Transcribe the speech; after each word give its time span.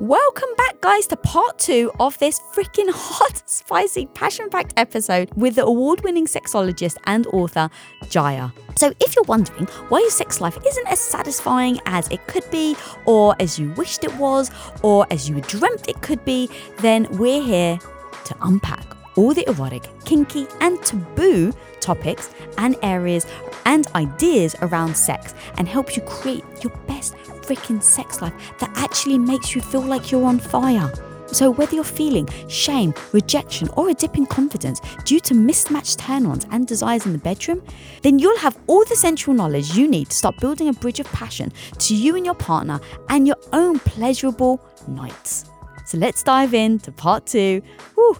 Welcome 0.00 0.48
back, 0.56 0.80
guys, 0.80 1.06
to 1.08 1.16
part 1.16 1.60
two 1.60 1.92
of 2.00 2.18
this 2.18 2.40
freaking 2.52 2.90
hot, 2.92 3.48
spicy, 3.48 4.06
passion 4.06 4.50
packed 4.50 4.74
episode 4.76 5.30
with 5.36 5.54
the 5.54 5.64
award 5.64 6.02
winning 6.02 6.26
sexologist 6.26 6.96
and 7.04 7.28
author, 7.28 7.70
Jaiya. 8.02 8.52
So, 8.76 8.92
if 8.98 9.14
you're 9.14 9.24
wondering 9.24 9.66
why 9.90 10.00
your 10.00 10.10
sex 10.10 10.40
life 10.40 10.58
isn't 10.66 10.88
as 10.88 10.98
satisfying 10.98 11.78
as 11.86 12.08
it 12.08 12.26
could 12.26 12.50
be, 12.50 12.76
or 13.06 13.36
as 13.38 13.56
you 13.56 13.70
wished 13.74 14.02
it 14.02 14.14
was, 14.16 14.50
or 14.82 15.06
as 15.12 15.28
you 15.28 15.40
dreamt 15.42 15.88
it 15.88 16.02
could 16.02 16.24
be, 16.24 16.50
then 16.78 17.06
we're 17.12 17.42
here 17.42 17.78
to 18.24 18.36
unpack 18.42 18.84
all 19.16 19.34
the 19.34 19.48
erotic, 19.48 19.88
kinky, 20.04 20.46
and 20.60 20.82
taboo 20.82 21.52
topics 21.80 22.30
and 22.58 22.76
areas 22.82 23.26
and 23.66 23.86
ideas 23.94 24.56
around 24.62 24.96
sex 24.96 25.34
and 25.58 25.68
help 25.68 25.96
you 25.96 26.02
create 26.02 26.44
your 26.62 26.72
best 26.86 27.14
freaking 27.44 27.82
sex 27.82 28.22
life 28.22 28.34
that 28.58 28.70
actually 28.76 29.18
makes 29.18 29.54
you 29.54 29.60
feel 29.60 29.82
like 29.82 30.10
you're 30.10 30.24
on 30.24 30.38
fire. 30.38 30.90
So, 31.26 31.50
whether 31.50 31.74
you're 31.74 31.84
feeling 31.84 32.28
shame, 32.48 32.94
rejection, 33.12 33.68
or 33.76 33.88
a 33.88 33.94
dip 33.94 34.16
in 34.16 34.26
confidence 34.26 34.80
due 35.04 35.20
to 35.20 35.34
mismatched 35.34 35.98
turn 35.98 36.26
ons 36.26 36.46
and 36.50 36.66
desires 36.66 37.06
in 37.06 37.12
the 37.12 37.18
bedroom, 37.18 37.62
then 38.02 38.18
you'll 38.18 38.38
have 38.38 38.56
all 38.66 38.84
the 38.84 38.92
essential 38.92 39.34
knowledge 39.34 39.74
you 39.74 39.88
need 39.88 40.10
to 40.10 40.16
start 40.16 40.38
building 40.38 40.68
a 40.68 40.72
bridge 40.72 41.00
of 41.00 41.06
passion 41.06 41.52
to 41.78 41.94
you 41.94 42.14
and 42.14 42.24
your 42.24 42.34
partner 42.36 42.78
and 43.08 43.26
your 43.26 43.38
own 43.52 43.78
pleasurable 43.80 44.60
nights. 44.86 45.46
So, 45.86 45.98
let's 45.98 46.22
dive 46.22 46.54
into 46.54 46.92
part 46.92 47.26
two. 47.26 47.62
Woo. 47.96 48.16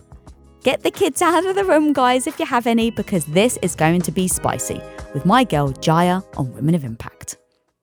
Get 0.64 0.82
the 0.82 0.90
kids 0.90 1.20
out 1.20 1.44
of 1.44 1.56
the 1.56 1.64
room, 1.64 1.92
guys, 1.92 2.26
if 2.26 2.40
you 2.40 2.46
have 2.46 2.66
any, 2.66 2.90
because 2.90 3.26
this 3.26 3.58
is 3.60 3.74
going 3.74 4.00
to 4.00 4.10
be 4.10 4.26
spicy 4.26 4.80
with 5.12 5.26
my 5.26 5.44
girl 5.44 5.70
Jaiya 5.72 6.24
on 6.38 6.54
Women 6.54 6.74
of 6.74 6.84
Impact. 6.84 7.36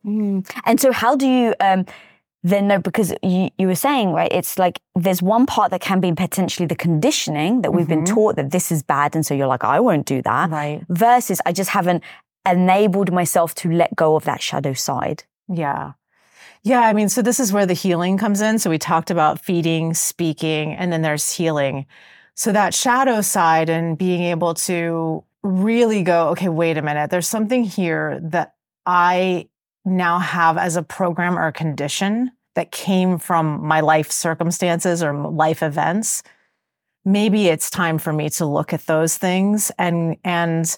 Mm. 0.04 0.50
And 0.66 0.82
so, 0.82 0.92
how 0.92 1.16
do 1.16 1.28
you 1.28 1.54
um, 1.60 1.86
then 2.42 2.68
know? 2.68 2.80
Because 2.80 3.14
you, 3.22 3.52
you 3.60 3.68
were 3.68 3.76
saying, 3.76 4.14
right, 4.14 4.32
it's 4.32 4.58
like 4.58 4.80
there's 4.96 5.22
one 5.22 5.46
part 5.46 5.70
that 5.70 5.82
can 5.82 6.00
be 6.00 6.12
potentially 6.12 6.66
the 6.66 6.76
conditioning 6.76 7.62
that 7.62 7.70
we've 7.72 7.86
mm-hmm. 7.86 8.04
been 8.04 8.06
taught 8.06 8.36
that 8.38 8.50
this 8.50 8.72
is 8.72 8.82
bad. 8.82 9.14
And 9.14 9.24
so 9.24 9.36
you're 9.36 9.46
like, 9.46 9.64
I 9.64 9.80
won't 9.80 10.08
do 10.08 10.24
that. 10.24 10.50
Right. 10.50 10.84
Versus, 10.90 11.40
I 11.46 11.52
just 11.52 11.70
haven't 11.70 12.04
enabled 12.50 13.14
myself 13.14 13.54
to 13.56 13.72
let 13.72 13.96
go 13.96 14.16
of 14.16 14.24
that 14.24 14.42
shadow 14.42 14.74
side. 14.74 15.24
Yeah. 15.48 15.92
Yeah, 16.64 16.82
I 16.82 16.94
mean, 16.94 17.10
so 17.10 17.22
this 17.22 17.40
is 17.40 17.54
where 17.54 17.68
the 17.68 17.76
healing 17.76 18.18
comes 18.18 18.42
in. 18.42 18.58
So 18.58 18.72
we 18.72 18.80
talked 18.80 19.12
about 19.12 19.40
feeding, 19.40 19.94
speaking, 19.94 20.74
and 20.74 20.92
then 20.92 21.04
there's 21.04 21.32
healing. 21.32 21.86
So 22.36 22.52
that 22.52 22.74
shadow 22.74 23.22
side 23.22 23.70
and 23.70 23.98
being 23.98 24.24
able 24.24 24.54
to 24.56 25.24
really 25.44 26.04
go, 26.04 26.30
okay, 26.30 26.50
wait 26.50 26.78
a 26.78 26.82
minute, 26.82 27.10
there's 27.10 27.28
something 27.28 27.64
here 27.64 28.20
that 28.24 28.56
I 28.86 29.50
now 29.86 30.20
have 30.20 30.58
as 30.58 30.76
a 30.76 30.84
program 30.84 31.38
or 31.38 31.48
a 31.48 31.54
condition 31.54 32.32
that 32.56 32.72
came 32.72 33.18
from 33.18 33.66
my 33.66 33.80
life 33.80 34.12
circumstances 34.12 35.02
or 35.02 35.14
life 35.14 35.64
events. 35.64 36.24
Maybe 37.06 37.48
it's 37.48 37.70
time 37.70 37.98
for 37.98 38.14
me 38.14 38.30
to 38.32 38.46
look 38.46 38.74
at 38.74 38.86
those 38.86 39.18
things 39.18 39.72
and, 39.80 40.18
and 40.24 40.78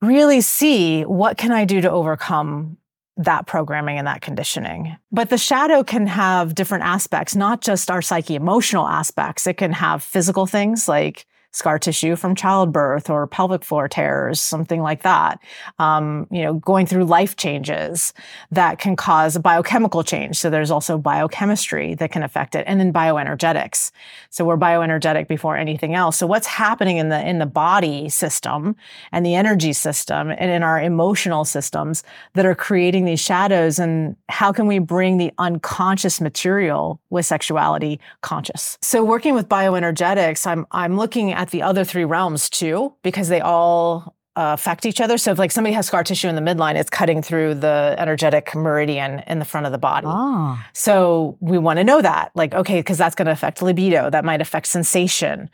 really 0.00 0.40
see 0.40 1.02
what 1.02 1.38
can 1.38 1.52
I 1.52 1.64
do 1.64 1.80
to 1.80 1.90
overcome 1.90 2.76
that 3.16 3.46
programming 3.46 3.98
and 3.98 4.06
that 4.06 4.20
conditioning. 4.20 4.96
But 5.10 5.30
the 5.30 5.38
shadow 5.38 5.82
can 5.82 6.06
have 6.06 6.54
different 6.54 6.84
aspects, 6.84 7.34
not 7.34 7.60
just 7.62 7.90
our 7.90 8.02
psyche 8.02 8.34
emotional 8.34 8.86
aspects. 8.86 9.46
It 9.46 9.54
can 9.54 9.72
have 9.72 10.02
physical 10.02 10.46
things 10.46 10.86
like 10.86 11.26
scar 11.56 11.78
tissue 11.78 12.16
from 12.16 12.34
childbirth 12.34 13.08
or 13.08 13.26
pelvic 13.26 13.64
floor 13.64 13.88
tears, 13.88 14.38
something 14.38 14.82
like 14.82 15.02
that. 15.02 15.40
Um, 15.78 16.26
you 16.30 16.42
know, 16.42 16.54
going 16.54 16.84
through 16.84 17.04
life 17.04 17.36
changes 17.36 18.12
that 18.50 18.78
can 18.78 18.94
cause 18.94 19.36
a 19.36 19.40
biochemical 19.40 20.04
change. 20.04 20.36
So 20.36 20.50
there's 20.50 20.70
also 20.70 20.98
biochemistry 20.98 21.94
that 21.94 22.12
can 22.12 22.22
affect 22.22 22.54
it, 22.54 22.64
and 22.66 22.78
then 22.78 22.92
bioenergetics. 22.92 23.90
So 24.28 24.44
we're 24.44 24.58
bioenergetic 24.58 25.28
before 25.28 25.56
anything 25.56 25.94
else. 25.94 26.18
So 26.18 26.26
what's 26.26 26.46
happening 26.46 26.98
in 26.98 27.08
the 27.08 27.26
in 27.26 27.38
the 27.38 27.46
body 27.46 28.10
system 28.10 28.76
and 29.10 29.24
the 29.24 29.34
energy 29.34 29.72
system 29.72 30.30
and 30.30 30.50
in 30.50 30.62
our 30.62 30.78
emotional 30.78 31.46
systems 31.46 32.04
that 32.34 32.44
are 32.44 32.54
creating 32.54 33.06
these 33.06 33.20
shadows, 33.20 33.78
and 33.78 34.14
how 34.28 34.52
can 34.52 34.66
we 34.66 34.78
bring 34.78 35.16
the 35.16 35.32
unconscious 35.38 36.20
material 36.20 37.00
with 37.08 37.24
sexuality 37.24 37.98
conscious? 38.20 38.76
So 38.82 39.02
working 39.02 39.34
with 39.34 39.48
bioenergetics, 39.48 40.46
I'm 40.46 40.66
I'm 40.70 40.98
looking 40.98 41.32
at 41.32 41.45
at 41.46 41.52
the 41.52 41.62
other 41.62 41.84
three 41.84 42.04
realms 42.04 42.50
too, 42.50 42.94
because 43.02 43.28
they 43.28 43.40
all 43.40 44.14
uh, 44.36 44.52
affect 44.52 44.84
each 44.84 45.00
other. 45.00 45.16
So 45.16 45.30
if 45.30 45.38
like 45.38 45.50
somebody 45.50 45.74
has 45.74 45.86
scar 45.86 46.04
tissue 46.04 46.28
in 46.28 46.34
the 46.34 46.42
midline, 46.42 46.74
it's 46.74 46.90
cutting 46.90 47.22
through 47.22 47.54
the 47.54 47.94
energetic 47.98 48.54
meridian 48.54 49.22
in 49.26 49.38
the 49.38 49.44
front 49.44 49.66
of 49.66 49.72
the 49.72 49.78
body. 49.78 50.06
Oh. 50.08 50.62
So 50.74 51.38
we 51.40 51.56
want 51.58 51.78
to 51.78 51.84
know 51.84 52.02
that, 52.02 52.32
like, 52.34 52.52
okay, 52.52 52.80
because 52.80 52.98
that's 52.98 53.14
going 53.14 53.26
to 53.26 53.32
affect 53.32 53.62
libido, 53.62 54.10
that 54.10 54.24
might 54.24 54.40
affect 54.40 54.66
sensation, 54.66 55.48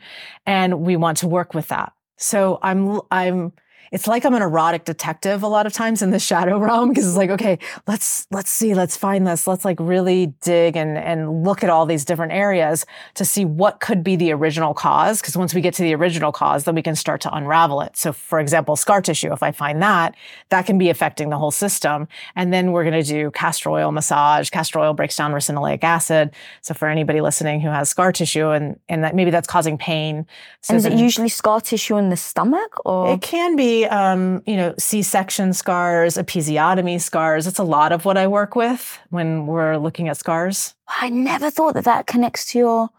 and 0.45 0.81
we 0.81 0.97
want 0.97 1.17
to 1.19 1.27
work 1.27 1.53
with 1.53 1.67
that. 1.69 1.93
So 2.17 2.59
I'm 2.61 2.99
I'm 3.09 3.53
it's 3.93 4.07
like 4.07 4.25
I'm 4.25 4.33
an 4.33 4.41
erotic 4.41 4.85
detective 4.85 5.43
a 5.43 5.47
lot 5.47 5.67
of 5.67 5.71
times 5.71 6.01
in 6.01 6.09
the 6.09 6.17
shadow 6.17 6.57
realm 6.57 6.89
because 6.89 7.07
it's 7.07 7.15
like, 7.15 7.29
okay, 7.29 7.59
let's 7.87 8.25
let's 8.31 8.49
see, 8.49 8.73
let's 8.73 8.97
find 8.97 9.27
this, 9.27 9.45
let's 9.45 9.63
like 9.63 9.77
really 9.79 10.33
dig 10.41 10.75
and 10.75 10.97
and 10.97 11.43
look 11.43 11.63
at 11.63 11.69
all 11.69 11.85
these 11.85 12.03
different 12.03 12.31
areas 12.31 12.87
to 13.13 13.23
see 13.23 13.45
what 13.45 13.79
could 13.81 14.03
be 14.03 14.15
the 14.15 14.31
original 14.31 14.73
cause. 14.73 15.21
Because 15.21 15.37
once 15.37 15.53
we 15.53 15.61
get 15.61 15.75
to 15.75 15.83
the 15.83 15.93
original 15.93 16.31
cause, 16.31 16.63
then 16.63 16.73
we 16.73 16.81
can 16.81 16.95
start 16.95 17.21
to 17.21 17.35
unravel 17.35 17.81
it. 17.81 17.95
So, 17.95 18.11
for 18.11 18.39
example, 18.39 18.75
scar 18.75 18.99
tissue, 18.99 19.31
if 19.31 19.43
I 19.43 19.51
find 19.51 19.79
that, 19.83 20.15
that 20.49 20.65
can 20.65 20.79
be 20.79 20.89
affecting 20.89 21.29
the 21.29 21.37
whole 21.37 21.51
system. 21.51 22.07
And 22.35 22.51
then 22.51 22.71
we're 22.71 22.83
going 22.83 22.99
to 22.99 23.07
do 23.07 23.29
castor 23.29 23.69
oil 23.69 23.91
massage. 23.91 24.49
Castor 24.49 24.79
oil 24.79 24.95
breaks 24.95 25.15
down 25.15 25.33
ricinoleic 25.33 25.83
acid. 25.83 26.31
So, 26.61 26.73
for 26.73 26.87
anybody 26.87 27.21
listening 27.21 27.61
who 27.61 27.69
has 27.69 27.89
scar 27.89 28.11
tissue 28.11 28.49
and 28.49 28.79
and 28.89 29.03
that 29.03 29.13
maybe 29.13 29.29
that's 29.29 29.47
causing 29.47 29.77
pain, 29.77 30.25
so 30.61 30.73
and 30.73 30.79
is 30.79 30.85
it 30.85 30.93
usually 30.93 31.29
scar 31.29 31.61
tissue 31.61 31.95
in 31.97 32.09
the 32.09 32.17
stomach 32.17 32.83
or 32.85 33.13
it 33.13 33.21
can 33.21 33.55
be 33.55 33.82
um, 33.85 34.41
you 34.45 34.55
know, 34.55 34.73
C-section 34.77 35.53
scars, 35.53 36.17
episiotomy 36.17 36.99
scars. 36.99 37.47
It's 37.47 37.59
a 37.59 37.63
lot 37.63 37.91
of 37.91 38.05
what 38.05 38.17
I 38.17 38.27
work 38.27 38.55
with 38.55 38.99
when 39.09 39.47
we're 39.47 39.77
looking 39.77 40.09
at 40.09 40.17
scars. 40.17 40.75
I 40.87 41.09
never 41.09 41.49
thought 41.49 41.73
that 41.75 41.85
that 41.85 42.07
connects 42.07 42.51
to 42.51 42.57
your, 42.59 42.89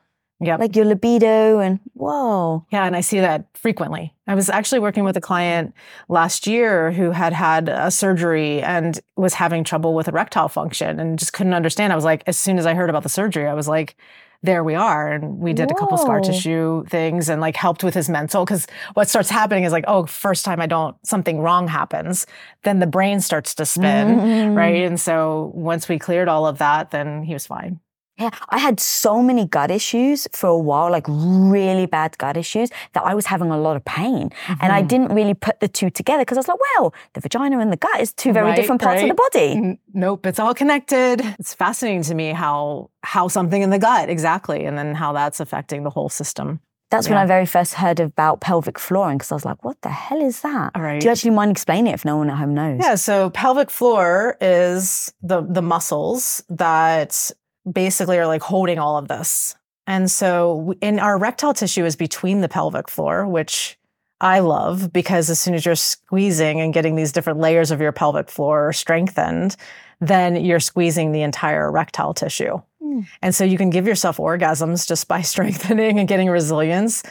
yeah, 0.41 0.57
like 0.57 0.77
your 0.77 0.85
libido 0.85 1.59
and 1.59 1.81
whoa. 1.95 2.67
Yeah, 2.71 2.85
and 2.85 2.97
I 2.97 3.01
see 3.01 3.21
that 3.21 3.47
frequently. 3.55 4.15
I 4.27 4.35
was 4.35 4.49
actually 4.49 4.79
working 4.79 5.05
with 5.05 5.17
a 5.17 5.21
client 5.21 5.75
last 6.09 6.47
year 6.47 6.93
who 6.93 7.11
had 7.11 7.33
had 7.33 7.69
a 7.69 7.91
surgery 7.91 8.63
and 8.63 8.99
was 9.17 9.35
having 9.35 9.65
trouble 9.65 9.95
with 9.95 10.09
erectile 10.09 10.49
function 10.49 10.99
and 10.99 11.19
just 11.19 11.33
couldn't 11.33 11.55
understand. 11.55 11.93
I 11.93 11.97
was 11.97 12.05
like, 12.05 12.23
as 12.27 12.37
soon 12.37 12.59
as 12.59 12.67
I 12.67 12.75
heard 12.75 12.91
about 12.91 13.03
the 13.03 13.09
surgery, 13.09 13.47
I 13.47 13.55
was 13.55 13.69
like, 13.69 13.97
there 14.45 14.63
we 14.63 14.75
are. 14.75 15.11
And 15.11 15.39
we 15.39 15.55
did 15.55 15.71
Whoa. 15.71 15.77
a 15.77 15.79
couple 15.81 15.97
scar 15.97 16.21
tissue 16.21 16.85
things 16.87 17.31
and 17.31 17.41
like 17.41 17.57
helped 17.57 17.83
with 17.83 17.95
his 17.95 18.11
mental. 18.11 18.45
Cause 18.45 18.67
what 18.93 19.09
starts 19.09 19.31
happening 19.31 19.65
is 19.65 19.73
like, 19.73 19.85
oh, 19.89 20.05
first 20.05 20.45
time 20.45 20.61
I 20.61 20.67
don't, 20.67 20.95
something 21.05 21.41
wrong 21.41 21.67
happens. 21.67 22.27
Then 22.63 22.79
the 22.79 22.87
brain 22.87 23.21
starts 23.21 23.55
to 23.55 23.65
spin. 23.65 24.19
Mm-hmm. 24.19 24.55
Right. 24.55 24.85
And 24.85 25.01
so 25.01 25.51
once 25.55 25.89
we 25.89 25.99
cleared 25.99 26.29
all 26.29 26.47
of 26.47 26.59
that, 26.59 26.91
then 26.91 27.23
he 27.23 27.33
was 27.33 27.47
fine. 27.47 27.81
Yeah, 28.19 28.31
I 28.49 28.59
had 28.59 28.79
so 28.79 29.23
many 29.23 29.45
gut 29.45 29.73
issues 29.73 30.29
for 30.33 30.49
a 30.49 30.59
while, 30.59 30.91
like 30.91 31.05
really 31.09 31.87
bad 31.87 32.17
gut 32.17 32.37
issues, 32.37 32.71
that 32.93 33.05
I 33.05 33.13
was 33.13 33.27
having 33.27 33.51
a 33.51 33.59
lot 33.59 33.75
of 33.75 33.85
pain. 33.85 34.31
Mm-hmm. 34.31 34.53
And 34.61 34.73
I 34.73 34.81
mm-hmm. 34.81 34.87
didn't 34.87 35.15
really 35.15 35.35
put 35.35 35.59
the 35.59 35.67
two 35.67 35.91
together 35.91 36.21
because 36.21 36.39
I 36.39 36.41
was 36.41 36.49
like, 36.49 36.59
well, 36.79 36.95
the 37.15 37.21
vagina 37.21 37.59
and 37.59 37.73
the 37.73 37.77
gut 37.77 38.01
is 38.01 38.13
two 38.13 38.33
very 38.33 38.47
right, 38.47 38.57
different 38.57 38.81
parts 38.81 39.03
right. 39.03 39.11
of 39.11 39.17
the 39.17 39.23
body. 39.31 39.51
N- 39.53 39.79
nope, 39.93 40.27
it's 40.27 40.39
all 40.39 40.55
connected. 40.55 41.23
It's 41.41 41.55
fascinating 41.55 42.03
to 42.05 42.15
me 42.15 42.31
how 42.31 42.91
how 43.03 43.29
something 43.29 43.63
in 43.63 43.71
the 43.71 43.79
gut, 43.81 44.09
exactly, 44.09 44.65
and 44.65 44.79
then 44.79 44.95
how 44.95 45.13
that's 45.13 45.41
affecting 45.41 45.83
the 45.83 45.91
whole 45.91 46.09
system. 46.09 46.61
That's 46.91 47.09
yeah. 47.09 47.15
when 47.15 47.23
I 47.23 47.27
very 47.27 47.47
first 47.47 47.75
heard 47.75 47.99
about 47.99 48.41
pelvic 48.41 48.79
flooring 48.79 49.19
because 49.19 49.33
I 49.33 49.35
was 49.35 49.45
like, 49.45 49.65
what 49.65 49.81
the 49.83 49.89
hell 49.89 50.23
is 50.23 50.43
that? 50.43 50.71
All 50.77 50.83
right. 50.83 51.01
Do 51.01 51.07
you 51.07 51.11
actually 51.11 51.33
mind 51.33 51.51
explaining 51.51 51.89
it 51.89 51.95
if 51.95 52.05
no 52.05 52.19
one 52.19 52.31
at 52.31 52.37
home 52.37 52.55
knows? 52.55 52.79
Yeah, 52.81 52.95
so 52.95 53.31
pelvic 53.31 53.71
floor 53.71 54.37
is 54.41 55.13
the 55.21 55.43
the 55.43 55.63
muscles 55.63 56.45
that 56.49 57.33
basically 57.71 58.19
are 58.19 58.27
like 58.27 58.43
holding 58.43 58.79
all 58.79 58.99
of 58.99 59.09
this. 59.09 59.57
And 59.87 60.11
so 60.11 60.75
in 60.81 60.99
our 60.99 61.17
erectile 61.17 61.55
tissue 61.55 61.85
is 61.85 61.97
between 61.97 62.41
the 62.41 62.49
pelvic 62.49 62.89
floor, 62.89 63.27
which 63.27 63.79
I 64.21 64.39
love 64.39 64.93
because 64.93 65.29
as 65.29 65.41
soon 65.41 65.55
as 65.55 65.67
you're 65.67 65.75
squeezing 65.75 66.61
and 66.61 66.73
getting 66.73 66.97
these 66.97 67.13
different 67.13 67.41
layers 67.41 67.71
of 67.71 67.81
your 67.81 67.93
pelvic 67.93 68.31
floor 68.31 68.73
strengthened, 68.73 69.57
then 70.01 70.43
you're 70.43 70.61
squeezing 70.61 71.13
the 71.13 71.23
entire 71.23 71.67
erectile 71.67 72.15
tissue. 72.15 72.61
Mm. 72.83 73.07
And 73.21 73.35
so 73.35 73.45
you 73.45 73.59
can 73.59 73.71
give 73.71 73.87
yourself 73.87 74.17
orgasms 74.17 74.87
just 74.89 75.09
by 75.09 75.21
strengthening 75.23 75.99
and 75.99 76.09
getting 76.09 76.31
resilience. 76.31 77.03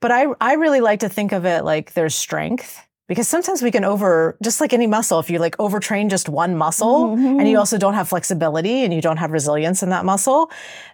But 0.00 0.10
I, 0.10 0.26
I 0.40 0.54
really 0.54 0.80
like 0.80 1.00
to 1.00 1.08
think 1.08 1.32
of 1.32 1.44
it 1.46 1.64
like 1.64 1.92
there's 1.92 2.14
strength 2.14 2.86
because 3.10 3.26
sometimes 3.26 3.60
we 3.60 3.72
can 3.72 3.82
over 3.82 4.36
just 4.40 4.60
like 4.60 4.72
any 4.72 4.86
muscle 4.86 5.18
if 5.18 5.28
you 5.28 5.40
like 5.40 5.56
overtrain 5.56 6.08
just 6.08 6.28
one 6.28 6.56
muscle 6.56 7.08
mm-hmm. 7.08 7.40
and 7.40 7.40
you 7.40 7.54
mm-hmm. 7.54 7.58
also 7.58 7.76
don't 7.76 7.94
have 7.94 8.08
flexibility 8.08 8.84
and 8.84 8.94
you 8.94 9.00
don't 9.00 9.16
have 9.16 9.32
resilience 9.32 9.82
in 9.82 9.90
that 9.90 10.04
muscle 10.04 10.48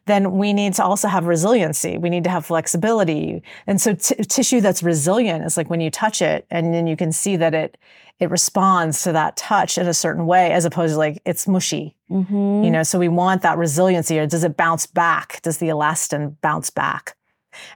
then 0.07 0.33
we 0.33 0.55
need 0.55 0.73
to 0.73 0.83
also 0.83 1.09
have 1.09 1.27
resiliency 1.27 1.99
we 1.99 2.09
need 2.09 2.25
to 2.25 2.31
have 2.31 2.47
flexibility 2.47 3.43
and 3.67 3.83
so 3.83 3.95
t- 3.95 4.15
tissue 4.25 4.63
that's 4.63 4.83
resilient 4.83 5.45
is 5.45 5.59
like 5.59 5.69
when 5.69 5.81
you 5.81 5.91
touch 5.91 6.23
it 6.23 6.47
and 6.51 6.73
then 6.73 6.87
you 6.87 6.97
can 6.97 7.13
see 7.13 7.37
that 7.37 7.53
it 7.53 7.77
it 8.19 8.31
responds 8.31 9.03
to 9.03 9.13
that 9.13 9.37
touch 9.37 9.77
in 9.77 9.87
a 9.87 9.93
certain 9.93 10.27
way 10.27 10.51
as 10.53 10.65
opposed 10.65 10.95
to 10.95 10.99
like 10.99 11.21
it's 11.27 11.47
mushy 11.47 11.95
mm-hmm. 12.11 12.65
you 12.65 12.71
know 12.71 12.83
so 12.83 12.99
we 12.99 13.09
want 13.09 13.43
that 13.43 13.59
resiliency 13.59 14.19
or 14.19 14.27
does 14.27 14.43
it 14.43 14.57
bounce 14.57 14.87
back 14.87 15.43
does 15.43 15.59
the 15.59 15.67
elastin 15.67 16.35
bounce 16.41 16.71
back 16.71 17.16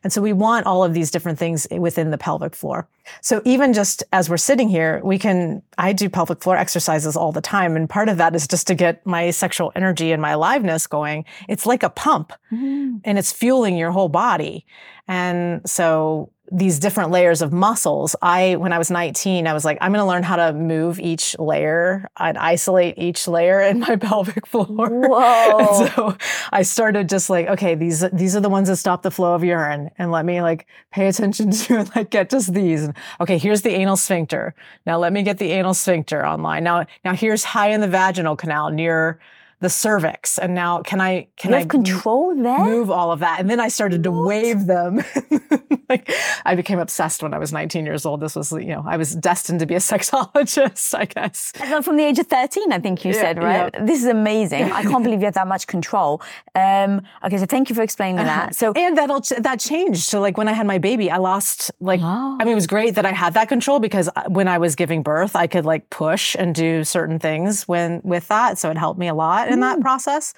and 0.02 0.12
so 0.12 0.22
we 0.22 0.32
want 0.32 0.66
all 0.66 0.84
of 0.84 0.94
these 0.94 1.10
different 1.10 1.38
things 1.38 1.66
within 1.70 2.10
the 2.10 2.18
pelvic 2.18 2.54
floor. 2.54 2.88
So 3.20 3.42
even 3.44 3.72
just 3.72 4.02
as 4.12 4.30
we're 4.30 4.36
sitting 4.36 4.68
here, 4.68 5.00
we 5.02 5.18
can, 5.18 5.62
I 5.78 5.92
do 5.92 6.08
pelvic 6.08 6.42
floor 6.42 6.56
exercises 6.56 7.16
all 7.16 7.32
the 7.32 7.40
time. 7.40 7.76
And 7.76 7.88
part 7.88 8.08
of 8.08 8.18
that 8.18 8.34
is 8.34 8.46
just 8.46 8.66
to 8.68 8.74
get 8.74 9.04
my 9.06 9.30
sexual 9.30 9.72
energy 9.74 10.12
and 10.12 10.22
my 10.22 10.30
aliveness 10.30 10.86
going. 10.86 11.24
It's 11.48 11.66
like 11.66 11.82
a 11.82 11.90
pump 11.90 12.32
mm-hmm. 12.52 12.98
and 13.04 13.18
it's 13.18 13.32
fueling 13.32 13.76
your 13.76 13.90
whole 13.90 14.08
body. 14.08 14.66
And 15.08 15.68
so 15.68 16.30
these 16.50 16.78
different 16.78 17.10
layers 17.10 17.42
of 17.42 17.52
muscles. 17.52 18.16
I, 18.20 18.56
when 18.56 18.72
I 18.72 18.78
was 18.78 18.90
19, 18.90 19.46
I 19.46 19.52
was 19.52 19.64
like, 19.64 19.78
I'm 19.80 19.92
going 19.92 20.02
to 20.02 20.06
learn 20.06 20.22
how 20.22 20.36
to 20.36 20.52
move 20.52 20.98
each 20.98 21.38
layer. 21.38 22.08
I'd 22.16 22.36
isolate 22.36 22.98
each 22.98 23.28
layer 23.28 23.60
in 23.60 23.80
my 23.80 23.96
pelvic 24.00 24.46
floor. 24.46 24.88
Whoa. 25.08 25.86
so 25.86 26.16
I 26.52 26.62
started 26.62 27.08
just 27.08 27.30
like, 27.30 27.46
okay, 27.46 27.74
these, 27.74 28.04
these 28.10 28.34
are 28.34 28.40
the 28.40 28.48
ones 28.48 28.68
that 28.68 28.76
stop 28.76 29.02
the 29.02 29.10
flow 29.10 29.34
of 29.34 29.44
urine 29.44 29.90
and 29.98 30.10
let 30.10 30.24
me 30.24 30.42
like 30.42 30.66
pay 30.90 31.06
attention 31.06 31.50
to 31.52 31.78
and 31.78 31.96
like 31.96 32.10
get 32.10 32.30
just 32.30 32.52
these. 32.52 32.84
And, 32.84 32.94
okay, 33.20 33.38
here's 33.38 33.62
the 33.62 33.70
anal 33.70 33.96
sphincter. 33.96 34.54
Now 34.86 34.98
let 34.98 35.12
me 35.12 35.22
get 35.22 35.38
the 35.38 35.52
anal 35.52 35.74
sphincter 35.74 36.26
online. 36.26 36.64
Now, 36.64 36.86
now 37.04 37.14
here's 37.14 37.44
high 37.44 37.70
in 37.70 37.80
the 37.80 37.88
vaginal 37.88 38.36
canal 38.36 38.70
near 38.70 39.20
the 39.60 39.68
cervix. 39.68 40.38
And 40.38 40.54
now 40.54 40.82
can 40.82 41.00
I 41.00 41.28
can 41.36 41.52
you 41.52 41.58
I 41.58 41.64
control 41.64 42.34
that? 42.34 42.60
Move 42.60 42.90
all 42.90 43.12
of 43.12 43.20
that. 43.20 43.40
And 43.40 43.48
then 43.48 43.60
I 43.60 43.68
started 43.68 44.02
to 44.04 44.10
wave 44.10 44.66
them. 44.66 45.02
like 45.88 46.10
I 46.44 46.54
became 46.54 46.78
obsessed 46.78 47.22
when 47.22 47.34
I 47.34 47.38
was 47.38 47.52
19 47.52 47.84
years 47.84 48.06
old. 48.06 48.20
This 48.20 48.36
was, 48.36 48.52
you 48.52 48.74
know, 48.74 48.84
I 48.86 48.96
was 48.96 49.14
destined 49.14 49.60
to 49.60 49.66
be 49.66 49.74
a 49.74 49.78
sexologist, 49.92 50.94
I 50.94 51.04
guess. 51.04 51.52
From 51.84 51.96
the 51.96 52.04
age 52.04 52.18
of 52.18 52.26
13, 52.26 52.72
I 52.72 52.78
think 52.78 53.04
you 53.04 53.12
yeah, 53.12 53.20
said, 53.20 53.42
right? 53.42 53.70
Yeah. 53.74 53.84
This 53.84 54.00
is 54.00 54.06
amazing. 54.06 54.72
I 54.72 54.82
can't 54.82 55.04
believe 55.04 55.20
you 55.20 55.26
have 55.26 55.34
that 55.34 55.48
much 55.48 55.66
control. 55.66 56.22
Um, 56.54 57.02
okay, 57.24 57.36
so 57.36 57.46
thank 57.46 57.68
you 57.68 57.76
for 57.76 57.82
explaining 57.82 58.20
uh-huh. 58.20 58.46
that. 58.46 58.54
So 58.54 58.72
And 58.74 58.96
that'll 58.96 59.20
that 59.38 59.60
changed. 59.60 60.04
So 60.04 60.20
like 60.20 60.38
when 60.38 60.48
I 60.48 60.52
had 60.52 60.66
my 60.66 60.78
baby, 60.78 61.10
I 61.10 61.18
lost 61.18 61.70
like 61.80 62.00
oh. 62.02 62.38
I 62.40 62.44
mean 62.44 62.52
it 62.52 62.54
was 62.54 62.66
great 62.66 62.94
that 62.94 63.04
I 63.04 63.12
had 63.12 63.34
that 63.34 63.48
control 63.48 63.78
because 63.78 64.08
uh, 64.16 64.24
when 64.28 64.48
I 64.48 64.56
was 64.56 64.74
giving 64.74 65.02
birth, 65.02 65.36
I 65.36 65.46
could 65.46 65.66
like 65.66 65.90
push 65.90 66.34
and 66.38 66.54
do 66.54 66.82
certain 66.84 67.18
things 67.18 67.68
when 67.68 68.00
with 68.04 68.26
that. 68.28 68.58
So 68.58 68.70
it 68.70 68.78
helped 68.78 68.98
me 68.98 69.08
a 69.08 69.14
lot 69.14 69.49
in 69.50 69.60
that 69.60 69.78
mm. 69.78 69.82
process. 69.82 70.34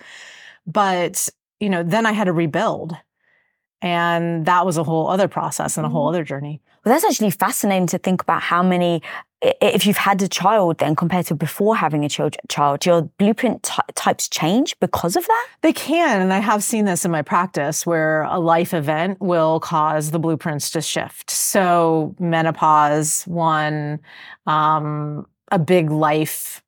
But, 0.67 1.29
you 1.61 1.69
know, 1.69 1.82
then 1.82 2.06
I 2.06 2.12
had 2.12 2.25
to 2.25 2.32
rebuild. 2.32 2.97
And 3.81 4.47
that 4.47 4.64
was 4.64 4.76
a 4.76 4.85
whole 4.85 5.09
other 5.09 5.29
process 5.29 5.76
and 5.76 5.85
a 5.85 5.88
whole 5.88 6.06
mm. 6.06 6.11
other 6.11 6.25
journey. 6.25 6.61
Well, 6.85 6.94
that's 6.94 7.05
actually 7.05 7.31
fascinating 7.31 7.87
to 7.88 7.99
think 7.99 8.23
about 8.23 8.43
how 8.43 8.62
many, 8.62 9.03
if 9.41 9.87
you've 9.87 9.97
had 9.97 10.20
a 10.23 10.29
child 10.29 10.79
then 10.79 10.97
compared 10.97 11.26
to 11.26 11.35
before 11.35 11.76
having 11.76 12.05
a 12.05 12.09
child, 12.09 12.87
your 12.87 13.03
blueprint 13.19 13.62
t- 13.62 13.82
types 13.94 14.29
change 14.29 14.79
because 14.81 15.17
of 15.17 15.26
that? 15.26 15.49
They 15.62 15.73
can. 15.73 16.20
And 16.20 16.32
I 16.32 16.38
have 16.38 16.65
seen 16.65 16.85
this 16.85 17.05
in 17.05 17.11
my 17.11 17.23
practice 17.23 17.87
where 17.87 18.23
a 18.23 18.38
life 18.38 18.75
event 18.75 19.20
will 19.20 19.61
cause 19.61 20.11
the 20.11 20.19
blueprints 20.19 20.70
to 20.70 20.81
shift. 20.81 21.31
So, 21.31 22.17
menopause, 22.19 23.25
one, 23.25 24.00
um, 24.47 25.26
a 25.50 25.58
big 25.58 25.91
life 25.91 26.62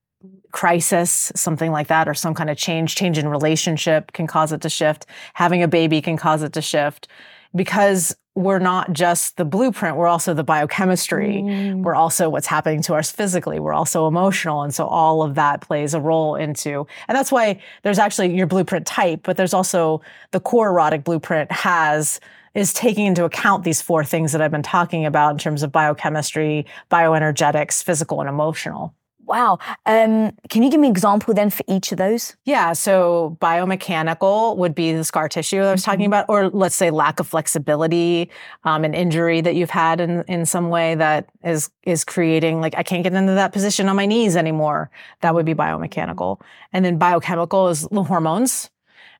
crisis, 0.55 1.33
something 1.35 1.73
like 1.73 1.89
that, 1.89 2.09
or 2.09 2.15
some 2.15 2.33
kind 2.33 2.49
of 2.49 2.56
change, 2.56 2.95
change 2.95 3.19
in 3.19 3.27
relationship 3.27 4.12
can 4.12 4.29
cause 4.29 4.53
it 4.53 4.61
to 4.62 4.71
shift. 4.71 5.05
Having 5.35 5.65
a 5.65 5.69
baby 5.69 6.01
can 6.01 6.17
cause 6.17 6.45
it 6.45 6.53
to 6.53 6.62
shift 6.62 7.09
because 7.56 8.17
we're 8.37 8.61
not 8.61 8.93
just 8.93 9.37
the 9.37 9.45
blueprint, 9.45 9.97
we're 9.97 10.06
also 10.06 10.33
the 10.33 10.45
biochemistry. 10.45 11.43
Mm. 11.43 11.83
We're 11.83 11.97
also 11.97 12.29
what's 12.29 12.47
happening 12.47 12.83
to 12.83 12.95
us 12.95 13.11
physically. 13.11 13.59
We're 13.59 13.73
also 13.73 14.06
emotional. 14.06 14.62
And 14.62 14.73
so 14.73 14.87
all 14.87 15.25
of 15.25 15.35
that 15.35 15.61
plays 15.61 15.93
a 15.93 16.01
role 16.01 16.37
into, 16.37 16.87
and 17.09 17.17
that's 17.17 17.33
why 17.33 17.61
there's 17.83 17.99
actually 17.99 18.37
your 18.37 18.47
blueprint 18.47 18.87
type, 18.87 19.21
but 19.25 19.37
there's 19.37 19.55
also 19.55 20.03
the 20.31 20.41
core 20.41 20.69
erotic 20.69 21.03
blueprint 21.03 21.50
has 21.50 22.21
is 22.55 22.73
taking 22.73 23.07
into 23.07 23.25
account 23.25 23.65
these 23.65 23.83
four 23.83 24.05
things 24.05 24.31
that 24.31 24.41
I've 24.41 24.53
been 24.53 24.62
talking 24.62 25.05
about 25.05 25.33
in 25.33 25.39
terms 25.39 25.65
of 25.65 25.73
biochemistry, 25.73 26.67
bioenergetics, 26.93 27.83
physical, 27.83 28.21
and 28.21 28.29
emotional. 28.29 28.95
Wow. 29.26 29.59
Um, 29.87 30.32
can 30.50 30.62
you 30.62 30.71
give 30.71 30.81
me 30.81 30.88
an 30.88 30.93
example 30.93 31.32
then 31.35 31.50
for 31.50 31.65
each 31.67 31.93
of 31.93 31.99
those? 31.99 32.37
Yeah. 32.44 32.73
So 32.75 33.38
biomechanical 33.41 34.56
would 34.56 34.75
be 34.75 34.93
the 34.93 35.05
scar 35.05 35.29
tissue 35.29 35.59
I 35.59 35.73
was 35.73 35.81
mm-hmm. 35.81 35.91
talking 35.91 36.06
about, 36.06 36.26
or 36.29 36.50
let's 36.50 36.76
say 36.76 36.91
lack 36.91 37.21
of 37.21 37.26
flexibility, 37.26 38.31
um, 38.65 38.85
an 38.85 38.94
injury 38.94 39.41
that 39.41 39.55
you've 39.55 39.71
had 39.71 40.00
in, 40.00 40.25
in 40.29 40.47
some 40.47 40.69
way 40.69 40.94
that 40.97 41.29
is 41.43 41.71
is 41.85 42.05
creating 42.05 42.61
like 42.61 42.75
I 42.76 42.82
can't 42.82 43.03
get 43.03 43.15
into 43.15 43.35
that 43.35 43.53
position 43.53 43.88
on 43.88 43.97
my 43.97 44.06
knees 44.06 44.37
anymore. 44.37 44.91
That 45.21 45.35
would 45.35 45.47
be 45.47 45.55
biomechanical. 45.55 46.41
And 46.73 46.85
then 46.85 46.99
biochemical 46.99 47.69
is 47.69 47.88
the 47.91 48.03
hormones 48.03 48.71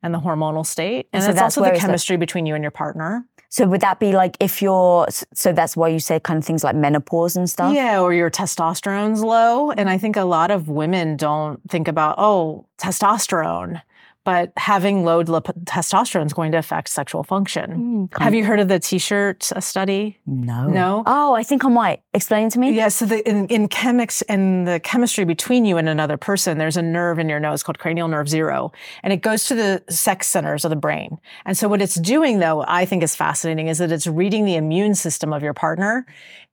and 0.03 0.12
the 0.12 0.21
hormonal 0.21 0.67
state. 0.67 1.09
And 1.12 1.25
so 1.25 1.31
it's 1.31 1.41
also 1.41 1.62
the 1.62 1.79
chemistry 1.79 2.19
between 2.19 2.45
you 2.45 2.55
and 2.55 2.62
your 2.62 2.71
partner. 2.71 3.27
So 3.55 3.69
would 3.69 3.83
that 3.83 4.01
be 4.01 4.11
like 4.11 4.37
if 4.41 4.61
you're, 4.61 5.06
so 5.33 5.53
that's 5.53 5.77
why 5.77 5.87
you 5.87 6.01
say 6.01 6.19
kind 6.19 6.39
of 6.39 6.45
things 6.45 6.65
like 6.65 6.75
menopause 6.75 7.37
and 7.37 7.49
stuff? 7.49 7.73
Yeah, 7.73 8.01
or 8.01 8.12
your 8.12 8.29
testosterone's 8.29 9.23
low. 9.23 9.71
And 9.71 9.89
I 9.89 9.97
think 9.97 10.17
a 10.17 10.25
lot 10.25 10.51
of 10.51 10.69
women 10.69 11.17
don't 11.17 11.61
think 11.71 11.87
about, 11.87 12.17
oh, 12.19 12.67
testosterone 12.79 13.81
but 14.25 14.53
having 14.56 15.05
low 15.05 15.23
testosterone 15.23 16.26
is 16.26 16.32
going 16.32 16.53
to 16.53 16.59
affect 16.59 16.88
sexual 16.88 17.23
function. 17.23 18.09
Mm, 18.11 18.21
Have 18.23 18.35
you 18.35 18.44
heard 18.44 18.59
of 18.59 18.69
the 18.69 18.79
T-shirt 18.79 19.53
uh, 19.53 19.61
study? 19.61 20.19
No. 20.26 20.69
No. 20.69 21.03
Oh, 21.06 21.35
I 21.35 21.43
think 21.43 21.65
I 21.65 21.69
might. 21.69 22.03
Explain 22.15 22.49
to 22.50 22.59
me. 22.59 22.73
Yeah. 22.73 22.88
So 22.88 23.05
the, 23.06 23.29
in, 23.29 23.47
in 23.49 23.69
chemics 23.69 24.23
and 24.29 24.67
the 24.67 24.81
chemistry 24.81 25.25
between 25.25 25.65
you 25.65 25.76
and 25.76 25.88
another 25.88 26.17
person, 26.17 26.59
there's 26.59 26.76
a 26.76 26.82
nerve 26.82 27.19
in 27.19 27.29
your 27.29 27.41
nose 27.41 27.62
called 27.62 27.79
cranial 27.79 28.09
nerve 28.09 28.29
zero, 28.29 28.73
and 29.03 29.12
it 29.12 29.21
goes 29.21 29.44
to 29.47 29.55
the 29.55 29.82
sex 29.91 30.27
centers 30.27 30.65
of 30.65 30.70
the 30.70 30.77
brain. 30.77 31.19
And 31.44 31.56
so 31.56 31.69
what 31.69 31.82
it's 31.82 31.96
doing, 31.96 32.39
though, 32.39 32.65
I 32.67 32.87
think 32.87 33.03
is 33.03 33.15
fascinating, 33.15 33.69
is 33.69 33.79
that 33.79 33.93
it's 33.93 34.06
reading 34.06 34.44
the 34.46 34.56
immune 34.56 34.94
system 34.94 35.32
of 35.32 35.43
your 35.43 35.55
partner 35.55 36.06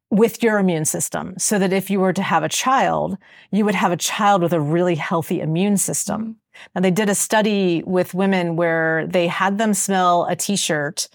with 0.10 0.44
your 0.44 0.60
immune 0.60 0.84
system 0.84 1.34
so 1.38 1.58
that 1.58 1.72
if 1.72 1.90
you 1.90 2.00
were 2.00 2.12
to 2.12 2.22
have 2.22 2.44
a 2.44 2.50
child, 2.50 3.18
you 3.52 3.64
would 3.64 3.76
have 3.76 3.94
a 3.94 3.98
child 3.98 4.42
with 4.42 4.52
a 4.52 4.60
really 4.60 4.96
healthy 4.96 5.40
immune 5.40 5.78
system. 5.78 6.36
Now, 6.76 6.82
they 6.82 6.92
did 6.92 7.10
a 7.10 7.16
study 7.16 7.84
with 7.86 8.14
women 8.14 8.56
where 8.56 9.08
they 9.08 9.28
had 9.28 9.58
them 9.58 9.74
smell 9.74 10.26
a 10.26 10.36
t 10.36 10.56
shirt 10.56 11.08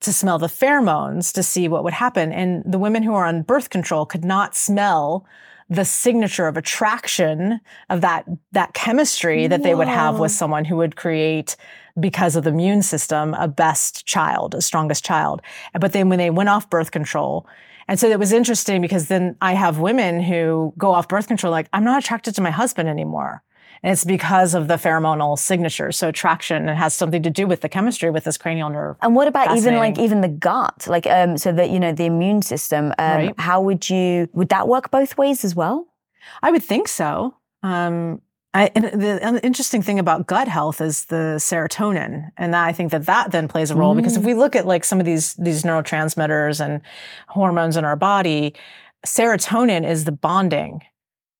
to 0.00 0.12
smell 0.12 0.38
the 0.38 0.46
pheromones 0.46 1.32
to 1.32 1.42
see 1.42 1.68
what 1.68 1.84
would 1.84 1.92
happen. 1.92 2.32
And 2.32 2.62
the 2.64 2.78
women 2.78 3.02
who 3.02 3.14
are 3.14 3.24
on 3.24 3.42
birth 3.42 3.70
control 3.70 4.04
could 4.06 4.24
not 4.24 4.54
smell 4.54 5.26
the 5.68 5.84
signature 5.84 6.46
of 6.46 6.56
attraction 6.56 7.60
of 7.90 8.00
that, 8.00 8.24
that 8.52 8.72
chemistry 8.74 9.46
that 9.48 9.60
Whoa. 9.60 9.64
they 9.64 9.74
would 9.74 9.88
have 9.88 10.18
with 10.18 10.30
someone 10.30 10.64
who 10.64 10.76
would 10.76 10.96
create 10.96 11.56
because 11.98 12.36
of 12.36 12.44
the 12.44 12.50
immune 12.50 12.82
system, 12.82 13.34
a 13.34 13.48
best 13.48 14.06
child, 14.06 14.54
a 14.54 14.62
strongest 14.62 15.04
child. 15.04 15.42
But 15.78 15.92
then 15.92 16.08
when 16.08 16.18
they 16.18 16.30
went 16.30 16.50
off 16.50 16.70
birth 16.70 16.90
control, 16.90 17.46
and 17.88 17.98
so 17.98 18.08
it 18.08 18.18
was 18.18 18.32
interesting 18.32 18.80
because 18.80 19.08
then 19.08 19.36
I 19.40 19.54
have 19.54 19.78
women 19.78 20.20
who 20.20 20.74
go 20.76 20.92
off 20.92 21.08
birth 21.08 21.28
control, 21.28 21.50
like, 21.52 21.68
I'm 21.72 21.84
not 21.84 22.02
attracted 22.02 22.34
to 22.36 22.42
my 22.42 22.50
husband 22.50 22.88
anymore. 22.88 23.42
And 23.82 23.92
it's 23.92 24.04
because 24.04 24.54
of 24.54 24.68
the 24.68 24.74
pheromonal 24.74 25.38
signature. 25.38 25.92
So 25.92 26.10
traction, 26.10 26.68
it 26.68 26.74
has 26.76 26.94
something 26.94 27.22
to 27.22 27.30
do 27.30 27.46
with 27.46 27.60
the 27.60 27.68
chemistry 27.68 28.10
with 28.10 28.24
this 28.24 28.38
cranial 28.38 28.70
nerve. 28.70 28.96
And 29.02 29.14
what 29.14 29.28
about 29.28 29.56
even 29.56 29.76
like 29.76 29.98
even 29.98 30.20
the 30.20 30.28
gut? 30.28 30.86
Like, 30.86 31.06
um, 31.06 31.36
so 31.36 31.52
that, 31.52 31.70
you 31.70 31.78
know, 31.78 31.92
the 31.92 32.04
immune 32.04 32.42
system, 32.42 32.92
um, 32.98 33.26
right. 33.26 33.34
how 33.38 33.60
would 33.60 33.88
you, 33.88 34.28
would 34.32 34.48
that 34.48 34.68
work 34.68 34.90
both 34.90 35.16
ways 35.16 35.44
as 35.44 35.54
well? 35.54 35.86
I 36.42 36.50
would 36.50 36.62
think 36.62 36.88
so. 36.88 37.34
Um, 37.62 38.20
I, 38.56 38.70
and 38.74 38.84
the 38.84 39.44
interesting 39.44 39.82
thing 39.82 39.98
about 39.98 40.26
gut 40.26 40.48
health 40.48 40.80
is 40.80 41.04
the 41.06 41.36
serotonin, 41.38 42.30
and 42.38 42.54
that, 42.54 42.64
I 42.64 42.72
think 42.72 42.90
that 42.92 43.04
that 43.04 43.30
then 43.30 43.48
plays 43.48 43.70
a 43.70 43.76
role 43.76 43.92
mm. 43.92 43.98
because 43.98 44.16
if 44.16 44.22
mm. 44.22 44.26
we 44.26 44.34
look 44.34 44.56
at 44.56 44.66
like 44.66 44.82
some 44.82 44.98
of 44.98 45.04
these 45.04 45.34
these 45.34 45.62
neurotransmitters 45.62 46.64
and 46.64 46.80
hormones 47.28 47.76
in 47.76 47.84
our 47.84 47.96
body, 47.96 48.54
serotonin 49.04 49.86
is 49.86 50.04
the 50.04 50.12
bonding 50.12 50.80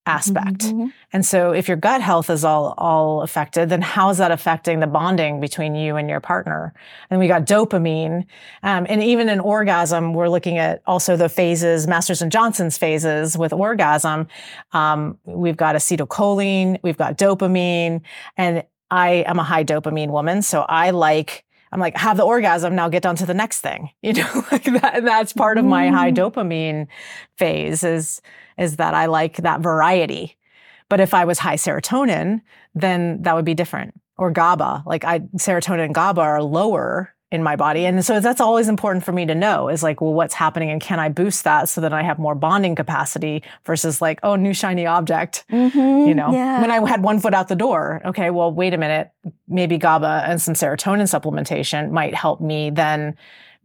aspect. 0.06 0.60
Mm-hmm. 0.60 0.86
And 1.12 1.26
so 1.26 1.52
if 1.52 1.68
your 1.68 1.76
gut 1.76 2.00
health 2.00 2.30
is 2.30 2.44
all 2.44 2.74
all 2.78 3.22
affected, 3.22 3.68
then 3.68 3.82
how 3.82 4.10
is 4.10 4.18
that 4.18 4.30
affecting 4.30 4.80
the 4.80 4.86
bonding 4.86 5.40
between 5.40 5.74
you 5.74 5.96
and 5.96 6.08
your 6.08 6.20
partner? 6.20 6.72
And 7.10 7.20
we 7.20 7.28
got 7.28 7.44
dopamine. 7.44 8.26
Um, 8.62 8.86
and 8.88 9.02
even 9.02 9.28
in 9.28 9.40
orgasm, 9.40 10.14
we're 10.14 10.28
looking 10.28 10.58
at 10.58 10.82
also 10.86 11.16
the 11.16 11.28
phases, 11.28 11.86
Masters 11.86 12.22
and 12.22 12.30
Johnson's 12.30 12.78
phases 12.78 13.36
with 13.36 13.52
orgasm. 13.52 14.28
Um, 14.72 15.18
we've 15.24 15.56
got 15.56 15.74
acetylcholine, 15.74 16.78
we've 16.82 16.98
got 16.98 17.18
dopamine, 17.18 18.02
and 18.36 18.64
I 18.90 19.24
am 19.26 19.38
a 19.38 19.44
high 19.44 19.64
dopamine 19.64 20.10
woman. 20.10 20.42
So 20.42 20.62
I 20.62 20.90
like 20.90 21.44
I'm 21.72 21.80
like, 21.80 21.96
have 21.96 22.16
the 22.16 22.22
orgasm, 22.22 22.74
now 22.74 22.88
get 22.88 23.06
on 23.06 23.16
to 23.16 23.26
the 23.26 23.34
next 23.34 23.60
thing. 23.60 23.90
You 24.02 24.12
know, 24.12 24.44
like 24.52 24.64
that, 24.64 25.02
that's 25.04 25.32
part 25.32 25.58
of 25.58 25.64
my 25.64 25.88
high 25.88 26.12
mm. 26.12 26.16
dopamine 26.16 26.86
phase 27.36 27.82
is 27.82 28.22
is 28.56 28.76
that 28.76 28.94
I 28.94 29.06
like 29.06 29.38
that 29.38 29.60
variety. 29.60 30.36
But 30.88 31.00
if 31.00 31.12
I 31.12 31.24
was 31.24 31.40
high 31.40 31.56
serotonin, 31.56 32.40
then 32.74 33.22
that 33.22 33.34
would 33.34 33.44
be 33.44 33.54
different. 33.54 34.00
Or 34.16 34.30
GABA, 34.30 34.84
like 34.86 35.04
I 35.04 35.20
serotonin 35.36 35.86
and 35.86 35.94
GABA 35.94 36.20
are 36.20 36.42
lower 36.42 37.15
in 37.32 37.42
my 37.42 37.56
body. 37.56 37.84
And 37.86 38.04
so 38.04 38.20
that's 38.20 38.40
always 38.40 38.68
important 38.68 39.04
for 39.04 39.12
me 39.12 39.26
to 39.26 39.34
know 39.34 39.68
is 39.68 39.82
like, 39.82 40.00
well, 40.00 40.14
what's 40.14 40.34
happening 40.34 40.70
and 40.70 40.80
can 40.80 41.00
I 41.00 41.08
boost 41.08 41.42
that 41.44 41.68
so 41.68 41.80
that 41.80 41.92
I 41.92 42.02
have 42.02 42.18
more 42.20 42.36
bonding 42.36 42.76
capacity 42.76 43.42
versus 43.64 44.00
like, 44.00 44.20
oh, 44.22 44.36
new 44.36 44.54
shiny 44.54 44.86
object. 44.86 45.44
Mm-hmm, 45.50 46.08
you 46.08 46.14
know, 46.14 46.30
yeah. 46.32 46.60
when 46.60 46.70
I 46.70 46.88
had 46.88 47.02
one 47.02 47.18
foot 47.18 47.34
out 47.34 47.48
the 47.48 47.56
door, 47.56 48.00
okay, 48.04 48.30
well, 48.30 48.52
wait 48.52 48.74
a 48.74 48.78
minute, 48.78 49.10
maybe 49.48 49.76
GABA 49.76 50.24
and 50.26 50.40
some 50.40 50.54
serotonin 50.54 51.02
supplementation 51.02 51.90
might 51.90 52.14
help 52.14 52.40
me 52.40 52.70
then 52.70 53.16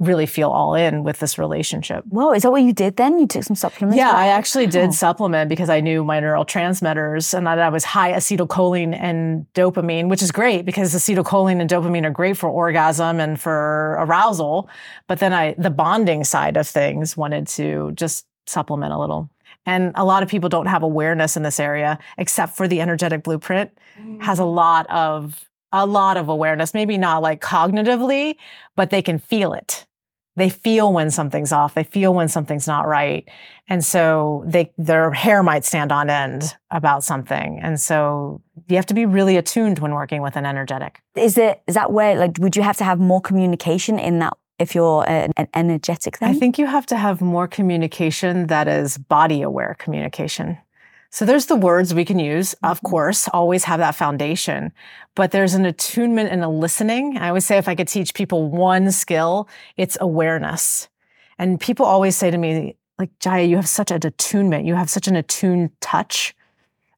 really 0.01 0.25
feel 0.25 0.50
all 0.50 0.74
in 0.74 1.03
with 1.03 1.20
this 1.20 1.38
relationship. 1.38 2.03
Whoa, 2.10 2.34
is 2.34 2.41
that 2.41 2.51
what 2.51 2.63
you 2.63 2.74
did 2.74 2.96
then? 2.96 3.20
You 3.20 3.27
took 3.27 3.43
some 3.43 3.55
supplements? 3.55 3.98
Yeah, 3.98 4.12
I 4.12 4.27
actually 4.27 4.65
did 4.65 4.89
oh. 4.89 4.91
supplement 4.91 5.48
because 5.48 5.70
I 5.70 5.79
knew 5.79 6.03
my 6.03 6.20
neurotransmitters 6.20 7.36
and 7.36 7.46
that 7.46 7.60
I 7.60 7.70
was 7.70 7.84
high 7.84 8.12
acetylcholine 8.12 8.98
and 9.00 9.46
dopamine, 9.53 10.10
which 10.10 10.24
is 10.24 10.31
great 10.31 10.65
because 10.65 10.96
acetylcholine 10.96 11.62
and 11.62 11.70
dopamine 11.70 12.03
are 12.05 12.12
great 12.12 12.36
for 12.36 12.50
orgasm 12.50 13.20
and 13.20 13.39
for 13.39 13.96
arousal. 14.00 14.67
But 15.08 15.20
then 15.20 15.34
I, 15.34 15.53
the 15.58 15.70
bonding 15.70 16.24
side 16.24 16.58
of 16.58 16.67
things, 16.67 17.15
wanted 17.15 17.48
to 17.50 17.91
just 17.93 18.25
supplement 18.48 18.93
a 18.93 18.98
little. 18.98 19.29
And 19.67 19.91
a 19.93 20.03
lot 20.03 20.24
of 20.24 20.29
people 20.29 20.50
don't 20.50 20.65
have 20.65 20.81
awareness 20.81 21.38
in 21.38 21.43
this 21.43 21.60
area, 21.60 22.00
except 22.17 22.58
for 22.58 22.67
the 22.67 22.81
energetic 22.81 23.22
blueprint 23.22 23.70
mm. 24.00 24.20
has 24.24 24.39
a 24.39 24.46
lot 24.46 24.89
of 24.89 25.48
a 25.74 25.86
lot 25.86 26.17
of 26.17 26.27
awareness, 26.27 26.74
maybe 26.74 26.98
not 26.98 27.22
like 27.22 27.39
cognitively, 27.39 28.36
but 28.75 28.89
they 28.89 29.01
can 29.01 29.20
feel 29.20 29.53
it 29.53 29.86
they 30.35 30.50
feel 30.50 30.93
when 30.93 31.11
something's 31.11 31.51
off. 31.51 31.73
They 31.73 31.83
feel 31.83 32.13
when 32.13 32.27
something's 32.27 32.67
not 32.67 32.88
right. 32.88 33.27
And 33.67 33.83
so 33.83 34.43
they 34.47 34.71
their 34.77 35.11
hair 35.11 35.43
might 35.43 35.65
stand 35.65 35.91
on 35.91 36.09
end 36.09 36.55
about 36.69 37.03
something. 37.03 37.59
And 37.61 37.79
so 37.79 38.41
you 38.67 38.75
have 38.77 38.85
to 38.88 38.93
be 38.93 39.05
really 39.05 39.38
attuned 39.38 39.79
when 39.79 39.93
working 39.93 40.21
with 40.21 40.35
an 40.35 40.45
energetic. 40.45 41.01
Is 41.15 41.38
it 41.38 41.61
is 41.67 41.75
that 41.75 41.91
where 41.91 42.15
like 42.15 42.38
would 42.39 42.55
you 42.55 42.61
have 42.61 42.77
to 42.77 42.83
have 42.83 43.00
more 43.00 43.21
communication 43.21 44.00
in 44.00 44.19
that 44.19 44.33
if 44.59 44.75
you're 44.75 45.03
an, 45.09 45.31
an 45.38 45.47
energetic 45.55 46.19
then? 46.19 46.29
i 46.29 46.33
think 46.33 46.59
you 46.59 46.67
have 46.67 46.85
to 46.85 46.95
have 46.95 47.19
more 47.19 47.47
communication 47.47 48.45
that 48.47 48.67
is 48.67 48.97
body 48.97 49.41
aware 49.41 49.75
communication 49.79 50.57
so 51.11 51.25
there's 51.25 51.47
the 51.47 51.57
words 51.57 51.93
we 51.93 52.05
can 52.05 52.19
use, 52.19 52.53
of 52.63 52.77
mm-hmm. 52.77 52.87
course, 52.87 53.27
always 53.33 53.65
have 53.65 53.79
that 53.79 53.95
foundation, 53.95 54.71
but 55.13 55.31
there's 55.31 55.53
an 55.53 55.65
attunement 55.65 56.31
and 56.31 56.41
a 56.43 56.47
listening. 56.47 57.17
I 57.17 57.27
always 57.27 57.45
say 57.45 57.57
if 57.57 57.67
I 57.67 57.75
could 57.75 57.89
teach 57.89 58.13
people 58.13 58.49
one 58.49 58.91
skill, 58.91 59.49
it's 59.75 59.97
awareness. 59.99 60.87
And 61.37 61.59
people 61.59 61.85
always 61.85 62.15
say 62.15 62.31
to 62.31 62.37
me, 62.37 62.77
like, 62.97 63.09
Jaiya, 63.19 63.49
you 63.49 63.57
have 63.57 63.67
such 63.67 63.91
an 63.91 64.05
attunement. 64.05 64.65
You 64.65 64.75
have 64.75 64.89
such 64.89 65.07
an 65.07 65.15
attuned 65.17 65.71
touch. 65.81 66.33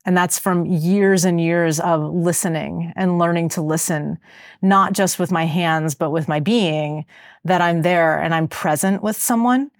And 0.05 0.15
that's 0.15 0.37
from 0.37 0.65
years 0.65 1.23
and 1.23 1.39
years 1.39 1.79
of 1.79 2.13
listening 2.13 2.91
and 2.95 3.17
learning 3.17 3.49
to 3.49 3.61
listen, 3.61 4.19
not 4.61 4.93
just 4.93 5.17
with 5.17 5.31
my 5.31 5.45
hands, 5.45 5.95
but 5.95 6.11
with 6.11 6.27
my 6.27 6.39
being, 6.39 7.05
that 7.45 7.61
I'm 7.61 7.81
there 7.81 8.19
and 8.19 8.35
I'm 8.35 8.49
present 8.49 9.01
with 9.01 9.15
someone. 9.15 9.71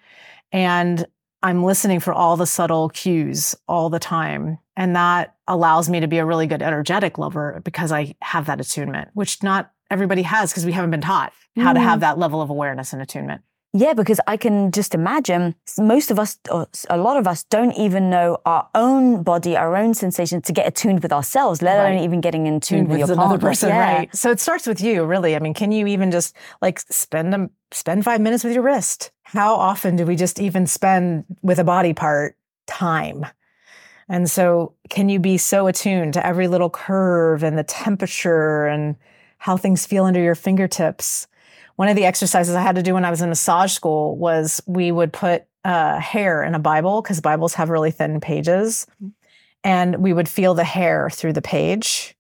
And 0.54 1.06
I'm 1.44 1.64
listening 1.64 2.00
for 2.00 2.14
all 2.14 2.38
the 2.38 2.48
subtle 2.48 2.90
cues 2.90 3.54
all 3.68 3.90
the 3.90 4.00
time. 4.00 4.58
And 4.78 4.96
that 4.96 5.36
allows 5.48 5.90
me 5.90 6.00
to 6.00 6.08
be 6.08 6.18
a 6.18 6.26
really 6.26 6.48
good 6.48 6.62
energetic 6.62 7.18
lover 7.18 7.62
because 7.64 7.92
I 7.92 8.16
have 8.22 8.46
that 8.46 8.62
attunement, 8.62 9.10
which 9.14 9.44
not 9.44 9.72
everybody 9.92 10.22
has 10.24 10.52
because 10.52 10.66
we 10.66 10.72
haven't 10.72 10.92
been 10.92 11.02
taught 11.02 11.34
how 11.58 11.72
mm. 11.72 11.76
to 11.76 11.80
have 11.82 11.98
mm. 11.98 12.02
that 12.02 12.18
level 12.18 12.42
of 12.42 12.50
awareness 12.50 12.94
and 12.94 13.02
attunement. 13.02 13.42
Yeah, 13.76 13.94
because 13.94 14.20
I 14.28 14.38
can 14.38 14.72
just 14.72 14.94
imagine 14.94 15.56
most 15.80 16.12
of 16.12 16.20
us, 16.20 16.38
or 16.52 16.68
a 16.92 16.98
lot 16.98 17.18
of 17.18 17.28
us, 17.28 17.44
don't 17.44 17.74
even 17.74 18.12
know 18.12 18.38
our 18.46 18.70
own 18.76 19.24
body, 19.24 19.58
our 19.58 19.76
own 19.76 19.96
sensations 19.96 20.44
to 20.44 20.54
get 20.54 20.68
attuned 20.68 21.02
with 21.02 21.12
ourselves, 21.12 21.64
let 21.64 21.78
right. 21.78 21.92
alone 21.92 22.04
even 22.04 22.22
getting 22.22 22.46
in 22.46 22.60
tune 22.60 22.82
with, 22.82 22.90
with, 22.90 23.00
your 23.00 23.14
another 23.14 23.30
partner. 23.30 23.50
person. 23.50 23.70
Yeah. 23.70 23.96
Right. 23.96 24.16
So 24.16 24.30
it 24.30 24.40
starts 24.40 24.68
with 24.68 24.80
you, 24.80 25.04
really. 25.06 25.36
I 25.36 25.40
mean, 25.40 25.56
can 25.56 25.72
you 25.72 25.88
even 25.88 26.12
just 26.12 26.36
like 26.62 26.82
spend 26.82 27.34
a, 27.34 27.50
spend 27.72 28.06
five 28.06 28.22
minutes 28.22 28.44
with 28.44 28.54
your 28.54 28.62
wrist? 28.62 29.12
How 29.34 29.56
often 29.56 29.96
do 29.96 30.06
we 30.06 30.16
just 30.16 30.40
even 30.40 30.68
spend 30.68 31.26
with 31.42 31.60
a 31.60 31.64
body 31.64 31.94
part 31.94 32.38
time? 32.68 33.26
And 34.08 34.30
so, 34.30 34.74
can 34.90 35.10
you 35.10 35.20
be 35.20 35.38
so 35.38 35.68
attuned 35.68 36.14
to 36.14 36.26
every 36.26 36.48
little 36.48 36.70
curve 36.70 37.44
and 37.44 37.58
the 37.58 37.64
temperature 37.64 38.68
and 38.68 38.96
how 39.38 39.58
things 39.58 39.86
feel 39.86 40.06
under 40.06 40.22
your 40.22 40.36
fingertips? 40.36 41.28
one 41.76 41.88
of 41.88 41.96
the 41.96 42.06
exercises 42.06 42.56
I 42.56 42.62
had 42.62 42.76
to 42.76 42.84
do 42.84 42.94
when 42.94 43.06
I 43.06 43.10
was 43.10 43.22
in 43.22 43.30
massage 43.30 43.74
school 43.74 44.16
was 44.18 44.62
we 44.68 44.92
would 44.92 45.12
put 45.12 45.46
uh, 45.64 46.00
hair 46.00 46.44
in 46.44 46.56
a 46.56 46.60
Bible 46.60 47.02
because 47.02 47.22
Bibles 47.22 47.56
have 47.56 47.70
really 47.70 47.92
thin 47.92 48.20
pages. 48.20 48.86
And 49.64 49.98
we 50.04 50.14
would 50.14 50.28
feel 50.28 50.54
the 50.54 50.64
hair 50.64 51.10
through 51.10 51.34
the 51.34 51.42
page 51.42 52.16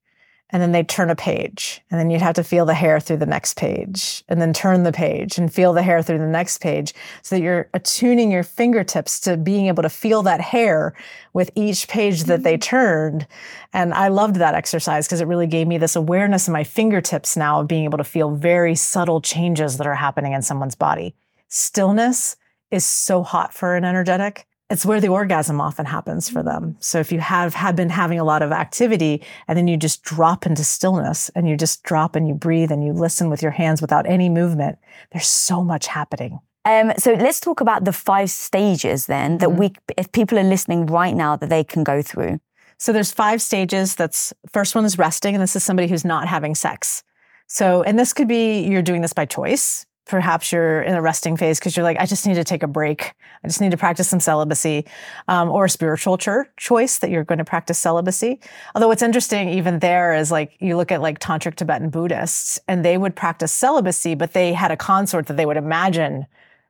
and 0.53 0.61
then 0.61 0.71
they'd 0.71 0.87
turn 0.87 1.09
a 1.09 1.15
page 1.15 1.81
and 1.89 1.99
then 1.99 2.11
you'd 2.11 2.21
have 2.21 2.35
to 2.35 2.43
feel 2.43 2.63
the 2.63 2.75
hair 2.75 2.99
through 2.99 3.17
the 3.17 3.25
next 3.25 3.57
page 3.57 4.23
and 4.29 4.39
then 4.39 4.53
turn 4.53 4.83
the 4.83 4.91
page 4.91 5.39
and 5.39 5.51
feel 5.51 5.73
the 5.73 5.81
hair 5.81 6.03
through 6.03 6.19
the 6.19 6.27
next 6.27 6.59
page 6.59 6.93
so 7.23 7.35
that 7.35 7.41
you're 7.41 7.67
attuning 7.73 8.31
your 8.31 8.43
fingertips 8.43 9.19
to 9.19 9.35
being 9.35 9.65
able 9.65 9.81
to 9.81 9.89
feel 9.89 10.21
that 10.21 10.39
hair 10.39 10.93
with 11.33 11.49
each 11.55 11.87
page 11.87 12.25
that 12.25 12.43
they 12.43 12.53
mm-hmm. 12.53 12.69
turned 12.69 13.27
and 13.73 13.93
i 13.95 14.07
loved 14.07 14.35
that 14.35 14.53
exercise 14.53 15.07
because 15.07 15.19
it 15.19 15.27
really 15.27 15.47
gave 15.47 15.67
me 15.67 15.79
this 15.79 15.95
awareness 15.95 16.47
in 16.47 16.53
my 16.53 16.63
fingertips 16.63 17.35
now 17.35 17.59
of 17.59 17.67
being 17.67 17.83
able 17.83 17.97
to 17.97 18.03
feel 18.03 18.31
very 18.31 18.75
subtle 18.75 19.19
changes 19.19 19.77
that 19.77 19.87
are 19.87 19.95
happening 19.95 20.33
in 20.33 20.41
someone's 20.43 20.75
body 20.75 21.15
stillness 21.49 22.35
is 22.69 22.85
so 22.85 23.23
hot 23.23 23.53
for 23.53 23.75
an 23.75 23.83
energetic 23.83 24.45
it's 24.69 24.85
where 24.85 25.01
the 25.01 25.09
orgasm 25.09 25.61
often 25.61 25.85
happens 25.85 26.29
for 26.29 26.41
them. 26.41 26.75
So 26.79 26.99
if 26.99 27.11
you 27.11 27.19
have 27.19 27.53
had 27.53 27.75
been 27.75 27.89
having 27.89 28.19
a 28.19 28.23
lot 28.23 28.41
of 28.41 28.51
activity 28.51 29.21
and 29.47 29.57
then 29.57 29.67
you 29.67 29.77
just 29.77 30.03
drop 30.03 30.45
into 30.45 30.63
stillness 30.63 31.29
and 31.29 31.47
you 31.47 31.55
just 31.55 31.83
drop 31.83 32.15
and 32.15 32.27
you 32.27 32.33
breathe 32.33 32.71
and 32.71 32.83
you 32.83 32.93
listen 32.93 33.29
with 33.29 33.41
your 33.41 33.51
hands 33.51 33.81
without 33.81 34.07
any 34.07 34.29
movement, 34.29 34.79
there's 35.11 35.27
so 35.27 35.63
much 35.63 35.87
happening. 35.87 36.39
Um, 36.65 36.93
so 36.97 37.13
let's 37.13 37.39
talk 37.39 37.59
about 37.59 37.83
the 37.83 37.91
five 37.91 38.29
stages 38.29 39.05
then 39.05 39.39
that 39.39 39.49
mm-hmm. 39.49 39.59
we, 39.59 39.73
if 39.97 40.11
people 40.11 40.39
are 40.39 40.43
listening 40.43 40.85
right 40.85 41.13
now, 41.13 41.35
that 41.35 41.49
they 41.49 41.63
can 41.63 41.83
go 41.83 42.01
through. 42.01 42.39
So 42.77 42.93
there's 42.93 43.11
five 43.11 43.41
stages. 43.41 43.95
That's 43.95 44.33
first 44.51 44.73
one 44.73 44.85
is 44.85 44.97
resting, 44.97 45.35
and 45.35 45.41
this 45.41 45.55
is 45.55 45.63
somebody 45.63 45.87
who's 45.87 46.05
not 46.05 46.27
having 46.27 46.55
sex. 46.55 47.03
So, 47.47 47.83
and 47.83 47.99
this 47.99 48.13
could 48.13 48.27
be 48.27 48.61
you're 48.61 48.81
doing 48.81 49.01
this 49.01 49.13
by 49.13 49.25
choice 49.25 49.85
perhaps 50.05 50.51
you're 50.51 50.81
in 50.81 50.95
a 50.95 51.01
resting 51.01 51.37
phase 51.37 51.59
because 51.59 51.77
you're 51.77 51.83
like, 51.83 51.97
I 51.99 52.05
just 52.05 52.27
need 52.27 52.35
to 52.35 52.43
take 52.43 52.63
a 52.63 52.67
break. 52.67 53.13
I 53.43 53.47
just 53.47 53.61
need 53.61 53.71
to 53.71 53.77
practice 53.77 54.09
some 54.09 54.19
celibacy, 54.19 54.85
um, 55.27 55.49
or 55.49 55.65
a 55.65 55.69
spiritual 55.69 56.17
choice 56.17 56.97
that 56.99 57.09
you're 57.09 57.23
going 57.23 57.37
to 57.37 57.45
practice 57.45 57.77
celibacy. 57.77 58.39
Although 58.75 58.87
what's 58.87 59.01
interesting 59.01 59.49
even 59.49 59.79
there 59.79 60.13
is 60.13 60.31
like 60.31 60.57
you 60.59 60.77
look 60.77 60.91
at 60.91 61.01
like 61.01 61.19
tantric 61.19 61.55
Tibetan 61.55 61.89
Buddhists, 61.89 62.59
and 62.67 62.83
they 62.83 62.97
would 62.97 63.15
practice 63.15 63.51
celibacy, 63.51 64.15
but 64.15 64.33
they 64.33 64.53
had 64.53 64.71
a 64.71 64.77
consort 64.77 65.27
that 65.27 65.37
they 65.37 65.45
would 65.45 65.57
imagine 65.57 66.25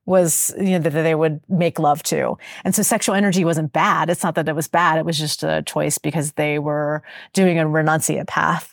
was 0.06 0.54
you 0.58 0.72
know 0.72 0.80
that 0.80 0.92
they 0.92 1.16
would 1.16 1.40
make 1.48 1.80
love 1.80 2.04
to 2.04 2.38
and 2.66 2.76
so 2.76 2.82
sexual 2.82 3.16
energy 3.16 3.46
wasn't 3.46 3.72
bad 3.72 4.10
it's 4.10 4.24
not 4.24 4.36
that 4.36 4.50
it 4.50 4.56
was 4.56 4.68
bad 4.68 4.98
it 4.98 5.06
was 5.06 5.18
just 5.18 5.44
a 5.44 5.64
choice 5.66 5.98
because 5.98 6.34
they 6.34 6.60
were 6.60 7.02
doing 7.32 7.58
a 7.58 7.64
renunciate 7.64 8.28
path 8.28 8.73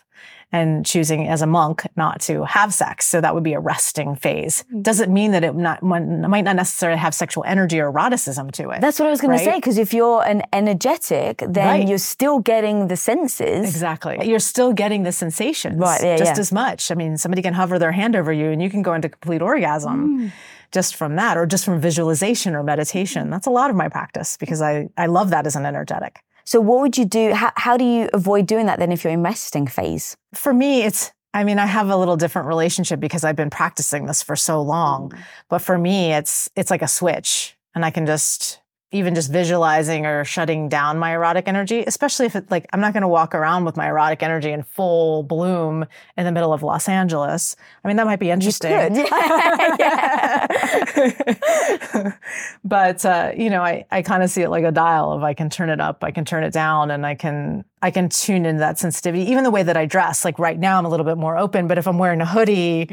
and 0.53 0.85
choosing 0.85 1.29
as 1.29 1.43
a 1.43 1.47
monk 1.47 1.87
not 1.97 2.21
to 2.23 2.45
have 2.45 2.75
sex. 2.75 3.07
So 3.07 3.21
that 3.21 3.35
would 3.35 3.45
be 3.45 3.53
a 3.53 3.61
resting 3.61 4.17
phase. 4.17 4.65
Mm. 4.73 4.83
Doesn't 4.83 5.13
mean 5.13 5.31
that 5.33 5.45
it 5.45 5.55
not, 5.55 5.83
might 5.83 6.05
not 6.05 6.57
necessarily 6.57 6.99
have 6.99 7.15
sexual 7.15 7.45
energy 7.45 7.81
or 7.81 7.91
eroticism 7.91 8.51
to 8.53 8.71
it. 8.71 8.81
That's 8.81 8.99
what 8.99 9.07
I 9.07 9.11
was 9.11 9.21
going 9.21 9.33
right? 9.33 9.39
to 9.39 9.45
say. 9.45 9.57
Because 9.57 9.79
if 9.79 9.95
you're 9.95 10.25
an 10.25 10.43
energetic, 10.53 11.45
then 11.49 11.67
right. 11.67 11.89
you're 11.89 11.99
still 11.99 12.41
getting 12.41 12.89
the 12.89 12.97
senses. 12.97 13.69
Exactly. 13.69 14.19
You're 14.29 14.39
still 14.39 14.73
getting 14.73 15.05
the 15.05 15.13
sensations 15.13 15.79
right, 15.79 16.03
yeah, 16.03 16.17
just 16.17 16.35
yeah. 16.35 16.41
as 16.41 16.53
much. 16.53 16.91
I 16.91 16.95
mean, 16.95 17.17
somebody 17.17 17.43
can 17.43 17.55
hover 17.55 17.79
their 17.79 17.93
hand 17.93 18.17
over 18.17 18.33
you 18.33 18.51
and 18.51 18.61
you 18.61 18.71
can 18.71 18.83
go 18.83 18.95
into 18.95 19.09
complete 19.09 19.43
orgasm. 19.43 20.19
Mm 20.19 20.33
just 20.73 20.95
from 20.95 21.17
that 21.17 21.37
or 21.37 21.47
just 21.47 21.65
from 21.65 21.81
visualization 21.81 22.55
or 22.55 22.63
meditation. 22.63 23.31
That's 23.31 23.47
a 23.47 23.51
lot 23.51 23.71
of 23.71 23.77
my 23.77 23.89
practice 23.89 24.37
because 24.37 24.63
I, 24.63 24.89
I 24.97 25.07
love 25.07 25.31
that 25.31 25.47
as 25.47 25.57
an 25.57 25.67
energetic. 25.67 26.21
So, 26.51 26.61
what 26.61 26.81
would 26.81 26.99
you 26.99 27.05
do? 27.05 27.33
How, 27.33 27.53
how 27.55 27.77
do 27.77 27.85
you 27.85 28.09
avoid 28.13 28.47
doing 28.47 28.67
that 28.67 28.81
then 28.81 28.91
if 28.91 29.05
you're 29.05 29.13
in 29.13 29.23
resting 29.23 29.69
phase? 29.69 30.17
For 30.35 30.53
me, 30.53 30.83
it's 30.83 31.13
I 31.33 31.45
mean, 31.45 31.61
I 31.61 31.67
have 31.67 31.89
a 31.91 31.97
little 31.97 32.17
different 32.17 32.49
relationship 32.49 32.99
because 32.99 33.23
I've 33.23 33.37
been 33.37 33.51
practicing 33.51 34.07
this 34.07 34.21
for 34.21 34.35
so 34.35 34.61
long. 34.61 35.11
Mm. 35.11 35.19
But 35.49 35.61
for 35.61 35.79
me, 35.79 36.13
it's 36.13 36.51
it's 36.57 36.69
like 36.69 36.83
a 36.83 36.89
switch, 36.89 37.57
and 37.73 37.85
I 37.85 37.93
can 37.93 38.05
just 38.05 38.60
even 38.93 39.15
just 39.15 39.31
visualizing 39.31 40.05
or 40.05 40.25
shutting 40.25 40.69
down 40.69 40.99
my 40.99 41.13
erotic 41.13 41.47
energy, 41.47 41.85
especially 41.87 42.27
if 42.27 42.35
it 42.35 42.51
like 42.51 42.67
I'm 42.73 42.81
not 42.81 42.93
going 42.93 43.03
to 43.03 43.09
walk 43.09 43.35
around 43.35 43.65
with 43.65 43.77
my 43.77 43.87
erotic 43.87 44.23
energy 44.23 44.51
in 44.51 44.65
full 44.65 45.23
bloom 45.23 45.87
in 46.17 46.25
the 46.25 46.33
middle 46.33 46.53
of 46.53 46.65
Los 46.65 46.89
Angeles. 46.89 47.55
I 47.85 47.89
mean, 47.89 47.97
that 47.99 48.07
might 48.07 48.19
be 48.19 48.31
interesting. 48.31 48.71
but 52.65 53.05
uh, 53.05 53.33
you 53.37 53.49
know, 53.49 53.63
I, 53.63 53.87
I 53.91 54.03
kind 54.03 54.23
of 54.23 54.31
see 54.31 54.43
it 54.43 54.51
like 54.51 54.65
a 54.65 54.73
dial 54.73 55.13
of 55.13 55.23
I 55.23 55.35
can 55.35 55.51
turn 55.51 55.71
it 55.71 55.81
up, 55.81 56.03
I 56.03 56.11
can 56.11 56.25
turn 56.25 56.43
it 56.43 56.53
down, 56.53 56.91
and 56.91 57.07
I 57.07 57.15
can 57.15 57.65
I 57.83 57.91
can 57.91 58.09
tune 58.09 58.45
into 58.45 58.59
that 58.59 58.79
sensitivity. 58.79 59.31
Even 59.31 59.45
the 59.45 59.51
way 59.51 59.63
that 59.63 59.77
I 59.77 59.87
dress, 59.87 60.25
like 60.25 60.39
right 60.39 60.59
now 60.59 60.79
I'm 60.79 60.85
a 60.85 60.89
little 60.89 61.07
bit 61.07 61.17
more 61.17 61.39
open, 61.39 61.69
but 61.69 61.79
if 61.79 61.87
I'm 61.87 61.99
wearing 61.99 62.21
a 62.21 62.27
hoodie 62.27 62.91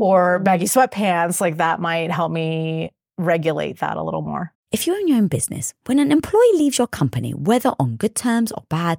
or 0.00 0.38
baggy 0.38 0.64
sweatpants, 0.64 1.40
like 1.40 1.58
that 1.58 1.80
might 1.80 2.10
help 2.10 2.32
me 2.32 2.92
regulate 3.18 3.80
that 3.80 3.96
a 3.96 4.02
little 4.02 4.22
more. 4.22 4.52
If 4.74 4.88
you 4.88 4.96
own 4.96 5.06
your 5.06 5.18
own 5.18 5.28
business, 5.28 5.72
when 5.86 6.00
an 6.00 6.10
employee 6.10 6.54
leaves 6.54 6.78
your 6.78 6.88
company, 6.88 7.30
whether 7.30 7.72
on 7.78 7.94
good 7.94 8.16
terms 8.16 8.50
or 8.50 8.64
bad, 8.68 8.98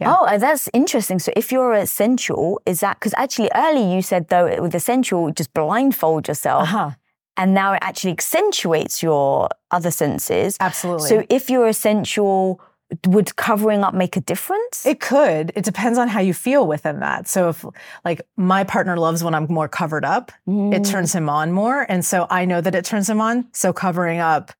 Yeah. 0.00 0.14
Oh, 0.18 0.38
that's 0.38 0.68
interesting. 0.72 1.18
So 1.18 1.32
if 1.36 1.52
you're 1.52 1.72
a 1.72 1.86
sensual, 1.86 2.60
is 2.66 2.80
that 2.80 2.98
because 2.98 3.14
actually 3.16 3.50
early 3.54 3.94
you 3.94 4.02
said 4.02 4.28
though 4.28 4.60
with 4.60 4.74
a 4.74 4.80
sensual, 4.80 5.30
just 5.30 5.52
blindfold 5.54 6.28
yourself. 6.28 6.64
Uh-huh. 6.64 6.90
And 7.38 7.52
now 7.52 7.74
it 7.74 7.80
actually 7.82 8.12
accentuates 8.12 9.02
your 9.02 9.50
other 9.70 9.90
senses. 9.90 10.56
Absolutely. 10.58 11.08
So 11.08 11.26
if 11.28 11.50
you're 11.50 11.66
a 11.66 11.74
sensual, 11.74 12.60
would 13.06 13.36
covering 13.36 13.82
up 13.82 13.94
make 13.94 14.16
a 14.16 14.20
difference? 14.20 14.86
It 14.86 15.00
could. 15.00 15.52
It 15.54 15.64
depends 15.64 15.98
on 15.98 16.08
how 16.08 16.20
you 16.20 16.32
feel 16.32 16.66
within 16.66 17.00
that. 17.00 17.28
So 17.28 17.48
if 17.48 17.64
like 18.04 18.22
my 18.36 18.64
partner 18.64 18.96
loves 18.96 19.22
when 19.22 19.34
I'm 19.34 19.46
more 19.50 19.68
covered 19.68 20.04
up, 20.04 20.32
mm. 20.48 20.74
it 20.74 20.84
turns 20.84 21.12
him 21.14 21.28
on 21.28 21.52
more. 21.52 21.84
And 21.90 22.04
so 22.04 22.26
I 22.30 22.44
know 22.44 22.60
that 22.60 22.74
it 22.74 22.84
turns 22.84 23.08
him 23.10 23.20
on. 23.20 23.48
So 23.52 23.72
covering 23.72 24.20
up 24.20 24.52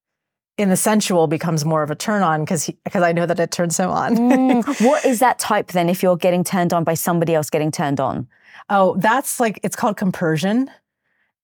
in 0.58 0.70
the 0.70 0.76
sensual 0.76 1.26
becomes 1.26 1.64
more 1.64 1.82
of 1.82 1.90
a 1.90 1.94
turn 1.94 2.22
on 2.22 2.44
because 2.44 2.70
because 2.84 3.02
I 3.02 3.12
know 3.12 3.26
that 3.26 3.38
it 3.38 3.50
turns 3.50 3.78
him 3.78 3.90
on. 3.90 4.16
mm. 4.16 4.80
What 4.86 5.04
is 5.04 5.18
that 5.20 5.38
type 5.38 5.68
then 5.68 5.88
if 5.88 6.02
you're 6.02 6.16
getting 6.16 6.44
turned 6.44 6.72
on 6.72 6.84
by 6.84 6.94
somebody 6.94 7.34
else 7.34 7.50
getting 7.50 7.70
turned 7.70 8.00
on? 8.00 8.26
Oh, 8.70 8.96
that's 8.98 9.38
like 9.38 9.60
it's 9.62 9.76
called 9.76 9.96
compersion. 9.96 10.70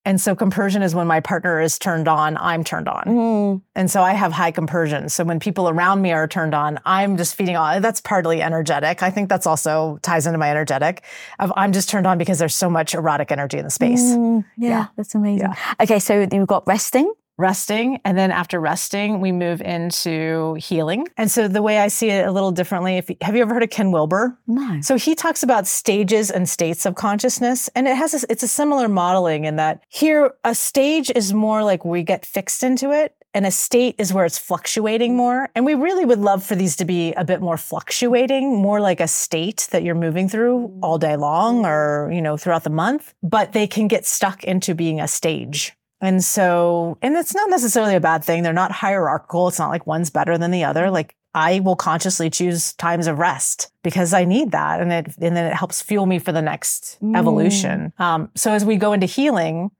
And 0.05 0.21
so 0.21 0.35
compersion 0.35 0.83
is 0.83 0.97
when 0.97 1.07
my 1.07 1.21
partner 1.21 1.61
is 1.61 1.79
turned 1.79 2.09
on, 2.09 2.37
I'm 2.39 2.65
turned 2.65 2.89
on. 2.89 3.05
Mm. 3.05 3.63
And 3.77 3.89
so 3.89 4.03
I 4.03 4.15
have 4.15 4.33
high 4.33 4.51
compersion. 4.51 5.09
So 5.09 5.23
when 5.23 5.39
people 5.39 5.69
around 5.69 6.03
me 6.03 6.11
are 6.11 6.27
turned 6.27 6.55
on, 6.55 6.81
I'm 6.85 7.17
just 7.17 7.37
feeding 7.37 7.55
on. 7.55 7.83
That's 7.83 8.01
partly 8.01 8.43
energetic. 8.43 9.05
I 9.05 9.11
think 9.11 9.29
that's 9.29 9.47
also 9.47 10.01
ties 10.03 10.27
into 10.27 10.39
my 10.39 10.51
energetic. 10.51 11.05
I'm 11.39 11.71
just 11.71 11.89
turned 11.89 12.09
on 12.09 12.19
because 12.19 12.41
there's 12.41 12.55
so 12.55 12.69
much 12.69 12.95
erotic 12.95 13.31
energy 13.31 13.59
in 13.59 13.65
the 13.65 13.71
space. 13.71 14.03
Mm, 14.03 14.45
yeah, 14.57 14.69
yeah, 14.69 14.87
that's 14.97 15.15
amazing. 15.15 15.47
Yeah. 15.47 15.75
Okay, 15.81 16.01
so 16.01 16.27
you've 16.33 16.49
got 16.49 16.67
resting 16.67 17.13
resting. 17.43 18.01
And 18.05 18.17
then 18.17 18.31
after 18.31 18.59
resting, 18.59 19.21
we 19.21 19.33
move 19.33 19.61
into 19.61 20.55
healing. 20.55 21.09
And 21.19 21.31
so 21.31 21.49
the 21.49 21.61
way 21.61 21.79
I 21.79 21.89
see 21.89 22.09
it 22.09 22.27
a 22.27 22.33
little 22.33 22.53
differently, 22.53 22.97
if 22.97 23.11
have 23.21 23.37
you 23.37 23.43
ever 23.43 23.53
heard 23.53 23.63
of 23.63 23.71
Ken 23.71 23.91
Wilber? 23.91 24.39
No. 24.47 24.81
So 24.81 24.97
he 24.97 25.15
talks 25.15 25.43
about 25.43 25.67
stages 25.67 26.31
and 26.31 26.49
states 26.49 26.87
of 26.87 26.95
consciousness. 26.95 27.69
And 27.75 27.87
it 27.87 27.97
has 27.97 28.15
a, 28.15 28.27
it's 28.31 28.43
a 28.43 28.49
similar 28.49 28.89
modeling 28.89 29.45
in 29.45 29.57
that 29.57 29.83
here 29.89 30.33
a 30.45 30.55
stage 30.55 31.11
is 31.15 31.35
more 31.35 31.63
like 31.63 31.85
we 31.85 32.03
get 32.03 32.25
fixed 32.25 32.63
into 32.63 32.93
it. 32.93 33.15
And 33.35 33.47
a 33.47 33.51
state 33.51 33.95
is 33.99 34.13
where 34.13 34.27
it's 34.27 34.39
fluctuating 34.39 35.17
more. 35.17 35.49
And 35.55 35.65
we 35.65 35.75
really 35.75 36.05
would 36.05 36.19
love 36.19 36.45
for 36.45 36.55
these 36.55 36.77
to 36.77 36.85
be 36.85 37.13
a 37.15 37.25
bit 37.25 37.41
more 37.41 37.57
fluctuating, 37.57 38.55
more 38.55 38.79
like 38.79 39.01
a 39.01 39.09
state 39.09 39.69
that 39.71 39.83
you're 39.83 39.95
moving 39.95 40.29
through 40.29 40.79
all 40.83 40.99
day 40.99 41.17
long 41.17 41.65
or, 41.65 42.11
you 42.13 42.21
know, 42.21 42.37
throughout 42.37 42.65
the 42.65 42.71
month. 42.71 43.15
But 43.23 43.53
they 43.53 43.67
can 43.67 43.89
get 43.89 44.05
stuck 44.05 44.45
into 44.45 44.75
being 44.75 45.01
a 45.01 45.09
stage 45.09 45.75
and 46.03 46.23
so, 46.23 46.99
and 47.01 47.17
it's 47.17 47.35
not 47.35 47.49
necessarily 47.49 47.95
a 47.95 48.01
bad 48.01 48.25
thing. 48.25 48.43
They're 48.43 48.53
not 48.53 48.73
hierarchical. 48.73 49.49
It's 49.49 49.59
not 49.59 49.71
like 49.71 49.87
one's 49.87 50.11
better 50.11 50.37
than 50.37 50.51
the 50.51 50.65
other. 50.65 50.91
Like 50.91 51.15
I 51.33 51.61
will 51.61 51.77
consciously 51.77 52.29
choose 52.29 52.73
times 52.75 53.07
of 53.07 53.19
rest 53.19 53.71
because 53.85 54.13
I 54.13 54.25
need 54.25 54.51
that. 54.51 54.81
And 54.81 54.93
it, 54.93 55.07
and 55.19 55.37
then 55.37 55.47
it 55.47 55.55
helps 55.55 55.81
fuel 55.81 56.05
me 56.07 56.19
for 56.19 56.33
the 56.33 56.43
next 56.43 56.99
mm. 57.01 57.17
evolution. 57.17 57.93
Um, 57.99 58.31
so 58.35 58.53
as 58.53 58.65
we 58.65 58.77
go 58.77 58.93
into 58.93 59.07
healing, 59.07 59.71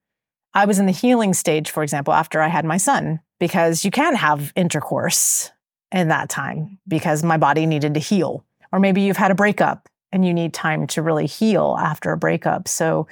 I 0.55 0.65
was 0.65 0.79
in 0.79 0.87
the 0.87 0.93
healing 0.93 1.35
stage, 1.35 1.71
for 1.71 1.83
example, 1.83 2.15
after 2.15 2.41
I 2.41 2.49
had 2.49 2.65
my 2.65 2.77
son, 2.77 3.21
because 3.41 3.85
you 3.85 3.91
can't 3.91 4.17
have 4.17 4.53
intercourse 4.55 5.51
in 5.91 6.09
that 6.09 6.29
time 6.29 6.79
because 6.87 7.25
my 7.25 7.37
body 7.37 7.67
needed 7.67 7.95
to 7.95 8.01
heal 8.01 8.45
Or 8.73 8.79
maybe 8.79 9.03
you've 9.03 9.17
had 9.17 9.31
a 9.31 9.35
breakup 9.35 9.89
and 10.11 10.25
you 10.25 10.33
need 10.33 10.55
time 10.55 10.87
to 10.89 11.03
really 11.03 11.27
heal 11.27 11.77
after 11.79 12.13
a 12.13 12.17
breakup. 12.17 12.69
So 12.69 13.07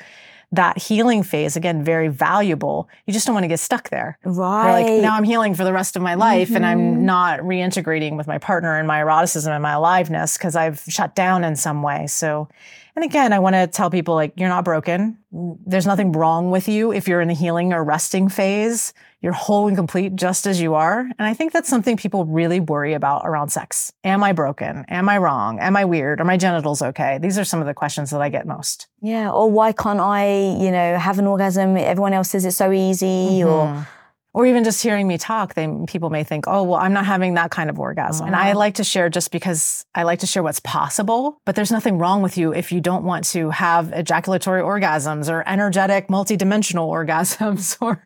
that 0.52 0.78
healing 0.78 1.22
phase, 1.22 1.54
again, 1.56 1.84
very 1.84 2.08
valuable. 2.08 2.88
You 3.06 3.12
just 3.12 3.24
don't 3.26 3.34
want 3.34 3.44
to 3.44 3.48
get 3.48 3.60
stuck 3.60 3.90
there. 3.90 4.18
Right. 4.24 4.80
You're 4.80 4.94
like, 4.94 5.02
now 5.02 5.14
I'm 5.16 5.22
healing 5.24 5.54
for 5.54 5.62
the 5.62 5.72
rest 5.72 5.94
of 5.94 6.02
my 6.02 6.14
life 6.14 6.48
mm-hmm. 6.48 6.56
and 6.56 6.66
I'm 6.66 6.80
Mm-hmm. 6.80 7.04
not 7.04 7.40
reintegrating 7.40 8.16
with 8.16 8.26
my 8.26 8.38
partner 8.38 8.76
and 8.76 8.88
my 8.88 9.00
eroticism 9.00 9.52
and 9.52 9.62
my 9.62 9.72
aliveness 9.72 10.36
because 10.36 10.56
I've 10.56 10.80
shut 10.88 11.14
down 11.14 11.44
in 11.44 11.54
some 11.56 11.82
way. 11.82 12.06
So, 12.08 12.48
and 12.96 13.04
again, 13.04 13.32
I 13.32 13.38
want 13.38 13.54
to 13.54 13.66
tell 13.66 13.90
people 13.90 14.14
like, 14.14 14.32
you're 14.36 14.48
not 14.48 14.64
broken. 14.64 15.18
There's 15.32 15.86
nothing 15.86 16.12
wrong 16.12 16.50
with 16.50 16.68
you 16.68 16.92
if 16.92 17.06
you're 17.06 17.20
in 17.20 17.28
the 17.28 17.34
healing 17.34 17.72
or 17.72 17.84
resting 17.84 18.28
phase. 18.28 18.92
You're 19.22 19.32
whole 19.32 19.68
and 19.68 19.76
complete 19.76 20.16
just 20.16 20.46
as 20.46 20.60
you 20.60 20.74
are. 20.74 21.00
And 21.00 21.20
I 21.20 21.34
think 21.34 21.52
that's 21.52 21.68
something 21.68 21.96
people 21.96 22.24
really 22.24 22.58
worry 22.58 22.94
about 22.94 23.22
around 23.24 23.50
sex. 23.50 23.92
Am 24.02 24.24
I 24.24 24.32
broken? 24.32 24.84
Am 24.88 25.08
I 25.08 25.18
wrong? 25.18 25.58
Am 25.60 25.76
I 25.76 25.84
weird? 25.84 26.20
Are 26.20 26.24
my 26.24 26.38
genitals 26.38 26.80
okay? 26.80 27.18
These 27.18 27.38
are 27.38 27.44
some 27.44 27.60
of 27.60 27.66
the 27.66 27.74
questions 27.74 28.10
that 28.10 28.22
I 28.22 28.30
get 28.30 28.46
most. 28.46 28.88
Yeah. 29.02 29.30
Or 29.30 29.50
why 29.50 29.72
can't 29.72 30.00
I, 30.00 30.56
you 30.58 30.70
know, 30.70 30.98
have 30.98 31.18
an 31.18 31.26
orgasm? 31.26 31.76
Everyone 31.76 32.14
else 32.14 32.30
says 32.30 32.44
it's 32.44 32.56
so 32.56 32.72
easy. 32.72 33.44
Or 33.44 33.66
mm-hmm. 33.66 33.82
Or 34.32 34.46
even 34.46 34.62
just 34.62 34.82
hearing 34.82 35.08
me 35.08 35.18
talk, 35.18 35.54
they 35.54 35.68
people 35.86 36.10
may 36.10 36.22
think, 36.22 36.44
"Oh, 36.46 36.62
well, 36.62 36.80
I'm 36.80 36.92
not 36.92 37.06
having 37.06 37.34
that 37.34 37.50
kind 37.50 37.68
of 37.68 37.78
orgasm." 37.78 38.26
And 38.26 38.36
I 38.36 38.50
mm-hmm. 38.50 38.58
like 38.58 38.74
to 38.74 38.84
share 38.84 39.08
just 39.08 39.32
because 39.32 39.84
I 39.94 40.04
like 40.04 40.20
to 40.20 40.26
share 40.26 40.42
what's 40.42 40.60
possible, 40.60 41.40
but 41.44 41.56
there's 41.56 41.72
nothing 41.72 41.98
wrong 41.98 42.22
with 42.22 42.38
you 42.38 42.54
if 42.54 42.70
you 42.70 42.80
don't 42.80 43.04
want 43.04 43.24
to 43.26 43.50
have 43.50 43.92
ejaculatory 43.92 44.62
orgasms 44.62 45.30
or 45.30 45.42
energetic 45.48 46.08
multidimensional 46.08 46.88
orgasms 47.00 47.76
or, 47.80 48.04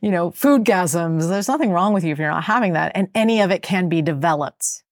you 0.00 0.10
know, 0.10 0.30
foodgasms. 0.30 1.28
There's 1.28 1.48
nothing 1.48 1.70
wrong 1.70 1.92
with 1.92 2.04
you 2.04 2.12
if 2.12 2.18
you're 2.18 2.30
not 2.30 2.44
having 2.44 2.74
that, 2.74 2.92
and 2.94 3.08
any 3.14 3.40
of 3.40 3.50
it 3.50 3.62
can 3.62 3.88
be 3.88 4.02
developed. 4.02 4.82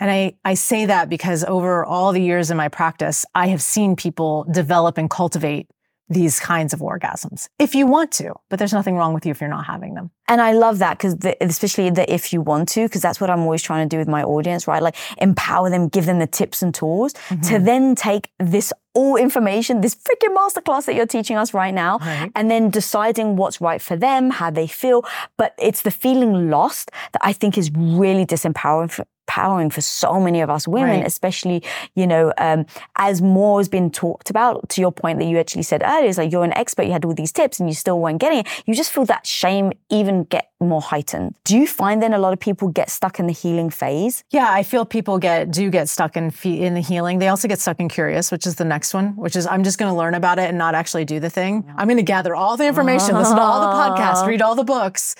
And 0.00 0.10
I, 0.10 0.36
I 0.44 0.54
say 0.54 0.86
that 0.86 1.08
because 1.08 1.42
over 1.44 1.84
all 1.84 2.12
the 2.12 2.22
years 2.22 2.50
in 2.50 2.56
my 2.56 2.68
practice, 2.68 3.26
I 3.34 3.48
have 3.48 3.60
seen 3.60 3.96
people 3.96 4.46
develop 4.50 4.96
and 4.96 5.10
cultivate 5.10 5.68
these 6.08 6.40
kinds 6.40 6.72
of 6.72 6.80
orgasms 6.80 7.48
if 7.58 7.74
you 7.74 7.86
want 7.86 8.10
to, 8.12 8.34
but 8.48 8.58
there's 8.58 8.72
nothing 8.72 8.96
wrong 8.96 9.12
with 9.14 9.26
you 9.26 9.30
if 9.30 9.40
you're 9.40 9.50
not 9.50 9.66
having 9.66 9.94
them. 9.94 10.10
And 10.26 10.40
I 10.40 10.52
love 10.52 10.78
that 10.78 10.98
because 10.98 11.16
especially 11.40 11.90
the 11.90 12.12
if 12.12 12.32
you 12.32 12.40
want 12.40 12.68
to, 12.70 12.82
because 12.82 13.02
that's 13.02 13.20
what 13.20 13.30
I'm 13.30 13.40
always 13.40 13.62
trying 13.62 13.88
to 13.88 13.94
do 13.94 13.98
with 13.98 14.08
my 14.08 14.22
audience, 14.22 14.66
right? 14.66 14.82
Like 14.82 14.96
empower 15.18 15.70
them, 15.70 15.88
give 15.88 16.06
them 16.06 16.18
the 16.18 16.26
tips 16.26 16.62
and 16.62 16.74
tools 16.74 17.14
mm-hmm. 17.14 17.40
to 17.42 17.58
then 17.58 17.94
take 17.94 18.30
this 18.38 18.72
all 18.94 19.16
information, 19.16 19.80
this 19.80 19.94
freaking 19.94 20.34
masterclass 20.36 20.86
that 20.86 20.94
you're 20.94 21.06
teaching 21.06 21.36
us 21.36 21.54
right 21.54 21.72
now, 21.72 21.98
right. 21.98 22.32
and 22.34 22.50
then 22.50 22.68
deciding 22.68 23.36
what's 23.36 23.60
right 23.60 23.80
for 23.80 23.96
them, 23.96 24.30
how 24.30 24.50
they 24.50 24.66
feel. 24.66 25.04
But 25.36 25.54
it's 25.58 25.82
the 25.82 25.90
feeling 25.90 26.50
lost 26.50 26.90
that 27.12 27.20
I 27.24 27.32
think 27.32 27.56
is 27.56 27.70
really 27.74 28.26
disempowering 28.26 28.90
for, 28.90 29.06
empowering 29.28 29.68
for 29.68 29.82
so 29.82 30.18
many 30.18 30.40
of 30.40 30.48
us 30.48 30.66
women, 30.66 31.00
right. 31.00 31.06
especially, 31.06 31.62
you 31.94 32.06
know, 32.06 32.32
um, 32.38 32.64
as 32.96 33.20
more 33.20 33.60
has 33.60 33.68
been 33.68 33.90
talked 33.90 34.30
about, 34.30 34.66
to 34.70 34.80
your 34.80 34.90
point 34.90 35.18
that 35.18 35.26
you 35.26 35.38
actually 35.38 35.62
said 35.62 35.82
earlier, 35.84 36.08
is 36.08 36.16
like 36.16 36.32
you're 36.32 36.44
an 36.44 36.56
expert, 36.56 36.84
you 36.84 36.92
had 36.92 37.04
all 37.04 37.14
these 37.14 37.32
tips 37.32 37.60
and 37.60 37.68
you 37.68 37.74
still 37.74 38.00
weren't 38.00 38.20
getting 38.20 38.38
it. 38.38 38.46
You 38.64 38.74
just 38.74 38.90
feel 38.90 39.04
that 39.04 39.26
shame 39.26 39.72
even 39.90 40.24
get 40.24 40.50
more 40.60 40.80
heightened. 40.80 41.34
Do 41.44 41.56
you 41.56 41.66
find 41.66 42.02
then 42.02 42.14
a 42.14 42.18
lot 42.18 42.32
of 42.32 42.40
people 42.40 42.68
get 42.68 42.90
stuck 42.90 43.20
in 43.20 43.26
the 43.26 43.32
healing 43.32 43.70
phase? 43.70 44.24
Yeah, 44.30 44.48
I 44.50 44.62
feel 44.62 44.84
people 44.84 45.18
get 45.18 45.50
do 45.50 45.70
get 45.70 45.88
stuck 45.88 46.16
in 46.16 46.32
in 46.42 46.74
the 46.74 46.80
healing. 46.80 47.18
They 47.18 47.28
also 47.28 47.48
get 47.48 47.60
stuck 47.60 47.78
in 47.80 47.88
curious, 47.88 48.32
which 48.32 48.46
is 48.46 48.56
the 48.56 48.64
next 48.64 48.94
one, 48.94 49.14
which 49.16 49.36
is 49.36 49.46
I'm 49.46 49.62
just 49.62 49.78
going 49.78 49.92
to 49.92 49.96
learn 49.96 50.14
about 50.14 50.38
it 50.38 50.48
and 50.48 50.58
not 50.58 50.74
actually 50.74 51.04
do 51.04 51.20
the 51.20 51.30
thing. 51.30 51.64
Yeah. 51.66 51.74
I'm 51.76 51.86
going 51.86 51.98
to 51.98 52.02
gather 52.02 52.34
all 52.34 52.56
the 52.56 52.66
information, 52.66 53.14
listen 53.14 53.36
to 53.36 53.42
all 53.42 53.60
the 53.60 53.76
podcasts, 53.76 54.26
read 54.26 54.42
all 54.42 54.54
the 54.54 54.64
books 54.64 55.14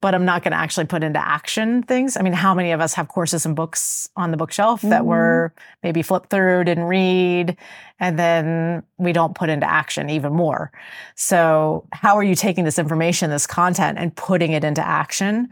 but 0.00 0.14
I'm 0.14 0.24
not 0.24 0.42
going 0.42 0.52
to 0.52 0.58
actually 0.58 0.86
put 0.86 1.02
into 1.02 1.18
action 1.18 1.82
things. 1.82 2.16
I 2.16 2.22
mean, 2.22 2.32
how 2.32 2.54
many 2.54 2.72
of 2.72 2.80
us 2.80 2.94
have 2.94 3.08
courses 3.08 3.44
and 3.44 3.54
books 3.54 4.08
on 4.16 4.30
the 4.30 4.36
bookshelf 4.36 4.80
mm-hmm. 4.80 4.90
that 4.90 5.04
we're 5.04 5.52
maybe 5.82 6.02
flip 6.02 6.30
through, 6.30 6.64
didn't 6.64 6.84
read, 6.84 7.56
and 7.98 8.18
then 8.18 8.82
we 8.96 9.12
don't 9.12 9.34
put 9.34 9.50
into 9.50 9.68
action 9.68 10.08
even 10.08 10.32
more? 10.32 10.72
So, 11.16 11.86
how 11.92 12.16
are 12.16 12.24
you 12.24 12.34
taking 12.34 12.64
this 12.64 12.78
information, 12.78 13.30
this 13.30 13.46
content, 13.46 13.98
and 13.98 14.14
putting 14.16 14.52
it 14.52 14.64
into 14.64 14.86
action? 14.86 15.50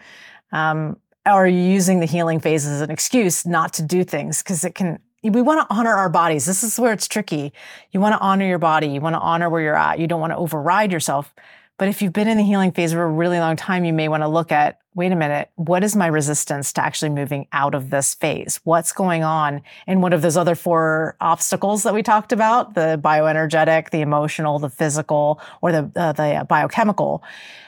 Um, 0.52 0.96
or 1.26 1.44
are 1.44 1.46
you 1.46 1.60
using 1.60 2.00
the 2.00 2.06
healing 2.06 2.40
phase 2.40 2.66
as 2.66 2.80
an 2.80 2.90
excuse 2.90 3.44
not 3.44 3.74
to 3.74 3.82
do 3.82 4.02
things? 4.02 4.42
Because 4.42 4.64
it 4.64 4.74
can, 4.74 4.98
we 5.22 5.42
want 5.42 5.68
to 5.68 5.74
honor 5.74 5.94
our 5.94 6.08
bodies. 6.08 6.46
This 6.46 6.62
is 6.62 6.78
where 6.78 6.94
it's 6.94 7.06
tricky. 7.06 7.52
You 7.92 8.00
want 8.00 8.14
to 8.14 8.20
honor 8.20 8.46
your 8.46 8.58
body. 8.58 8.88
You 8.88 9.02
want 9.02 9.14
to 9.14 9.20
honor 9.20 9.50
where 9.50 9.60
you're 9.60 9.76
at. 9.76 9.98
You 9.98 10.06
don't 10.06 10.20
want 10.20 10.32
to 10.32 10.38
override 10.38 10.90
yourself. 10.90 11.34
But 11.78 11.88
if 11.88 12.02
you've 12.02 12.12
been 12.12 12.28
in 12.28 12.36
the 12.36 12.44
healing 12.44 12.72
phase 12.72 12.92
for 12.92 13.02
a 13.02 13.08
really 13.08 13.38
long 13.38 13.56
time, 13.56 13.84
you 13.84 13.92
may 13.92 14.08
want 14.08 14.22
to 14.22 14.28
look 14.28 14.52
at 14.52 14.78
wait 14.94 15.12
a 15.12 15.16
minute, 15.16 15.48
what 15.54 15.84
is 15.84 15.94
my 15.94 16.08
resistance 16.08 16.72
to 16.72 16.84
actually 16.84 17.08
moving 17.08 17.46
out 17.52 17.72
of 17.72 17.90
this 17.90 18.14
phase? 18.14 18.58
What's 18.64 18.92
going 18.92 19.22
on 19.22 19.62
in 19.86 20.00
one 20.00 20.12
of 20.12 20.22
those 20.22 20.36
other 20.36 20.56
four 20.56 21.16
obstacles 21.20 21.84
that 21.84 21.94
we 21.94 22.02
talked 22.02 22.32
about 22.32 22.74
the 22.74 23.00
bioenergetic, 23.00 23.90
the 23.90 24.00
emotional, 24.00 24.58
the 24.58 24.68
physical, 24.68 25.40
or 25.62 25.70
the, 25.70 25.92
uh, 25.94 26.12
the 26.12 26.44
biochemical? 26.48 27.22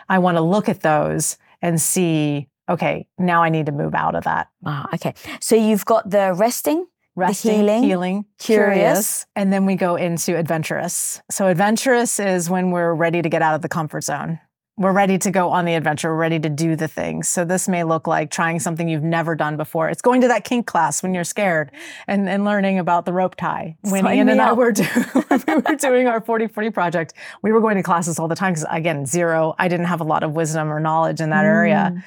I 0.09 0.19
want 0.19 0.39
to 0.39 0.41
look 0.41 0.69
at 0.69 0.81
those 0.81 1.39
and 1.63 1.81
see 1.81 2.49
okay, 2.69 3.07
now 3.19 3.43
I 3.43 3.49
need 3.49 3.67
to 3.67 3.73
move 3.73 3.95
out 3.95 4.15
of 4.15 4.25
that. 4.25 4.49
Ah, 4.65 4.89
okay. 4.95 5.13
So 5.41 5.57
you've 5.57 5.85
got 5.85 6.09
the 6.09 6.33
resting, 6.35 6.87
resting, 7.17 7.61
healing, 7.61 7.83
healing, 7.83 8.25
curious. 8.39 9.27
and 9.37 9.53
then 9.53 9.67
we 9.67 9.77
go 9.77 9.97
into 9.97 10.37
adventurous. 10.37 11.21
So 11.31 11.47
adventurous 11.47 12.21
is 12.21 12.49
when 12.49 12.71
we're 12.71 12.95
ready 12.95 13.23
to 13.23 13.29
get 13.29 13.43
out 13.43 13.55
of 13.55 13.63
the 13.63 13.69
comfort 13.69 14.05
zone. 14.05 14.41
We're 14.77 14.93
ready 14.93 15.19
to 15.19 15.31
go 15.31 15.51
on 15.51 15.67
the 15.67 15.75
adventure. 15.75 16.09
We're 16.09 16.21
ready 16.21 16.39
to 16.39 16.49
do 16.49 16.75
the 16.75 16.89
things. 16.89 17.29
So 17.29 17.45
this 17.45 17.69
may 17.69 17.85
look 17.85 18.07
like 18.07 18.31
trying 18.31 18.61
something 18.61 18.89
you've 18.89 19.03
never 19.03 19.35
done 19.35 19.59
before. 19.59 19.91
It's 19.91 20.01
going 20.01 20.23
to 20.23 20.29
that 20.29 20.45
kink 20.45 20.67
class 20.67 21.03
when 21.03 21.13
you're 21.13 21.23
scared 21.23 21.71
and, 22.07 22.27
and 22.27 22.47
learning 22.47 22.79
about 22.79 23.05
the 23.05 23.13
rope 23.13 23.35
tie. 23.35 23.77
When 23.83 24.05
Sign 24.05 24.17
Ian 24.17 24.29
and 24.31 24.41
I 24.41 24.55
were, 24.55 24.73
do, 24.73 24.87
we 25.15 25.23
were 25.55 25.77
doing 25.79 26.07
our 26.07 26.23
4040 26.23 26.71
project, 26.71 27.13
we 27.43 27.53
were 27.53 27.61
going 27.61 27.77
to 27.77 27.83
classes 27.83 28.19
all 28.19 28.27
the 28.27 28.35
time 28.35 28.55
because 28.55 28.65
again, 28.71 29.05
zero, 29.05 29.55
I 29.59 29.69
didn't 29.69 29.87
have 29.87 30.01
a 30.01 30.05
lot 30.05 30.23
of 30.23 30.33
wisdom 30.33 30.73
or 30.73 30.81
knowledge 30.81 31.21
in 31.21 31.29
that 31.29 31.45
mm. 31.45 31.49
area. 31.49 32.05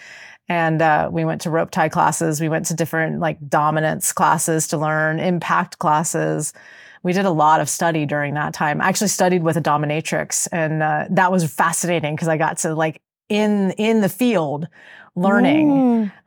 And 0.49 0.82
uh, 0.82 1.10
we 1.12 1.25
went 1.25 1.41
to 1.41 1.49
rope 1.49 1.71
tie 1.71 1.89
classes. 1.89 2.41
We 2.41 2.49
went 2.49 2.65
to 2.67 2.73
different 2.73 3.19
like 3.19 3.38
dominance 3.47 4.12
classes 4.12 4.67
to 4.69 4.77
learn, 4.77 5.19
impact 5.19 5.79
classes. 5.79 6.53
We 7.01 7.13
did 7.13 7.25
a 7.25 7.32
lot 7.32 7.60
of 7.60 7.69
study 7.69 8.06
during 8.06 8.34
that 8.36 8.53
time. 8.53 8.82
I 8.82 8.88
actually 8.88 9.10
studied 9.10 9.43
with 9.43 9.58
a 9.58 9.62
dominatrix, 9.62 10.47
and 10.51 10.82
uh, 10.82 11.06
that 11.10 11.32
was 11.32 11.51
fascinating 11.51 12.15
because 12.15 12.29
I 12.29 12.38
got 12.38 12.60
to 12.60 12.73
like 12.75 13.01
in 13.29 13.71
in 13.71 14.01
the 14.01 14.10
field 14.10 14.67
learning 15.15 15.69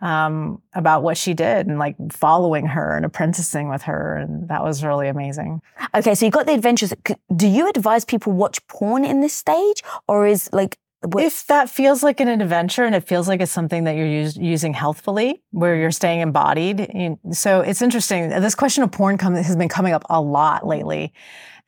mm. 0.00 0.02
um, 0.02 0.62
about 0.74 1.02
what 1.02 1.16
she 1.16 1.34
did 1.34 1.66
and 1.66 1.78
like 1.78 1.96
following 2.12 2.66
her 2.66 2.96
and 2.96 3.04
apprenticing 3.04 3.68
with 3.68 3.82
her 3.82 4.16
and 4.16 4.48
that 4.48 4.62
was 4.62 4.84
really 4.84 5.08
amazing 5.08 5.60
okay 5.94 6.14
so 6.14 6.24
you 6.24 6.30
got 6.30 6.46
the 6.46 6.54
adventures 6.54 6.92
do 7.34 7.48
you 7.48 7.68
advise 7.68 8.04
people 8.04 8.32
watch 8.32 8.64
porn 8.68 9.04
in 9.04 9.20
this 9.20 9.32
stage 9.32 9.82
or 10.06 10.26
is 10.26 10.48
like 10.52 10.78
what? 11.06 11.24
If 11.24 11.46
that 11.46 11.70
feels 11.70 12.02
like 12.02 12.20
an 12.20 12.28
adventure 12.28 12.84
and 12.84 12.94
it 12.94 13.06
feels 13.06 13.28
like 13.28 13.40
it's 13.40 13.52
something 13.52 13.84
that 13.84 13.96
you're 13.96 14.06
use, 14.06 14.36
using 14.36 14.74
healthfully, 14.74 15.42
where 15.50 15.76
you're 15.76 15.90
staying 15.90 16.20
embodied. 16.20 16.90
You, 16.94 17.18
so 17.32 17.60
it's 17.60 17.82
interesting. 17.82 18.28
This 18.28 18.54
question 18.54 18.82
of 18.84 18.92
porn 18.92 19.18
come, 19.18 19.34
has 19.34 19.56
been 19.56 19.68
coming 19.68 19.92
up 19.92 20.04
a 20.10 20.20
lot 20.20 20.66
lately. 20.66 21.12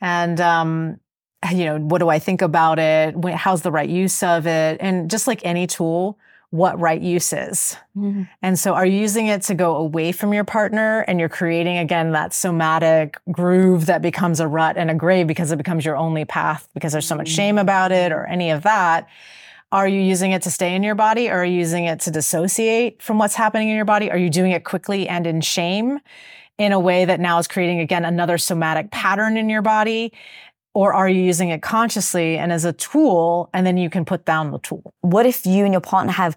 And, 0.00 0.40
um, 0.40 1.00
you 1.52 1.64
know, 1.64 1.78
what 1.78 1.98
do 1.98 2.08
I 2.08 2.18
think 2.18 2.42
about 2.42 2.78
it? 2.78 3.14
How's 3.34 3.62
the 3.62 3.72
right 3.72 3.88
use 3.88 4.22
of 4.22 4.46
it? 4.46 4.78
And 4.80 5.10
just 5.10 5.26
like 5.26 5.40
any 5.44 5.66
tool, 5.66 6.18
what 6.50 6.78
right 6.80 7.00
use 7.00 7.32
is. 7.32 7.76
Mm-hmm. 7.96 8.22
And 8.40 8.58
so 8.58 8.74
are 8.74 8.86
you 8.86 8.98
using 8.98 9.26
it 9.26 9.42
to 9.42 9.54
go 9.54 9.76
away 9.76 10.12
from 10.12 10.32
your 10.32 10.44
partner 10.44 11.00
and 11.00 11.20
you're 11.20 11.28
creating 11.28 11.76
again 11.76 12.12
that 12.12 12.32
somatic 12.32 13.18
groove 13.30 13.86
that 13.86 14.00
becomes 14.00 14.40
a 14.40 14.48
rut 14.48 14.78
and 14.78 14.90
a 14.90 14.94
grave 14.94 15.26
because 15.26 15.52
it 15.52 15.56
becomes 15.56 15.84
your 15.84 15.96
only 15.96 16.24
path 16.24 16.66
because 16.72 16.92
there's 16.92 17.06
so 17.06 17.16
much 17.16 17.28
shame 17.28 17.56
mm-hmm. 17.56 17.62
about 17.62 17.92
it 17.92 18.12
or 18.12 18.24
any 18.26 18.50
of 18.50 18.62
that? 18.62 19.08
Are 19.70 19.86
you 19.86 20.00
using 20.00 20.32
it 20.32 20.40
to 20.42 20.50
stay 20.50 20.74
in 20.74 20.82
your 20.82 20.94
body 20.94 21.28
or 21.28 21.34
are 21.34 21.44
you 21.44 21.58
using 21.58 21.84
it 21.84 22.00
to 22.00 22.10
dissociate 22.10 23.02
from 23.02 23.18
what's 23.18 23.34
happening 23.34 23.68
in 23.68 23.76
your 23.76 23.84
body? 23.84 24.10
Are 24.10 24.16
you 24.16 24.30
doing 24.30 24.52
it 24.52 24.64
quickly 24.64 25.06
and 25.06 25.26
in 25.26 25.42
shame 25.42 26.00
in 26.56 26.72
a 26.72 26.80
way 26.80 27.04
that 27.04 27.20
now 27.20 27.38
is 27.38 27.46
creating 27.46 27.80
again 27.80 28.06
another 28.06 28.38
somatic 28.38 28.90
pattern 28.90 29.36
in 29.36 29.50
your 29.50 29.60
body? 29.60 30.14
Or 30.74 30.92
are 30.92 31.08
you 31.08 31.20
using 31.20 31.48
it 31.48 31.62
consciously 31.62 32.38
and 32.38 32.52
as 32.52 32.64
a 32.64 32.72
tool, 32.72 33.50
and 33.52 33.66
then 33.66 33.76
you 33.76 33.90
can 33.90 34.04
put 34.04 34.24
down 34.24 34.50
the 34.50 34.58
tool? 34.58 34.92
What 35.00 35.26
if 35.26 35.44
you 35.46 35.64
and 35.64 35.72
your 35.72 35.80
partner 35.80 36.12
have, 36.12 36.36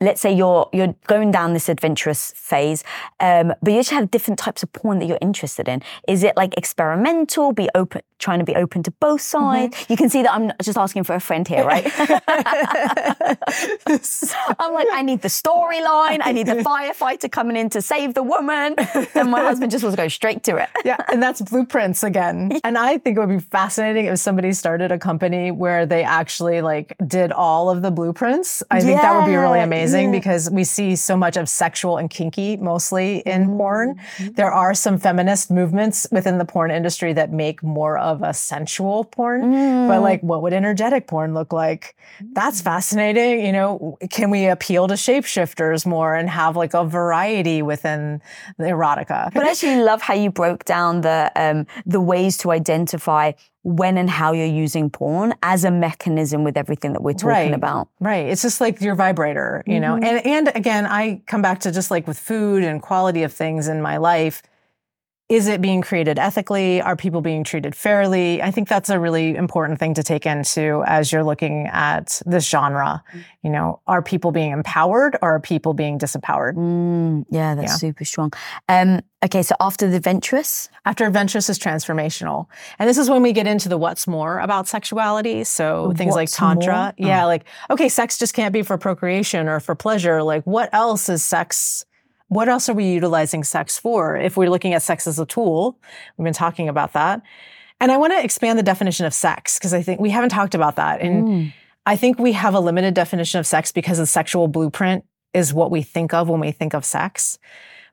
let's 0.00 0.20
say 0.20 0.32
you're 0.32 0.68
you're 0.72 0.94
going 1.06 1.30
down 1.30 1.52
this 1.52 1.68
adventurous 1.68 2.32
phase, 2.36 2.84
um, 3.20 3.54
but 3.62 3.72
you 3.72 3.78
just 3.78 3.90
have 3.90 4.10
different 4.10 4.38
types 4.38 4.62
of 4.62 4.72
porn 4.72 4.98
that 4.98 5.06
you're 5.06 5.18
interested 5.20 5.68
in? 5.68 5.82
Is 6.08 6.22
it 6.22 6.36
like 6.36 6.56
experimental? 6.56 7.52
Be 7.52 7.68
open, 7.74 8.02
trying 8.18 8.38
to 8.38 8.44
be 8.44 8.54
open 8.54 8.82
to 8.84 8.90
both 8.92 9.20
sides. 9.20 9.76
Mm-hmm. 9.76 9.92
You 9.92 9.96
can 9.96 10.10
see 10.10 10.22
that 10.22 10.32
I'm 10.32 10.52
just 10.62 10.78
asking 10.78 11.04
for 11.04 11.14
a 11.14 11.20
friend 11.20 11.46
here, 11.46 11.64
right? 11.64 11.84
I'm 14.58 14.74
like, 14.74 14.88
I 14.92 15.02
need 15.02 15.22
the 15.22 15.28
storyline. 15.28 16.20
I 16.22 16.32
need 16.32 16.46
the 16.46 16.56
firefighter 16.56 17.30
coming 17.30 17.56
in 17.56 17.70
to 17.70 17.82
save 17.82 18.14
the 18.14 18.22
woman. 18.22 18.74
And 19.14 19.30
my 19.30 19.40
husband 19.40 19.70
just 19.70 19.84
wants 19.84 19.96
to 19.96 20.02
go 20.02 20.08
straight 20.08 20.42
to 20.44 20.56
it. 20.56 20.68
yeah, 20.84 20.96
and 21.10 21.22
that's 21.22 21.40
blueprints 21.40 22.02
again. 22.02 22.52
And 22.70 22.76
I 22.78 22.98
think 22.98 23.16
it 23.16 23.20
would 23.20 23.28
be 23.28 23.40
fascinating 23.40 24.04
if 24.04 24.18
somebody 24.18 24.52
started 24.52 24.92
a 24.92 24.98
company 24.98 25.50
where 25.50 25.86
they 25.86 26.04
actually 26.04 26.60
like 26.60 26.94
did 27.06 27.32
all 27.32 27.68
of 27.68 27.82
the 27.82 27.90
blueprints. 27.90 28.62
I 28.70 28.80
think 28.80 29.00
that 29.00 29.16
would 29.18 29.26
be 29.26 29.34
really 29.34 29.58
Yeah, 29.58 29.66
amazing 29.70 30.06
yeah. 30.12 30.18
because 30.18 30.50
we 30.50 30.64
see 30.64 30.96
so 30.96 31.16
much 31.16 31.36
of 31.36 31.48
sexual 31.48 31.96
and 32.00 32.08
kinky 32.10 32.56
mostly 32.56 33.18
in 33.26 33.40
Mm-hmm. 33.40 33.56
porn. 33.56 33.88
There 34.40 34.52
are 34.52 34.74
some 34.74 34.98
feminist 34.98 35.50
movements 35.50 36.06
within 36.10 36.36
the 36.38 36.44
porn 36.44 36.70
industry 36.70 37.12
that 37.14 37.32
make 37.32 37.62
more 37.62 37.96
of 37.98 38.22
a 38.22 38.32
sensual 38.34 39.04
porn. 39.04 39.40
Mm. 39.42 39.88
But 39.88 40.02
like 40.02 40.20
what 40.22 40.42
would 40.42 40.52
energetic 40.52 41.06
porn 41.06 41.32
look 41.38 41.52
like? 41.52 41.96
That's 42.32 42.60
fascinating. 42.60 43.44
You 43.46 43.52
know, 43.52 43.98
can 44.10 44.30
we 44.30 44.46
appeal 44.46 44.88
to 44.88 44.94
shapeshifters 44.94 45.86
more 45.86 46.14
and 46.14 46.28
have 46.28 46.56
like 46.56 46.74
a 46.74 46.84
variety 46.84 47.62
within 47.62 48.20
the 48.58 48.66
erotica? 48.74 49.32
But 49.32 49.44
I 49.44 49.50
actually 49.50 49.82
love 49.82 50.02
how 50.02 50.14
you 50.14 50.30
broke 50.30 50.64
down 50.64 51.00
the 51.00 51.30
um, 51.36 51.66
the 51.86 52.00
ways 52.00 52.36
to 52.38 52.50
identify 52.50 53.32
when 53.62 53.98
and 53.98 54.08
how 54.08 54.32
you're 54.32 54.46
using 54.46 54.88
porn 54.88 55.34
as 55.42 55.64
a 55.64 55.70
mechanism 55.70 56.44
with 56.44 56.56
everything 56.56 56.92
that 56.94 57.02
we're 57.02 57.12
talking 57.12 57.28
Right. 57.28 57.52
about. 57.54 57.88
Right. 58.00 58.26
It's 58.26 58.40
just 58.42 58.60
like 58.60 58.80
your 58.80 58.94
vibrator, 58.94 59.62
you 59.66 59.78
know. 59.80 59.94
Mm-hmm. 59.94 60.04
And 60.04 60.26
and 60.26 60.52
again, 60.54 60.86
I 60.86 61.20
come 61.26 61.42
back 61.42 61.60
to 61.60 61.72
just 61.72 61.90
like 61.90 62.06
with 62.06 62.18
food 62.18 62.62
and 62.64 62.80
quality 62.80 63.22
of 63.22 63.32
things 63.32 63.68
in 63.68 63.82
my 63.82 63.98
life. 63.98 64.42
Is 65.30 65.46
it 65.46 65.60
being 65.60 65.80
created 65.80 66.18
ethically? 66.18 66.82
Are 66.82 66.96
people 66.96 67.20
being 67.20 67.44
treated 67.44 67.76
fairly? 67.76 68.42
I 68.42 68.50
think 68.50 68.68
that's 68.68 68.90
a 68.90 68.98
really 68.98 69.36
important 69.36 69.78
thing 69.78 69.94
to 69.94 70.02
take 70.02 70.26
into 70.26 70.82
as 70.88 71.12
you're 71.12 71.22
looking 71.22 71.68
at 71.68 72.20
this 72.26 72.48
genre. 72.50 73.04
You 73.44 73.50
know, 73.50 73.80
are 73.86 74.02
people 74.02 74.32
being 74.32 74.50
empowered 74.50 75.16
or 75.22 75.36
are 75.36 75.40
people 75.40 75.72
being 75.72 76.00
disempowered? 76.00 76.54
Mm, 76.56 77.26
yeah, 77.30 77.54
that's 77.54 77.70
Yeah. 77.70 77.76
super 77.76 78.04
strong. 78.04 78.32
Um, 78.68 79.02
okay, 79.24 79.44
so 79.44 79.54
after 79.60 79.88
the 79.88 79.98
adventurous? 79.98 80.68
After 80.84 81.06
adventurous 81.06 81.48
is 81.48 81.60
transformational. 81.60 82.46
And 82.80 82.88
this 82.88 82.98
is 82.98 83.08
when 83.08 83.22
we 83.22 83.32
get 83.32 83.46
into 83.46 83.68
the 83.68 83.78
what's 83.78 84.08
more 84.08 84.40
about 84.40 84.66
sexuality. 84.66 85.44
So 85.44 85.92
things 85.96 86.16
like 86.16 86.28
tantra. 86.28 86.92
more? 86.98 87.08
Yeah, 87.08 87.24
like, 87.26 87.44
okay, 87.70 87.88
sex 87.88 88.18
just 88.18 88.34
can't 88.34 88.52
be 88.52 88.62
for 88.62 88.76
procreation 88.78 89.46
or 89.48 89.60
for 89.60 89.76
pleasure. 89.76 90.24
Like, 90.24 90.42
what 90.42 90.70
else 90.72 91.08
is 91.08 91.22
sex? 91.22 91.86
What 92.30 92.48
else 92.48 92.68
are 92.68 92.74
we 92.74 92.84
utilizing 92.84 93.42
sex 93.42 93.76
for? 93.76 94.16
If 94.16 94.36
we're 94.36 94.48
looking 94.48 94.72
at 94.72 94.82
sex 94.82 95.08
as 95.08 95.18
a 95.18 95.26
tool, 95.26 95.76
we've 96.16 96.24
been 96.24 96.32
talking 96.32 96.68
about 96.68 96.92
that. 96.92 97.22
And 97.80 97.90
I 97.90 97.96
want 97.96 98.12
to 98.12 98.22
expand 98.22 98.56
the 98.56 98.62
definition 98.62 99.04
of 99.04 99.12
sex 99.12 99.58
because 99.58 99.74
I 99.74 99.82
think 99.82 100.00
we 100.00 100.10
haven't 100.10 100.30
talked 100.30 100.54
about 100.54 100.76
that. 100.76 101.00
And 101.00 101.28
Mm. 101.28 101.52
I 101.86 101.96
think 101.96 102.20
we 102.20 102.32
have 102.32 102.54
a 102.54 102.60
limited 102.60 102.94
definition 102.94 103.40
of 103.40 103.48
sex 103.48 103.72
because 103.72 103.98
the 103.98 104.06
sexual 104.06 104.46
blueprint 104.46 105.04
is 105.34 105.52
what 105.52 105.72
we 105.72 105.82
think 105.82 106.14
of 106.14 106.28
when 106.28 106.38
we 106.38 106.52
think 106.52 106.72
of 106.72 106.84
sex. 106.84 107.38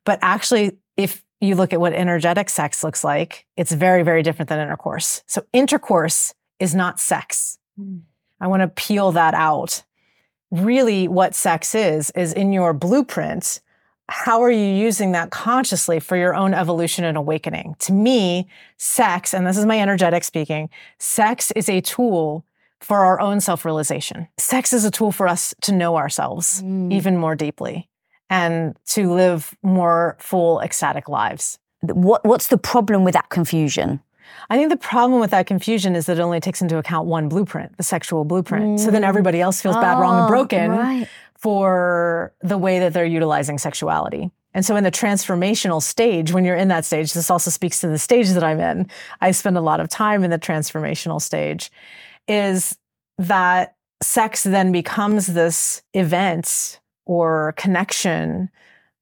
But 0.06 0.20
actually, 0.22 0.78
if 0.98 1.24
you 1.42 1.56
look 1.56 1.74
at 1.74 1.80
what 1.80 1.94
energetic 1.94 2.50
sex 2.50 2.84
looks 2.84 3.04
like, 3.04 3.48
it's 3.56 3.72
very, 3.72 4.04
very 4.04 4.22
different 4.22 4.50
than 4.50 4.60
intercourse. 4.60 5.24
So, 5.26 5.46
intercourse 5.52 6.36
is 6.60 6.76
not 6.76 7.00
sex. 7.00 7.58
I 8.40 8.48
want 8.48 8.62
to 8.62 8.68
peel 8.68 9.12
that 9.14 9.34
out. 9.34 9.84
Really, 10.52 11.08
what 11.08 11.34
sex 11.34 11.74
is, 11.74 12.12
is 12.12 12.34
in 12.34 12.54
your 12.54 12.74
blueprint. 12.74 13.62
How 14.10 14.42
are 14.42 14.52
you 14.52 14.66
using 14.66 15.12
that 15.12 15.32
consciously 15.32 16.00
for 16.00 16.16
your 16.16 16.34
own 16.34 16.54
evolution 16.54 17.04
and 17.04 17.18
awakening? 17.18 17.76
To 17.80 17.92
me, 17.92 18.48
sex, 18.78 19.34
and 19.34 19.46
this 19.46 19.58
is 19.58 19.66
my 19.66 19.80
energetic 19.80 20.24
speaking, 20.24 20.70
sex 20.98 21.52
is 21.52 21.68
a 21.68 21.82
tool 21.82 22.46
for 22.80 23.04
our 23.04 23.20
own 23.20 23.42
self 23.42 23.66
realization. 23.66 24.28
Sex 24.38 24.72
is 24.72 24.86
a 24.86 24.92
tool 24.92 25.12
for 25.12 25.28
us 25.28 25.54
to 25.62 25.74
know 25.74 25.98
ourselves 25.98 26.62
mm. 26.62 26.94
even 26.94 27.18
more 27.18 27.36
deeply 27.36 27.90
and 28.30 28.78
to 28.86 29.14
live 29.14 29.56
more 29.62 30.16
full, 30.20 30.60
ecstatic 30.62 31.10
lives. 31.10 31.60
what 31.82 32.24
what's 32.26 32.48
the 32.48 32.58
problem 32.58 33.04
with 33.04 33.14
that 33.14 33.30
confusion? 33.30 34.02
I 34.50 34.58
think 34.58 34.70
the 34.70 34.78
problem 34.78 35.20
with 35.20 35.32
that 35.32 35.48
confusion 35.48 35.96
is 35.96 36.06
that 36.06 36.18
it 36.18 36.22
only 36.22 36.40
takes 36.40 36.62
into 36.62 36.78
account 36.78 37.08
one 37.08 37.30
blueprint, 37.30 37.78
the 37.78 37.84
sexual 37.84 38.26
blueprint. 38.26 38.80
So 38.80 38.92
then 38.92 39.02
mm. 39.02 39.08
everybody 39.08 39.42
else 39.42 39.62
feels 39.62 39.76
bad, 39.78 40.00
wrong, 40.00 40.16
and 40.16 40.26
Oh, 40.26 40.28
broken 40.28 40.72
right. 40.72 41.08
For 41.40 42.34
the 42.42 42.58
way 42.58 42.80
that 42.80 42.94
they're 42.94 43.06
utilizing 43.06 43.58
sexuality. 43.58 44.32
And 44.54 44.66
so 44.66 44.76
in 44.76 44.84
the 44.84 44.92
transformational 44.92 45.82
stage, 45.82 46.32
when 46.32 46.44
you're 46.44 46.56
in 46.56 46.70
that 46.70 46.86
stage, 46.86 47.14
this 47.14 47.30
also 47.30 47.52
speaks 47.52 47.80
to 47.82 47.88
the 47.88 48.00
stage 48.00 48.30
that 48.30 48.44
I'm 48.44 48.60
in. 48.60 48.90
I 49.22 49.32
spend 49.32 49.58
a 49.58 49.62
lot 49.62 49.80
of 49.80 49.90
time 49.90 50.24
in 50.24 50.32
the 50.32 50.40
transformational 50.40 51.22
stage, 51.22 51.72
is 52.28 52.78
that 53.20 53.76
sex 54.02 54.44
then 54.44 54.72
becomes 54.72 55.28
this 55.28 55.84
event 55.94 56.80
or 57.06 57.54
connection 57.58 58.50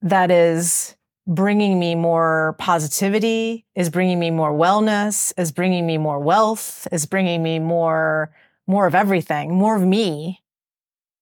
that 0.02 0.30
is 0.30 0.94
bringing 1.26 1.78
me 1.78 1.94
more 1.94 2.54
positivity, 2.58 3.66
is 3.74 3.90
bringing 3.90 4.18
me 4.18 4.30
more 4.30 4.52
wellness, 4.52 5.32
is 5.36 5.50
bringing 5.52 5.86
me 5.86 5.98
more 5.98 6.20
wealth, 6.20 6.86
is 6.92 7.06
bringing 7.06 7.42
me 7.42 7.58
more 7.58 8.30
more 8.68 8.86
of 8.86 8.94
everything, 8.94 9.54
more 9.54 9.76
of 9.76 9.82
me 9.82 10.42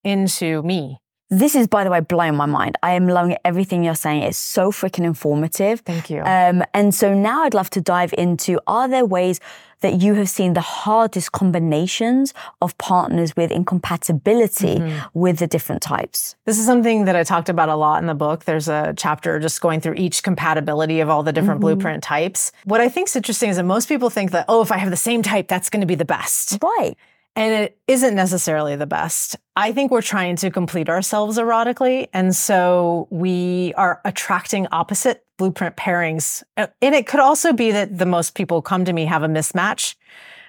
into 0.02 0.62
me. 0.62 0.98
This 1.30 1.54
is, 1.54 1.66
by 1.66 1.84
the 1.84 1.90
way, 1.90 2.00
blowing 2.00 2.36
my 2.36 2.46
mind. 2.46 2.76
I 2.82 2.92
am 2.92 3.08
loving 3.08 3.36
everything 3.44 3.82
you're 3.82 3.94
saying. 3.94 4.22
It's 4.22 4.38
so 4.38 4.70
freaking 4.70 5.04
informative. 5.04 5.80
Thank 5.80 6.10
you. 6.10 6.20
Um, 6.20 6.62
and 6.74 6.94
so 6.94 7.14
now 7.14 7.44
I'd 7.44 7.54
love 7.54 7.70
to 7.70 7.80
dive 7.80 8.12
into 8.16 8.60
are 8.66 8.86
there 8.88 9.06
ways 9.06 9.40
that 9.80 10.00
you 10.00 10.14
have 10.14 10.28
seen 10.28 10.54
the 10.54 10.60
hardest 10.60 11.32
combinations 11.32 12.32
of 12.62 12.76
partners 12.78 13.34
with 13.36 13.50
incompatibility 13.50 14.76
Mm-hmm. 14.76 15.18
with 15.18 15.38
the 15.38 15.46
different 15.46 15.82
types? 15.82 16.36
This 16.44 16.58
is 16.58 16.66
something 16.66 17.04
that 17.06 17.16
I 17.16 17.22
talked 17.22 17.48
about 17.48 17.68
a 17.68 17.74
lot 17.76 18.00
in 18.00 18.06
the 18.06 18.14
book. 18.14 18.44
There's 18.44 18.68
a 18.68 18.94
chapter 18.96 19.38
just 19.40 19.60
going 19.60 19.80
through 19.80 19.94
each 19.94 20.22
compatibility 20.22 21.00
of 21.00 21.08
all 21.08 21.22
the 21.22 21.32
different 21.32 21.60
blueprint 21.60 22.02
types. 22.02 22.52
What 22.64 22.80
I 22.80 22.88
think 22.88 23.08
is 23.08 23.16
interesting 23.16 23.50
is 23.50 23.56
that 23.56 23.64
most 23.64 23.88
people 23.88 24.10
think 24.10 24.30
that, 24.32 24.44
oh, 24.48 24.62
if 24.62 24.70
I 24.72 24.78
have 24.78 24.90
the 24.90 24.96
same 24.96 25.22
type, 25.22 25.48
that's 25.48 25.70
going 25.70 25.80
to 25.80 25.86
be 25.86 25.94
the 25.94 26.04
best. 26.04 26.58
Right. 26.62 26.96
And 27.36 27.52
it 27.52 27.78
isn't 27.88 28.14
necessarily 28.14 28.76
the 28.76 28.86
best. 28.86 29.36
I 29.56 29.72
think 29.72 29.90
we're 29.90 30.02
trying 30.02 30.36
to 30.36 30.50
complete 30.50 30.88
ourselves 30.88 31.36
erotically. 31.36 32.08
And 32.12 32.34
so 32.34 33.08
we 33.10 33.74
are 33.76 34.00
attracting 34.04 34.68
opposite 34.70 35.24
blueprint 35.36 35.76
pairings. 35.76 36.44
Uh, 36.56 36.68
And 36.80 36.94
it 36.94 37.06
could 37.06 37.20
also 37.20 37.52
be 37.52 37.72
that 37.72 37.98
the 37.98 38.06
most 38.06 38.34
people 38.34 38.62
come 38.62 38.84
to 38.84 38.92
me 38.92 39.04
have 39.06 39.24
a 39.24 39.28
mismatch. 39.28 39.96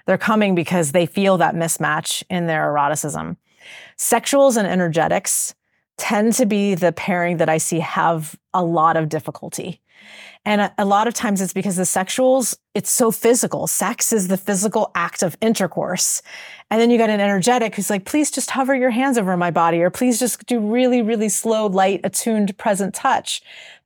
They're 0.05 0.17
coming 0.17 0.53
because 0.53 0.91
they 0.91 1.07
feel 1.07 1.37
that 1.37 1.55
mismatch 1.55 2.23
in 2.29 2.45
their 2.45 2.69
eroticism. 2.69 3.37
Sexuals 3.97 4.55
and 4.55 4.67
energetics 4.67 5.55
tend 5.97 6.33
to 6.33 6.45
be 6.45 6.75
the 6.75 6.91
pairing 6.91 7.37
that 7.37 7.49
I 7.49 7.57
see 7.57 7.79
have 7.79 8.37
a 8.53 8.63
lot 8.63 8.97
of 8.97 9.09
difficulty. 9.09 9.81
And 10.45 10.61
a, 10.61 10.73
a 10.77 10.85
lot 10.85 11.07
of 11.07 11.13
times 11.13 11.41
it's 11.41 11.53
because 11.53 11.75
the 11.75 11.83
sexuals, 11.83 12.55
it's 12.73 12.89
so 12.89 13.11
physical. 13.11 13.67
Sex 13.67 14.13
is 14.13 14.27
the 14.27 14.37
physical 14.37 14.91
act 14.95 15.23
of 15.23 15.35
intercourse. 15.41 16.21
And 16.69 16.79
then 16.79 16.91
you 16.91 16.97
got 16.97 17.09
an 17.09 17.19
energetic 17.19 17.75
who's 17.75 17.89
like, 17.89 18.05
please 18.05 18.31
just 18.31 18.51
hover 18.51 18.75
your 18.75 18.91
hands 18.91 19.17
over 19.17 19.35
my 19.35 19.51
body, 19.51 19.81
or 19.81 19.89
please 19.89 20.19
just 20.19 20.45
do 20.45 20.59
really, 20.59 21.01
really 21.01 21.29
slow, 21.29 21.67
light, 21.67 22.01
attuned, 22.03 22.57
present 22.57 22.93
touch. 22.93 23.41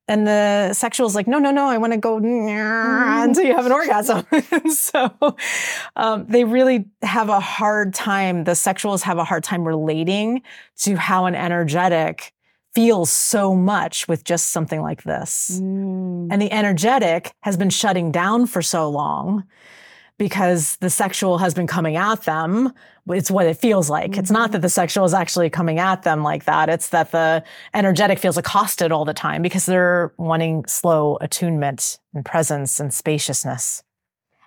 And 0.10 0.26
the 0.26 0.74
sexual 0.74 1.06
is 1.06 1.14
like, 1.14 1.28
no, 1.28 1.38
no, 1.38 1.52
no, 1.52 1.68
I 1.68 1.78
want 1.78 1.94
to 1.94 2.00
go 2.00 2.18
until 2.18 3.46
you 3.46 3.56
have 3.56 3.68
an 3.68 3.72
orgasm. 3.72 4.26
so 4.72 5.38
um, 5.96 6.26
they 6.28 6.46
really 6.46 6.86
have 7.04 7.30
a 7.30 7.40
hard 7.40 7.94
time, 7.94 8.44
the 8.44 8.54
sexuals 8.54 9.04
have 9.04 9.20
a 9.20 9.24
hard 9.24 9.44
time 9.44 9.68
relating 9.68 10.42
to 10.78 10.96
how 10.96 11.26
an 11.26 11.36
energetic 11.36 12.34
feels 12.80 13.10
so 13.10 13.54
much 13.54 14.08
with 14.08 14.24
just 14.24 14.52
something 14.52 14.82
like 14.82 15.04
this. 15.04 15.60
And 16.32 16.42
the 16.42 16.50
energetic 16.50 17.34
has 17.42 17.58
been 17.58 17.70
shutting 17.70 18.10
down 18.10 18.46
for 18.46 18.62
so 18.62 18.90
long 18.90 19.44
because 20.18 20.78
the 20.78 20.90
sexual 20.90 21.40
has 21.40 21.54
been 21.54 21.68
coming 21.68 21.98
at 21.98 22.24
them. 22.24 22.72
It's 23.10 23.30
what 23.30 23.48
it 23.48 23.58
feels 23.58 23.90
like. 23.90 24.18
It's 24.18 24.32
not 24.32 24.54
that 24.54 24.62
the 24.62 24.70
sexual 24.70 25.04
is 25.04 25.14
actually 25.14 25.50
coming 25.50 25.78
at 25.78 26.04
them 26.04 26.24
like 26.24 26.46
that. 26.46 26.70
It's 26.70 26.88
that 26.90 27.12
the 27.12 27.44
energetic 27.74 28.18
feels 28.18 28.38
accosted 28.38 28.94
all 28.94 29.04
the 29.04 29.14
time 29.14 29.42
because 29.42 29.66
they're 29.66 30.14
wanting 30.18 30.64
slow 30.66 31.18
attunement 31.20 32.00
and 32.14 32.24
presence 32.24 32.80
and 32.80 32.94
spaciousness. 32.94 33.84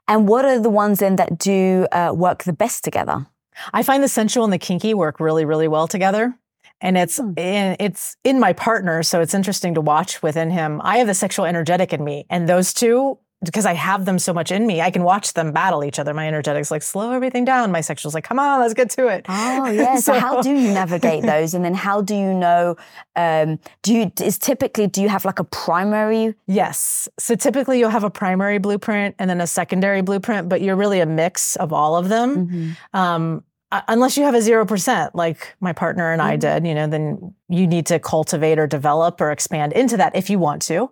And 0.08 0.26
what 0.26 0.46
are 0.46 0.58
the 0.58 0.70
ones 0.70 1.00
then 1.00 1.16
that 1.16 1.36
do 1.36 1.86
uh, 1.92 2.14
work 2.16 2.44
the 2.44 2.54
best 2.54 2.82
together? 2.82 3.26
I 3.74 3.82
find 3.82 4.02
the 4.02 4.08
sensual 4.08 4.44
and 4.44 4.52
the 4.54 4.58
kinky 4.58 4.94
work 4.94 5.20
really, 5.20 5.44
really 5.44 5.68
well 5.68 5.86
together. 5.86 6.34
And 6.82 6.98
it's 6.98 7.18
in, 7.18 7.76
it's 7.80 8.16
in 8.24 8.38
my 8.40 8.52
partner, 8.52 9.02
so 9.02 9.20
it's 9.20 9.34
interesting 9.34 9.74
to 9.74 9.80
watch 9.80 10.22
within 10.22 10.50
him. 10.50 10.80
I 10.84 10.98
have 10.98 11.06
the 11.06 11.14
sexual 11.14 11.46
energetic 11.46 11.92
in 11.92 12.04
me, 12.04 12.26
and 12.28 12.48
those 12.48 12.74
two, 12.74 13.18
because 13.44 13.66
I 13.66 13.74
have 13.74 14.04
them 14.04 14.18
so 14.18 14.32
much 14.32 14.52
in 14.52 14.66
me, 14.66 14.80
I 14.80 14.90
can 14.90 15.02
watch 15.02 15.32
them 15.32 15.52
battle 15.52 15.84
each 15.84 15.98
other. 15.98 16.14
My 16.14 16.28
energetic's 16.28 16.70
like 16.70 16.82
slow 16.82 17.12
everything 17.12 17.44
down. 17.44 17.72
My 17.72 17.80
sexual's 17.80 18.14
like, 18.14 18.24
come 18.24 18.38
on, 18.38 18.60
let's 18.60 18.74
get 18.74 18.90
to 18.90 19.08
it. 19.08 19.26
Oh 19.28 19.66
yeah. 19.70 19.96
So, 19.96 20.18
how 20.18 20.42
do 20.42 20.50
you 20.50 20.72
navigate 20.72 21.22
those? 21.24 21.54
And 21.54 21.64
then 21.64 21.74
how 21.74 22.02
do 22.02 22.14
you 22.14 22.34
know? 22.34 22.76
Um, 23.16 23.58
do 23.82 23.94
you 23.94 24.12
is 24.20 24.38
typically 24.38 24.86
do 24.86 25.02
you 25.02 25.08
have 25.08 25.24
like 25.24 25.38
a 25.38 25.44
primary? 25.44 26.34
Yes. 26.46 27.08
So 27.18 27.34
typically 27.34 27.78
you'll 27.78 27.90
have 27.90 28.04
a 28.04 28.10
primary 28.10 28.58
blueprint 28.58 29.16
and 29.18 29.28
then 29.28 29.40
a 29.40 29.46
secondary 29.46 30.02
blueprint, 30.02 30.48
but 30.48 30.60
you're 30.60 30.76
really 30.76 31.00
a 31.00 31.06
mix 31.06 31.56
of 31.56 31.72
all 31.72 31.96
of 31.96 32.08
them. 32.08 32.76
Um, 32.92 33.38
uh, 33.38 33.51
unless 33.88 34.16
you 34.16 34.24
have 34.24 34.34
a 34.34 34.38
0% 34.38 35.10
like 35.14 35.54
my 35.60 35.72
partner 35.72 36.12
and 36.12 36.20
I 36.20 36.36
did, 36.36 36.66
you 36.66 36.74
know, 36.74 36.86
then 36.86 37.34
you 37.48 37.66
need 37.66 37.86
to 37.86 37.98
cultivate 37.98 38.58
or 38.58 38.66
develop 38.66 39.20
or 39.20 39.30
expand 39.30 39.72
into 39.72 39.96
that 39.96 40.14
if 40.14 40.28
you 40.28 40.38
want 40.38 40.62
to. 40.62 40.90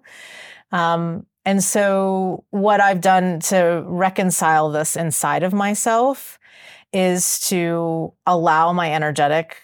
Um, 0.72 1.26
and 1.44 1.62
so, 1.64 2.44
what 2.50 2.80
I've 2.80 3.00
done 3.00 3.40
to 3.40 3.82
reconcile 3.86 4.70
this 4.70 4.94
inside 4.94 5.42
of 5.42 5.52
myself 5.52 6.38
is 6.92 7.40
to 7.48 8.12
allow 8.26 8.72
my 8.72 8.92
energetic 8.92 9.56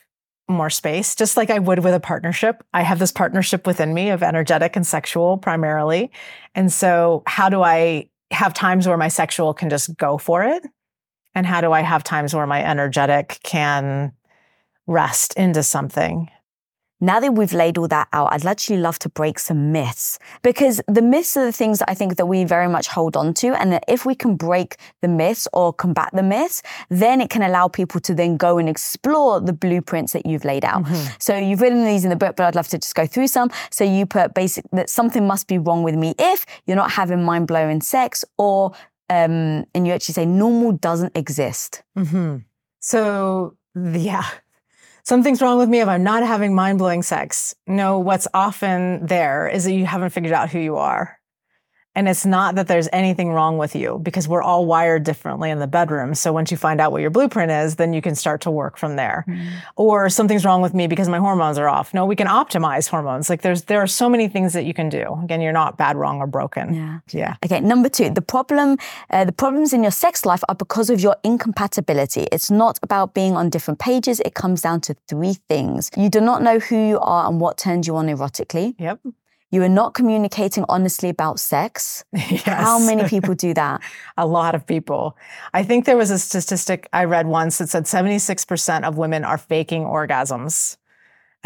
more 0.49 0.71
space, 0.71 1.15
just 1.15 1.37
like 1.37 1.51
I 1.51 1.59
would 1.59 1.81
with 1.81 1.93
a 1.93 2.01
partnership. 2.01 2.65
I 2.73 2.83
have 2.83 2.99
this 2.99 3.13
partnership 3.13 3.67
within 3.67 3.93
me 3.93 4.11
of 4.11 4.23
energetic 4.23 4.77
and 4.77 4.87
sexual 4.87 5.39
primarily. 5.39 6.11
And 6.55 6.73
so, 6.73 7.23
how 7.27 7.49
do 7.49 7.63
I 7.63 8.09
have 8.31 8.55
times 8.55 8.89
where 8.89 8.97
my 8.97 9.09
sexual 9.09 9.55
can 9.55 9.69
just 9.69 9.97
go 9.97 10.19
for 10.19 10.45
it? 10.45 10.65
And 11.37 11.45
how 11.45 11.61
do 11.61 11.71
I 11.71 11.83
have 11.83 12.03
times 12.03 12.35
where 12.35 12.47
my 12.47 12.65
energetic 12.65 13.41
can 13.43 14.13
rest 14.87 15.35
into 15.35 15.63
something? 15.63 16.31
Now 16.99 17.21
that 17.21 17.35
we've 17.35 17.53
laid 17.53 17.77
all 17.77 17.89
that 17.89 18.09
out, 18.15 18.33
I'd 18.33 18.47
actually 18.47 18.79
love 18.79 18.99
to 19.01 19.11
break 19.11 19.39
some 19.39 19.71
myths 19.71 20.19
because 20.43 20.81
the 20.89 21.03
myths 21.03 21.37
are 21.37 21.45
the 21.45 21.53
things 21.53 21.81
that 21.81 21.91
I 21.91 21.95
think 21.95 22.17
that 22.17 22.25
we 22.25 22.45
very 22.45 22.69
much 22.69 22.89
hold 22.89 23.19
on 23.19 23.35
to. 23.35 23.49
And 23.49 23.71
that 23.71 23.85
if 23.87 24.07
we 24.07 24.15
can 24.15 24.37
break 24.37 24.77
the 25.03 25.09
myths 25.09 25.47
or 25.53 25.75
combat 25.75 26.09
the 26.15 26.23
myths, 26.23 26.63
then 26.89 27.21
it 27.21 27.29
can 27.29 27.43
allow 27.43 27.69
people 27.69 28.01
to 28.01 28.15
then 28.15 28.39
go 28.39 28.57
and 28.57 28.67
explore 28.67 29.39
the 29.39 29.53
blueprints 29.53 30.15
that 30.15 30.25
you've 30.25 30.47
laid 30.47 30.65
out. 30.65 30.85
Mm-hmm. 30.85 31.17
So 31.19 31.37
you've 31.37 31.61
written 31.61 31.85
these 31.85 32.05
in 32.05 32.09
the 32.09 32.17
book, 32.17 32.37
but 32.37 32.47
I'd 32.47 32.55
love 32.55 32.69
to 32.69 32.79
just 32.79 32.95
go 32.95 33.07
through 33.07 33.29
some. 33.29 33.51
So 33.71 33.85
you 33.85 34.07
put 34.07 34.33
basic 34.33 34.65
that 34.73 34.89
something 34.89 35.27
must 35.27 35.49
be 35.49 35.59
wrong 35.59 35.83
with 35.83 35.97
me 35.97 36.15
if 36.19 36.47
you're 36.65 36.77
not 36.77 36.93
having 36.93 37.23
mind 37.23 37.47
blowing 37.47 37.83
sex 37.83 38.25
or, 38.39 38.73
um, 39.09 39.65
and 39.75 39.87
you 39.87 39.93
actually 39.93 40.15
say 40.15 40.27
normal 40.27 40.73
doesn't 40.73 41.17
exist. 41.17 41.83
Mm-hmm. 41.97 42.39
So 42.81 43.57
yeah, 43.75 44.25
something's 45.03 45.41
wrong 45.41 45.59
with 45.59 45.69
me 45.69 45.81
if 45.81 45.89
I'm 45.89 46.03
not 46.03 46.23
having 46.23 46.55
mind 46.55 46.79
blowing 46.79 47.03
sex. 47.03 47.55
No, 47.67 47.99
what's 47.99 48.29
often 48.35 49.07
there 49.07 49.49
is 49.49 49.65
that 49.65 49.73
you 49.73 49.87
haven't 49.87 50.11
figured 50.11 50.33
out 50.33 50.51
who 50.51 50.59
you 50.59 50.77
are. 50.77 51.16
And 51.97 52.09
it's 52.09 52.27
not 52.27 52.55
that 52.57 52.69
there's 52.69 52.89
anything 52.93 53.31
wrong 53.31 53.57
with 53.57 53.75
you 53.75 53.99
because 54.03 54.29
we're 54.29 54.43
all 54.43 54.67
wired 54.67 55.03
differently 55.03 55.51
in 55.51 55.59
the 55.59 55.67
bedroom. 55.67 56.15
So 56.15 56.31
once 56.31 56.51
you 56.51 56.59
find 56.59 56.79
out 56.79 56.93
what 56.93 57.01
your 57.01 57.11
blueprint 57.11 57.51
is, 57.51 57.77
then 57.77 57.95
you 57.95 58.03
can 58.03 58.15
start 58.15 58.43
to 58.43 58.51
work 58.51 58.77
from 58.77 58.97
there. 58.97 59.25
Mm. 59.27 59.49
Or 59.77 60.11
something's 60.11 60.45
wrong 60.45 60.61
with 60.61 60.75
me 60.75 60.87
because 60.87 61.09
my 61.09 61.19
hormones 61.19 61.57
are 61.57 61.69
off. 61.69 61.95
No, 61.95 62.05
we 62.05 62.15
can 62.15 62.27
optimize 62.27 62.87
hormones. 62.87 63.31
Like 63.31 63.41
there's 63.41 63.63
there 63.63 63.81
are 63.81 63.87
so 63.87 64.11
many 64.11 64.29
things 64.29 64.53
that 64.53 64.67
you 64.67 64.75
can 64.75 64.91
do. 64.91 65.19
Again, 65.25 65.41
you're 65.41 65.53
not 65.53 65.79
bad, 65.79 65.97
wrong, 65.97 66.19
or 66.21 66.27
broken. 66.27 66.75
Yeah. 66.75 66.99
Yeah. 67.11 67.37
Okay. 67.45 67.61
Number 67.61 67.89
two, 67.89 68.11
the 68.11 68.21
problem, 68.21 68.77
uh, 69.11 69.25
the 69.25 69.33
problems 69.33 69.73
in 69.73 69.83
your 69.83 69.91
sex 69.91 70.27
life 70.27 70.45
are 70.51 70.55
because 70.55 70.91
of 70.91 71.01
your 71.01 71.17
incompatibility. 71.25 72.29
It's 72.31 72.51
not 72.51 72.79
about 72.83 73.15
being 73.15 73.37
on 73.37 73.49
different 73.49 73.81
pages. 73.81 74.21
It 74.21 74.35
comes 74.35 74.61
down 74.61 74.83
to 74.83 74.95
three 75.09 75.37
things. 75.49 75.91
You 75.97 76.11
do 76.11 76.21
not 76.21 76.43
know 76.43 76.59
who 76.59 76.77
you 76.77 76.99
are 77.01 77.27
and 77.27 77.41
what 77.41 77.57
turns 77.57 77.87
you 77.87 77.97
on 77.97 78.09
erotically. 78.09 78.75
Yep. 78.79 79.01
You 79.57 79.63
are 79.63 79.71
not 79.71 79.95
communicating 79.95 80.67
honestly 80.69 81.09
about 81.09 81.41
sex. 81.41 82.05
Yes. 82.15 82.43
How 82.43 82.79
many 82.79 83.09
people 83.09 83.35
do 83.35 83.55
that? 83.55 83.81
a 84.19 84.27
lot 84.27 84.55
of 84.55 84.67
people. 84.67 85.17
I 85.55 85.63
think 85.63 85.87
there 85.87 85.97
was 85.97 86.11
a 86.11 86.19
statistic 86.19 86.89
I 86.93 87.05
read 87.05 87.27
once 87.27 87.57
that 87.57 87.71
said 87.71 87.85
76% 87.85 88.85
of 88.85 88.99
women 88.99 89.25
are 89.25 89.39
faking 89.39 89.85
orgasms. 89.85 90.77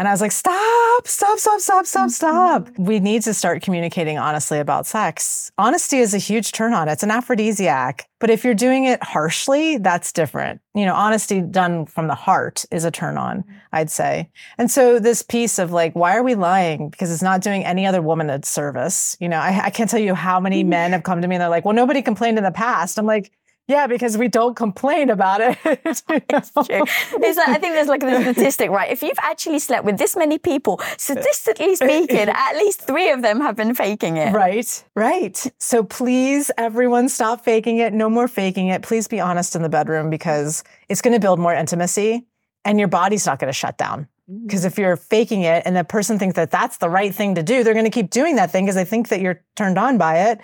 And 0.01 0.07
I 0.07 0.11
was 0.13 0.19
like, 0.19 0.31
stop, 0.31 1.07
stop, 1.07 1.37
stop, 1.37 1.59
stop, 1.59 1.85
stop, 1.85 2.09
stop. 2.09 2.63
Mm-hmm. 2.63 2.85
We 2.85 2.99
need 2.99 3.21
to 3.21 3.35
start 3.35 3.61
communicating 3.61 4.17
honestly 4.17 4.57
about 4.57 4.87
sex. 4.87 5.51
Honesty 5.59 5.99
is 5.99 6.15
a 6.15 6.17
huge 6.17 6.53
turn 6.53 6.73
on. 6.73 6.89
It's 6.89 7.03
an 7.03 7.11
aphrodisiac. 7.11 8.09
But 8.17 8.31
if 8.31 8.43
you're 8.43 8.55
doing 8.55 8.85
it 8.85 9.03
harshly, 9.03 9.77
that's 9.77 10.11
different. 10.11 10.59
You 10.73 10.85
know, 10.85 10.95
honesty 10.95 11.39
done 11.39 11.85
from 11.85 12.07
the 12.07 12.15
heart 12.15 12.65
is 12.71 12.83
a 12.83 12.89
turn 12.89 13.15
on, 13.15 13.41
mm-hmm. 13.43 13.51
I'd 13.73 13.91
say. 13.91 14.31
And 14.57 14.71
so 14.71 14.97
this 14.97 15.21
piece 15.21 15.59
of 15.59 15.71
like, 15.71 15.95
why 15.95 16.15
are 16.17 16.23
we 16.23 16.33
lying? 16.33 16.89
Because 16.89 17.11
it's 17.11 17.21
not 17.21 17.41
doing 17.41 17.63
any 17.63 17.85
other 17.85 18.01
woman 18.01 18.31
a 18.31 18.43
service. 18.43 19.15
You 19.19 19.29
know, 19.29 19.37
I, 19.37 19.65
I 19.65 19.69
can't 19.69 19.87
tell 19.87 19.99
you 19.99 20.15
how 20.15 20.39
many 20.39 20.63
men 20.63 20.93
have 20.93 21.03
come 21.03 21.21
to 21.21 21.27
me 21.27 21.35
and 21.35 21.41
they're 21.43 21.49
like, 21.49 21.63
well, 21.63 21.75
nobody 21.75 22.01
complained 22.01 22.39
in 22.39 22.43
the 22.43 22.49
past. 22.49 22.97
I'm 22.97 23.05
like, 23.05 23.31
yeah, 23.67 23.87
because 23.87 24.17
we 24.17 24.27
don't 24.27 24.55
complain 24.55 25.09
about 25.09 25.39
it. 25.41 25.57
it's 25.65 26.01
true. 26.05 26.19
It's 26.29 26.55
like, 26.55 27.49
I 27.49 27.57
think 27.57 27.73
there's 27.73 27.87
like 27.87 28.03
a 28.03 28.21
statistic, 28.33 28.69
right? 28.69 28.91
If 28.91 29.01
you've 29.01 29.19
actually 29.21 29.59
slept 29.59 29.85
with 29.85 29.97
this 29.97 30.15
many 30.15 30.37
people, 30.37 30.81
statistically 30.97 31.75
speaking, 31.75 32.29
at 32.29 32.55
least 32.57 32.81
three 32.81 33.11
of 33.11 33.21
them 33.21 33.39
have 33.39 33.55
been 33.55 33.73
faking 33.73 34.17
it. 34.17 34.33
Right, 34.33 34.83
right. 34.95 35.51
So 35.59 35.83
please, 35.83 36.51
everyone, 36.57 37.07
stop 37.07 37.45
faking 37.45 37.77
it. 37.77 37.93
No 37.93 38.09
more 38.09 38.27
faking 38.27 38.67
it. 38.67 38.81
Please 38.81 39.07
be 39.07 39.19
honest 39.19 39.55
in 39.55 39.61
the 39.61 39.69
bedroom 39.69 40.09
because 40.09 40.63
it's 40.89 41.01
going 41.01 41.13
to 41.13 41.19
build 41.19 41.39
more 41.39 41.53
intimacy 41.53 42.25
and 42.65 42.77
your 42.77 42.87
body's 42.87 43.25
not 43.25 43.39
going 43.39 43.49
to 43.49 43.57
shut 43.57 43.77
down. 43.77 44.07
Because 44.45 44.63
mm. 44.63 44.67
if 44.67 44.77
you're 44.77 44.97
faking 44.97 45.41
it 45.43 45.63
and 45.65 45.75
the 45.75 45.83
person 45.83 46.19
thinks 46.19 46.35
that 46.35 46.51
that's 46.51 46.77
the 46.77 46.89
right 46.89 47.13
thing 47.13 47.35
to 47.35 47.43
do, 47.43 47.63
they're 47.63 47.73
going 47.73 47.85
to 47.85 47.91
keep 47.91 48.09
doing 48.09 48.35
that 48.35 48.51
thing 48.51 48.65
because 48.65 48.75
they 48.75 48.85
think 48.85 49.09
that 49.09 49.21
you're 49.21 49.41
turned 49.55 49.77
on 49.77 49.97
by 49.97 50.29
it. 50.29 50.39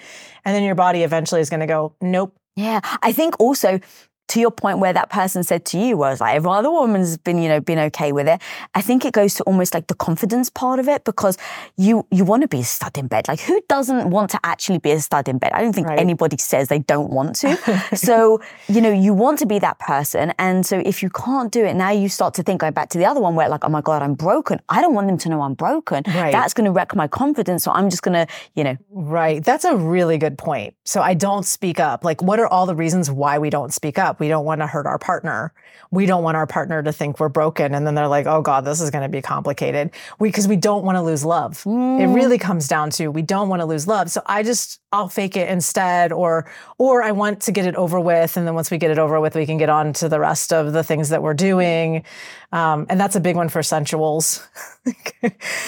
And 0.46 0.56
then 0.56 0.64
your 0.64 0.76
body 0.76 1.04
eventually 1.04 1.42
is 1.42 1.50
going 1.50 1.60
to 1.60 1.68
go, 1.68 1.94
nope, 2.02 2.38
yeah. 2.58 2.82
I 3.04 3.14
think 3.14 3.36
also 3.40 3.80
to 4.30 4.40
your 4.40 4.52
point 4.52 4.80
where 4.80 4.94
that 4.94 5.10
person 5.10 5.44
said 5.44 5.64
to 5.66 5.78
you 5.78 5.98
was 5.98 6.20
like 6.20 6.36
every 6.36 6.52
other 6.52 6.70
woman's 6.70 7.18
been 7.18 7.42
you 7.42 7.48
know 7.48 7.60
been 7.60 7.80
okay 7.80 8.12
with 8.12 8.28
it. 8.28 8.42
I 8.76 8.82
think 8.82 9.06
it 9.06 9.14
goes 9.14 9.36
to 9.36 9.44
almost 9.44 9.74
like 9.74 9.88
the 9.88 9.96
confidence 9.96 10.50
part 10.50 10.80
of 10.80 10.88
it 10.88 11.06
because 11.06 11.38
you 11.78 12.06
you 12.12 12.26
want 12.26 12.42
to 12.42 12.48
be 12.48 12.60
a 12.60 12.64
stud 12.64 12.98
in 12.98 13.08
bed. 13.08 13.28
Like 13.28 13.40
who 13.40 13.62
doesn't 13.70 14.10
want 14.10 14.30
to 14.32 14.40
actually 14.44 14.80
be 14.80 14.92
a 14.92 15.00
stud 15.00 15.28
in 15.30 15.38
bed? 15.38 15.52
I 15.54 15.62
don't 15.62 15.74
think 15.74 15.88
right. 15.88 16.00
anybody 16.00 16.38
says 16.38 16.68
they 16.68 16.80
don't 16.80 17.10
want 17.10 17.36
to. 17.38 17.58
So 17.98 18.42
you 18.68 18.82
know 18.82 18.92
you 18.92 19.14
want 19.14 19.40
to 19.40 19.46
be 19.46 19.60
that 19.60 19.80
person. 19.80 20.34
And 20.38 20.66
so 20.66 20.82
if 20.86 21.02
you 21.02 21.10
can't 21.10 21.52
do 21.52 21.64
it 21.64 21.76
now 21.76 21.92
you 21.92 22.10
start 22.10 22.34
to 22.36 22.44
think 22.44 22.62
going 22.62 22.74
back 22.74 22.90
to 22.90 22.98
the 22.98 23.06
other 23.06 23.20
one 23.20 23.36
where 23.36 23.50
like 23.50 23.64
oh 23.64 23.70
my 23.70 23.82
god 23.82 24.02
i'm 24.02 24.14
broken. 24.14 24.60
I 24.70 24.82
don't 24.82 24.94
want 24.94 25.08
them 25.08 25.18
to 25.20 25.30
know 25.30 25.42
i'm 25.42 25.54
broken. 25.54 26.04
Right. 26.08 26.32
that's 26.32 26.54
going 26.54 26.66
to 26.66 26.72
wreck 26.72 26.96
my 26.96 27.08
confidence. 27.08 27.64
So 27.64 27.72
i'm 27.72 27.90
just 27.90 28.04
going 28.04 28.14
to 28.26 28.34
you 28.56 28.64
know. 28.64 28.78
Right. 28.90 29.44
That's 29.44 29.66
a 29.66 29.76
really 29.76 30.18
good 30.18 30.38
point. 30.38 30.76
So 30.84 31.02
i 31.02 31.14
don't 31.14 31.46
speak 31.46 31.80
up. 31.80 32.04
Like 32.04 32.22
what 32.22 32.40
are 32.40 32.48
all 32.48 32.66
the 32.66 32.76
reasons 32.76 33.10
why 33.10 33.40
we 33.40 33.50
don't 33.50 33.74
speak 33.74 33.98
up 33.98 34.17
we 34.20 34.28
don't 34.28 34.46
want 34.46 34.62
to 34.62 34.68
hurt 34.68 34.86
our 34.86 35.00
partner. 35.00 35.54
We 35.92 36.06
don't 36.06 36.24
want 36.24 36.36
our 36.36 36.48
partner 36.48 36.84
to 36.84 36.92
think 36.92 37.20
we're 37.20 37.30
broken. 37.30 37.74
And 37.74 37.88
then 37.88 37.96
they're 37.96 38.08
like, 38.08 38.26
oh 38.26 38.42
God, 38.42 38.66
this 38.66 38.82
is 38.82 38.90
going 38.90 39.04
to 39.04 39.10
be 39.10 39.22
complicated. 39.22 39.92
We, 40.20 40.32
cause 40.32 40.48
we 40.48 40.58
don't 40.58 40.84
want 40.84 40.98
to 40.98 41.02
lose 41.02 41.24
love. 41.24 41.64
Mm. 41.64 42.02
It 42.02 42.08
really 42.08 42.38
comes 42.38 42.68
down 42.68 42.90
to 42.92 43.08
we 43.08 43.22
don't 43.22 43.48
want 43.48 43.62
to 43.62 43.66
lose 43.66 43.88
love. 43.88 44.12
So 44.12 44.22
I 44.26 44.44
just, 44.44 44.82
I'll 44.92 45.08
fake 45.08 45.38
it 45.38 45.50
instead, 45.50 46.12
or, 46.12 46.50
or 46.78 47.04
I 47.04 47.12
want 47.12 47.42
to 47.44 47.52
get 47.52 47.66
it 47.66 47.76
over 47.76 48.00
with. 48.00 48.36
And 48.38 48.46
then 48.46 48.54
once 48.54 48.70
we 48.70 48.78
get 48.78 48.92
it 48.92 49.00
over 49.00 49.20
with, 49.20 49.36
we 49.36 49.46
can 49.46 49.58
get 49.58 49.70
on 49.70 49.94
to 49.94 50.10
the 50.10 50.20
rest 50.20 50.52
of 50.52 50.74
the 50.74 50.84
things 50.84 51.10
that 51.10 51.24
we're 51.24 51.34
doing. 51.34 52.04
Um, 52.52 52.86
and 52.90 53.00
that's 53.00 53.16
a 53.16 53.20
big 53.20 53.36
one 53.36 53.50
for 53.50 53.62
sensuals. 53.62 54.46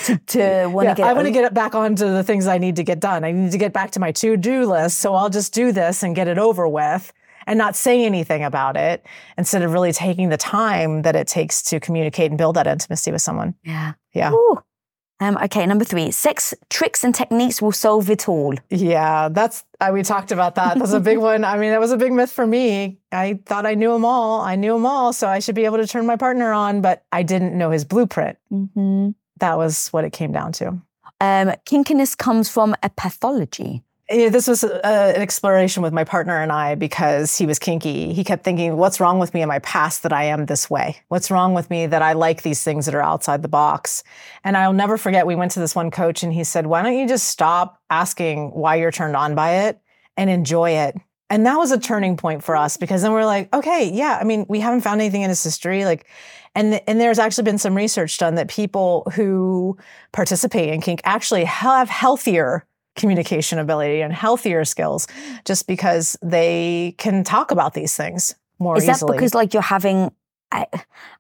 to, 0.06 0.18
to 0.18 0.68
want 0.72 0.86
yeah, 0.86 0.94
to 0.94 1.02
get, 1.02 1.08
I 1.08 1.14
want 1.14 1.28
to 1.28 1.32
get 1.32 1.46
it 1.46 1.54
back 1.54 1.76
onto 1.76 2.06
the 2.06 2.24
things 2.24 2.48
I 2.48 2.58
need 2.58 2.76
to 2.78 2.84
get 2.84 3.00
done. 3.00 3.24
I 3.24 3.32
need 3.32 3.52
to 3.52 3.58
get 3.58 3.74
back 3.74 3.92
to 3.92 4.00
my 4.00 4.12
to 4.14 4.38
do 4.38 4.66
list. 4.66 5.00
So 5.00 5.14
I'll 5.14 5.30
just 5.30 5.54
do 5.54 5.72
this 5.72 6.04
and 6.04 6.16
get 6.16 6.28
it 6.28 6.38
over 6.38 6.68
with 6.68 7.14
and 7.50 7.58
not 7.58 7.76
say 7.76 8.06
anything 8.06 8.44
about 8.44 8.78
it 8.78 9.04
instead 9.36 9.64
of 9.64 9.74
really 9.74 9.92
taking 9.92 10.30
the 10.30 10.38
time 10.38 11.02
that 11.02 11.16
it 11.16 11.28
takes 11.28 11.64
to 11.64 11.80
communicate 11.80 12.30
and 12.30 12.38
build 12.38 12.56
that 12.56 12.68
intimacy 12.68 13.12
with 13.12 13.24
someone. 13.24 13.56
Yeah. 13.64 13.94
Yeah. 14.14 14.32
Um, 15.20 15.38
okay, 15.44 15.66
number 15.66 15.84
three, 15.84 16.12
sex 16.12 16.54
tricks 16.70 17.04
and 17.04 17.14
techniques 17.14 17.62
will 17.62 17.74
solve 17.74 18.10
it 18.10 18.30
all. 18.30 18.54
Yeah, 18.70 19.28
that's, 19.30 19.66
uh, 19.82 19.90
we 19.92 20.04
talked 20.04 20.32
about 20.32 20.56
that. 20.56 20.78
That's 20.78 20.94
a 20.94 21.00
big 21.00 21.18
one. 21.32 21.44
I 21.44 21.58
mean, 21.58 21.72
that 21.72 21.80
was 21.80 21.92
a 21.92 21.98
big 21.98 22.14
myth 22.14 22.32
for 22.32 22.48
me. 22.48 23.00
I 23.12 23.40
thought 23.46 23.66
I 23.66 23.74
knew 23.74 23.92
them 23.92 24.06
all. 24.06 24.40
I 24.40 24.56
knew 24.56 24.74
them 24.74 24.86
all, 24.86 25.12
so 25.12 25.28
I 25.28 25.40
should 25.40 25.56
be 25.56 25.66
able 25.66 25.78
to 25.78 25.88
turn 25.88 26.06
my 26.06 26.16
partner 26.16 26.54
on, 26.54 26.82
but 26.82 27.04
I 27.12 27.24
didn't 27.24 27.58
know 27.58 27.72
his 27.72 27.84
blueprint. 27.84 28.38
Mm-hmm. 28.52 29.10
That 29.40 29.58
was 29.58 29.90
what 29.90 30.06
it 30.06 30.14
came 30.14 30.32
down 30.32 30.54
to. 30.54 30.68
Um, 31.20 31.52
kinkiness 31.66 32.18
comes 32.18 32.48
from 32.48 32.76
a 32.82 32.90
pathology 32.90 33.84
Eh, 34.10 34.30
this 34.30 34.48
was 34.48 34.64
a, 34.64 34.86
an 34.86 35.22
exploration 35.22 35.84
with 35.84 35.94
my 35.94 36.04
partner 36.04 36.42
and 36.42 36.52
I 36.52 36.74
because 36.74 37.38
he 37.38 37.46
was 37.46 37.60
kinky. 37.60 38.12
He 38.12 38.24
kept 38.24 38.44
thinking, 38.44 38.76
what's 38.76 39.00
wrong 39.00 39.20
with 39.20 39.36
me 39.36 39.44
in 39.44 39.48
my 39.48 39.60
past 39.60 40.02
that 40.04 40.12
I 40.12 40.24
am 40.24 40.48
this 40.48 40.70
way? 40.70 40.98
What's 41.10 41.30
wrong 41.30 41.54
with 41.54 41.70
me 41.70 41.86
that 41.86 42.02
I 42.02 42.14
like 42.14 42.42
these 42.42 42.64
things 42.64 42.86
that 42.86 42.96
are 42.96 43.04
outside 43.04 43.44
the 43.44 43.48
box? 43.48 44.04
And 44.44 44.58
I'll 44.58 44.74
never 44.74 44.98
forget, 44.98 45.28
we 45.28 45.36
went 45.36 45.52
to 45.52 45.60
this 45.60 45.76
one 45.76 45.92
coach 45.92 46.24
and 46.24 46.34
he 46.34 46.44
said, 46.44 46.66
why 46.66 46.82
don't 46.82 46.98
you 46.98 47.08
just 47.08 47.30
stop 47.30 47.82
asking 47.92 48.50
why 48.50 48.76
you're 48.76 48.92
turned 48.92 49.16
on 49.16 49.36
by 49.36 49.68
it 49.68 49.80
and 50.18 50.30
enjoy 50.30 50.72
it? 50.72 50.98
And 51.30 51.46
that 51.46 51.58
was 51.58 51.72
a 51.72 51.80
turning 51.80 52.18
point 52.18 52.44
for 52.44 52.56
us 52.56 52.78
because 52.78 53.04
then 53.04 53.12
we're 53.12 53.26
like, 53.26 53.54
okay, 53.54 53.92
yeah, 53.94 54.18
I 54.20 54.24
mean, 54.24 54.48
we 54.50 54.60
haven't 54.60 54.82
found 54.82 55.00
anything 55.00 55.22
in 55.22 55.30
his 55.30 55.44
history. 55.44 55.86
Like, 55.86 56.08
and, 56.56 56.82
and 56.88 57.00
there's 57.00 57.20
actually 57.20 57.44
been 57.44 57.60
some 57.60 57.76
research 57.76 58.18
done 58.18 58.34
that 58.36 58.48
people 58.48 59.08
who 59.14 59.78
participate 60.12 60.74
in 60.74 60.82
kink 60.82 61.02
actually 61.04 61.44
have 61.44 61.90
healthier 61.90 62.66
communication 62.96 63.60
ability 63.60 64.02
and 64.02 64.14
healthier 64.14 64.66
skills 64.66 65.08
just 65.46 65.68
because 65.68 66.18
they 66.22 66.96
can 66.98 67.24
talk 67.24 67.52
about 67.52 67.74
these 67.74 67.96
things 67.96 68.36
more 68.60 68.78
Is 68.78 68.84
easily. 68.84 68.94
Is 68.94 69.00
that 69.00 69.12
because 69.14 69.34
like 69.34 69.54
you're 69.54 69.64
having 69.64 70.12
I, 70.52 70.66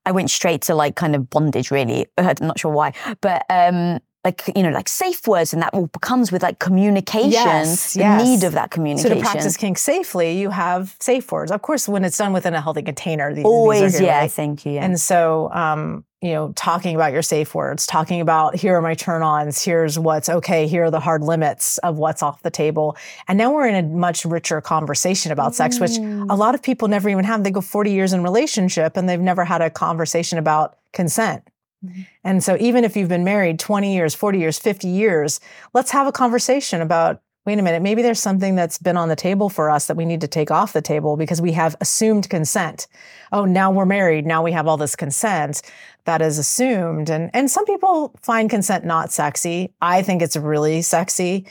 I 0.05 0.11
went 0.11 0.31
straight 0.31 0.63
to 0.63 0.75
like 0.75 0.95
kind 0.95 1.15
of 1.15 1.29
bondage 1.29 1.71
really. 1.71 2.07
I'm 2.17 2.35
not 2.41 2.59
sure 2.59 2.71
why. 2.71 2.93
But 3.21 3.45
um 3.49 3.99
like 4.25 4.43
you 4.55 4.63
know 4.63 4.69
like 4.69 4.89
safe 4.89 5.25
words 5.27 5.53
and 5.53 5.61
that 5.61 5.73
all 5.73 5.87
comes 6.01 6.31
with 6.31 6.43
like 6.43 6.59
communication 6.59 7.31
Yes, 7.31 7.93
the 7.93 8.01
yes. 8.01 8.25
need 8.27 8.43
of 8.45 8.53
that 8.53 8.69
communication. 8.69 9.11
So 9.11 9.15
to 9.15 9.21
practice 9.21 9.55
kink 9.57 9.77
safely, 9.77 10.37
you 10.39 10.49
have 10.49 10.95
safe 10.99 11.31
words. 11.31 11.51
Of 11.51 11.61
course, 11.61 11.87
when 11.87 12.03
it's 12.03 12.17
done 12.17 12.33
within 12.33 12.53
a 12.53 12.61
healthy 12.61 12.81
container, 12.81 13.29
these, 13.29 13.37
these 13.37 13.45
are 13.45 13.47
always 13.47 13.93
good, 13.97 14.05
yeah 14.05 14.19
right? 14.19 14.31
thank 14.31 14.65
you 14.65 14.73
yeah. 14.73 14.83
And 14.85 14.99
so, 14.99 15.49
um, 15.53 16.03
you 16.21 16.31
know, 16.31 16.51
talking 16.57 16.95
about 16.95 17.13
your 17.13 17.21
safe 17.21 17.55
words, 17.55 17.87
talking 17.87 18.19
about 18.19 18.55
here 18.57 18.75
are 18.75 18.81
my 18.81 18.93
turn 18.93 19.23
ons, 19.23 19.63
here's 19.63 19.97
what's 19.97 20.27
okay, 20.27 20.67
here 20.67 20.83
are 20.83 20.91
the 20.91 20.99
hard 20.99 21.23
limits 21.23 21.77
of 21.77 21.97
what's 21.97 22.21
off 22.21 22.41
the 22.43 22.51
table. 22.51 22.97
And 23.29 23.37
now 23.37 23.53
we're 23.53 23.67
in 23.67 23.75
a 23.75 23.87
much 23.87 24.25
richer 24.25 24.59
conversation 24.59 25.31
about 25.31 25.55
sex, 25.55 25.79
which 25.79 25.91
Mm. 25.91 26.29
a 26.29 26.35
lot 26.35 26.55
of 26.55 26.61
people 26.61 26.87
never 26.89 27.07
even 27.09 27.23
have. 27.23 27.43
They 27.45 27.51
go 27.51 27.61
40 27.61 27.91
years 27.91 28.11
in 28.11 28.21
relationship 28.21 28.97
and 28.97 29.07
they've 29.07 29.19
never 29.19 29.45
had 29.45 29.61
a 29.61 29.69
conversation 29.69 30.37
about 30.37 30.75
consent. 30.91 31.41
Mm-hmm. 31.85 32.01
And 32.23 32.43
so, 32.43 32.57
even 32.59 32.83
if 32.83 32.97
you've 32.97 33.09
been 33.09 33.23
married 33.23 33.59
20 33.59 33.93
years, 33.93 34.13
40 34.15 34.39
years, 34.39 34.59
50 34.59 34.87
years, 34.87 35.39
let's 35.73 35.91
have 35.91 36.07
a 36.07 36.11
conversation 36.11 36.81
about 36.81 37.21
wait 37.45 37.57
a 37.57 37.61
minute, 37.63 37.81
maybe 37.81 38.01
there's 38.03 38.19
something 38.19 38.53
that's 38.55 38.77
been 38.77 38.97
on 38.97 39.09
the 39.09 39.15
table 39.15 39.49
for 39.49 39.71
us 39.71 39.87
that 39.87 39.97
we 39.97 40.05
need 40.05 40.21
to 40.21 40.27
take 40.27 40.51
off 40.51 40.73
the 40.73 40.81
table 40.81 41.17
because 41.17 41.41
we 41.41 41.51
have 41.53 41.75
assumed 41.81 42.29
consent. 42.29 42.85
Oh, 43.31 43.45
now 43.45 43.71
we're 43.71 43.85
married. 43.87 44.25
Now 44.27 44.43
we 44.43 44.51
have 44.51 44.67
all 44.67 44.77
this 44.77 44.95
consent 44.95 45.63
that 46.05 46.21
is 46.21 46.37
assumed. 46.37 47.09
And, 47.09 47.31
and 47.33 47.49
some 47.49 47.65
people 47.65 48.13
find 48.21 48.49
consent 48.51 48.85
not 48.85 49.11
sexy. 49.11 49.73
I 49.81 50.03
think 50.03 50.21
it's 50.21 50.35
really 50.35 50.83
sexy. 50.83 51.47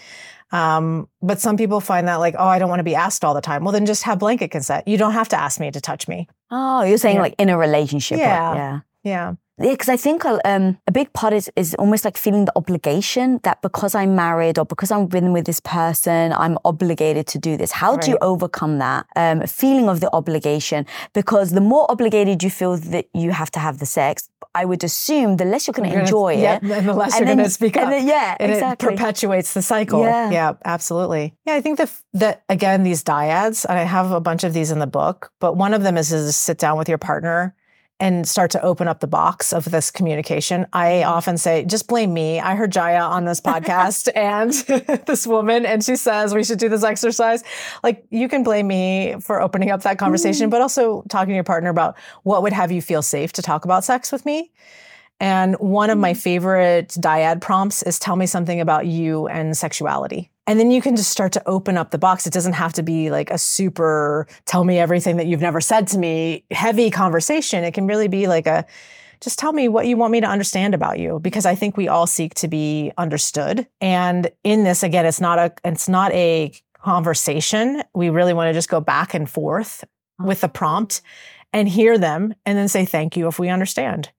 Um, 0.52 1.08
but 1.20 1.40
some 1.40 1.56
people 1.56 1.80
find 1.80 2.06
that 2.06 2.16
like, 2.16 2.36
oh, 2.38 2.46
I 2.46 2.58
don't 2.60 2.68
want 2.68 2.80
to 2.80 2.84
be 2.84 2.94
asked 2.94 3.24
all 3.24 3.34
the 3.34 3.40
time. 3.40 3.64
Well, 3.64 3.72
then 3.72 3.84
just 3.86 4.04
have 4.04 4.20
blanket 4.20 4.50
consent. 4.52 4.86
You 4.86 4.98
don't 4.98 5.12
have 5.12 5.28
to 5.30 5.40
ask 5.40 5.58
me 5.58 5.70
to 5.72 5.80
touch 5.80 6.06
me. 6.06 6.28
oh 6.50 6.82
you're 6.82 6.98
saying 6.98 7.16
Yeah. 7.16 7.22
like 7.22 7.34
in 7.38 7.48
a 7.48 7.58
relationship 7.58 8.18
like, 8.18 8.26
Yeah. 8.26 8.80
yeah 9.02 9.34
Yeah. 9.58 9.66
Yeah, 9.66 9.72
because 9.72 9.88
I 9.88 9.96
think 9.96 10.24
uh, 10.24 10.38
um, 10.44 10.78
a 10.86 10.92
big 10.92 11.12
part 11.12 11.32
is, 11.32 11.50
is 11.56 11.74
almost 11.74 12.04
like 12.04 12.16
feeling 12.16 12.44
the 12.44 12.52
obligation 12.56 13.40
that 13.42 13.60
because 13.62 13.94
I'm 13.94 14.14
married 14.14 14.58
or 14.58 14.64
because 14.64 14.90
I'm 14.90 15.06
been 15.06 15.32
with 15.32 15.46
this 15.46 15.60
person, 15.60 16.32
I'm 16.32 16.58
obligated 16.64 17.26
to 17.28 17.38
do 17.38 17.56
this. 17.56 17.72
How 17.72 17.96
do 17.96 18.10
you 18.10 18.18
overcome 18.20 18.78
that 18.78 19.06
um, 19.16 19.42
feeling 19.46 19.88
of 19.88 20.00
the 20.00 20.10
obligation? 20.14 20.86
Because 21.12 21.50
the 21.50 21.60
more 21.60 21.90
obligated 21.90 22.42
you 22.42 22.50
feel 22.50 22.76
that 22.76 23.06
you 23.14 23.32
have 23.32 23.50
to 23.52 23.58
have 23.58 23.78
the 23.78 23.86
sex, 23.86 24.28
I 24.54 24.64
would 24.64 24.82
assume 24.82 25.36
the 25.36 25.44
less 25.44 25.66
you're 25.66 25.74
going 25.74 25.90
to 25.90 26.00
enjoy 26.00 26.34
yep, 26.34 26.62
it. 26.62 26.70
and 26.70 26.88
the 26.88 26.94
less 26.94 27.16
And 27.16 27.26
you're 27.26 27.36
going 27.36 27.46
to 27.46 27.50
speak 27.50 27.76
and 27.76 27.86
up. 27.86 27.90
then- 27.90 28.06
yeah, 28.06 28.36
and 28.40 28.52
exactly. 28.52 28.88
it 28.88 28.90
perpetuates 28.96 29.54
the 29.54 29.62
cycle. 29.62 30.02
Yeah. 30.02 30.54
absolutely. 30.64 31.34
Yeah, 31.46 31.54
I 31.54 31.60
think 31.60 31.78
that 31.78 31.92
that 32.14 32.42
again, 32.48 32.82
these 32.82 33.04
dyads, 33.04 33.64
and 33.68 33.78
I 33.78 33.84
have 33.84 34.10
a 34.10 34.20
bunch 34.20 34.44
of 34.44 34.52
these 34.52 34.70
in 34.70 34.78
the 34.78 34.86
book, 34.86 35.32
but 35.40 35.56
one 35.56 35.74
of 35.74 35.82
them 35.82 35.96
is, 35.96 36.12
is 36.12 36.26
to 36.26 36.32
sit 36.32 36.58
down 36.58 36.78
with 36.78 36.88
your 36.88 36.98
partner 36.98 37.54
and 38.00 38.28
start 38.28 38.50
to 38.52 38.62
open 38.62 38.86
up 38.86 39.00
the 39.00 39.06
box 39.06 39.52
of 39.52 39.70
this 39.70 39.90
communication. 39.90 40.66
I 40.72 41.02
often 41.02 41.36
say, 41.36 41.64
just 41.64 41.88
blame 41.88 42.14
me. 42.14 42.38
I 42.38 42.54
heard 42.54 42.72
Jaiya 42.72 43.08
on 43.08 43.24
this 43.24 43.40
podcast 43.40 44.08
and 44.16 44.52
this 45.06 45.26
woman, 45.26 45.66
and 45.66 45.84
she 45.84 45.96
says 45.96 46.34
we 46.34 46.44
should 46.44 46.58
do 46.58 46.68
this 46.68 46.84
exercise. 46.84 47.42
Like 47.82 48.04
you 48.10 48.28
can 48.28 48.42
blame 48.42 48.68
me 48.68 49.16
for 49.20 49.40
opening 49.40 49.70
up 49.70 49.82
that 49.82 49.98
conversation, 49.98 50.44
mm-hmm. 50.44 50.50
but 50.50 50.60
also 50.60 51.02
talking 51.08 51.30
to 51.30 51.34
your 51.34 51.44
partner 51.44 51.70
about 51.70 51.98
what 52.22 52.42
would 52.42 52.52
have 52.52 52.70
you 52.70 52.80
feel 52.80 53.02
safe 53.02 53.32
to 53.34 53.42
talk 53.42 53.64
about 53.64 53.84
sex 53.84 54.12
with 54.12 54.24
me. 54.24 54.52
And 55.20 55.56
one 55.56 55.90
of 55.90 55.98
my 55.98 56.12
mm-hmm. 56.12 56.18
favorite 56.18 56.88
dyad 56.90 57.40
prompts 57.40 57.82
is 57.82 57.98
tell 57.98 58.14
me 58.14 58.26
something 58.26 58.60
about 58.60 58.86
you 58.86 59.26
and 59.26 59.56
sexuality. 59.56 60.30
And 60.48 60.58
then 60.58 60.70
you 60.70 60.80
can 60.80 60.96
just 60.96 61.10
start 61.10 61.32
to 61.32 61.46
open 61.46 61.76
up 61.76 61.90
the 61.90 61.98
box. 61.98 62.26
It 62.26 62.32
doesn't 62.32 62.54
have 62.54 62.72
to 62.72 62.82
be 62.82 63.10
like 63.10 63.30
a 63.30 63.36
super 63.36 64.26
tell 64.46 64.64
me 64.64 64.78
everything 64.78 65.18
that 65.18 65.26
you've 65.26 65.42
never 65.42 65.60
said 65.60 65.86
to 65.88 65.98
me 65.98 66.42
heavy 66.50 66.90
conversation. 66.90 67.64
It 67.64 67.74
can 67.74 67.86
really 67.86 68.08
be 68.08 68.26
like 68.26 68.46
a 68.46 68.64
just 69.20 69.38
tell 69.38 69.52
me 69.52 69.68
what 69.68 69.86
you 69.86 69.98
want 69.98 70.12
me 70.12 70.22
to 70.22 70.26
understand 70.26 70.74
about 70.74 70.98
you 70.98 71.18
because 71.20 71.44
I 71.44 71.54
think 71.54 71.76
we 71.76 71.86
all 71.86 72.06
seek 72.06 72.32
to 72.36 72.48
be 72.48 72.92
understood. 72.96 73.66
And 73.82 74.30
in 74.42 74.64
this 74.64 74.82
again 74.82 75.04
it's 75.04 75.20
not 75.20 75.38
a 75.38 75.52
it's 75.64 75.86
not 75.86 76.12
a 76.12 76.50
conversation. 76.82 77.82
We 77.94 78.08
really 78.08 78.32
want 78.32 78.48
to 78.48 78.54
just 78.54 78.70
go 78.70 78.80
back 78.80 79.12
and 79.12 79.28
forth 79.28 79.84
with 80.18 80.40
the 80.40 80.48
prompt 80.48 81.02
and 81.52 81.68
hear 81.68 81.98
them 81.98 82.34
and 82.46 82.56
then 82.56 82.68
say 82.68 82.86
thank 82.86 83.18
you 83.18 83.28
if 83.28 83.38
we 83.38 83.50
understand. 83.50 84.12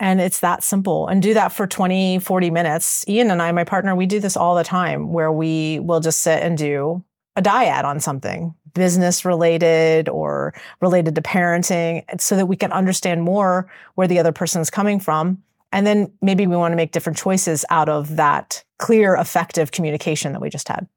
And 0.00 0.20
it's 0.20 0.40
that 0.40 0.64
simple. 0.64 1.06
And 1.06 1.22
do 1.22 1.34
that 1.34 1.52
for 1.52 1.66
20, 1.66 2.18
40 2.18 2.50
minutes. 2.50 3.04
Ian 3.06 3.30
and 3.30 3.40
I, 3.40 3.52
my 3.52 3.64
partner, 3.64 3.94
we 3.94 4.06
do 4.06 4.18
this 4.18 4.36
all 4.36 4.56
the 4.56 4.64
time 4.64 5.12
where 5.12 5.30
we 5.30 5.78
will 5.80 6.00
just 6.00 6.20
sit 6.20 6.42
and 6.42 6.56
do 6.56 7.04
a 7.36 7.42
dyad 7.42 7.84
on 7.84 8.00
something 8.00 8.54
business 8.72 9.24
related 9.24 10.08
or 10.08 10.54
related 10.80 11.14
to 11.16 11.22
parenting 11.22 12.04
so 12.20 12.36
that 12.36 12.46
we 12.46 12.56
can 12.56 12.72
understand 12.72 13.22
more 13.22 13.70
where 13.96 14.06
the 14.06 14.18
other 14.18 14.32
person 14.32 14.60
is 14.60 14.70
coming 14.70 15.00
from. 15.00 15.42
And 15.72 15.86
then 15.86 16.12
maybe 16.22 16.46
we 16.46 16.56
want 16.56 16.72
to 16.72 16.76
make 16.76 16.92
different 16.92 17.18
choices 17.18 17.64
out 17.70 17.88
of 17.88 18.16
that 18.16 18.64
clear, 18.78 19.14
effective 19.14 19.70
communication 19.72 20.32
that 20.32 20.40
we 20.40 20.50
just 20.50 20.68
had. 20.68 20.88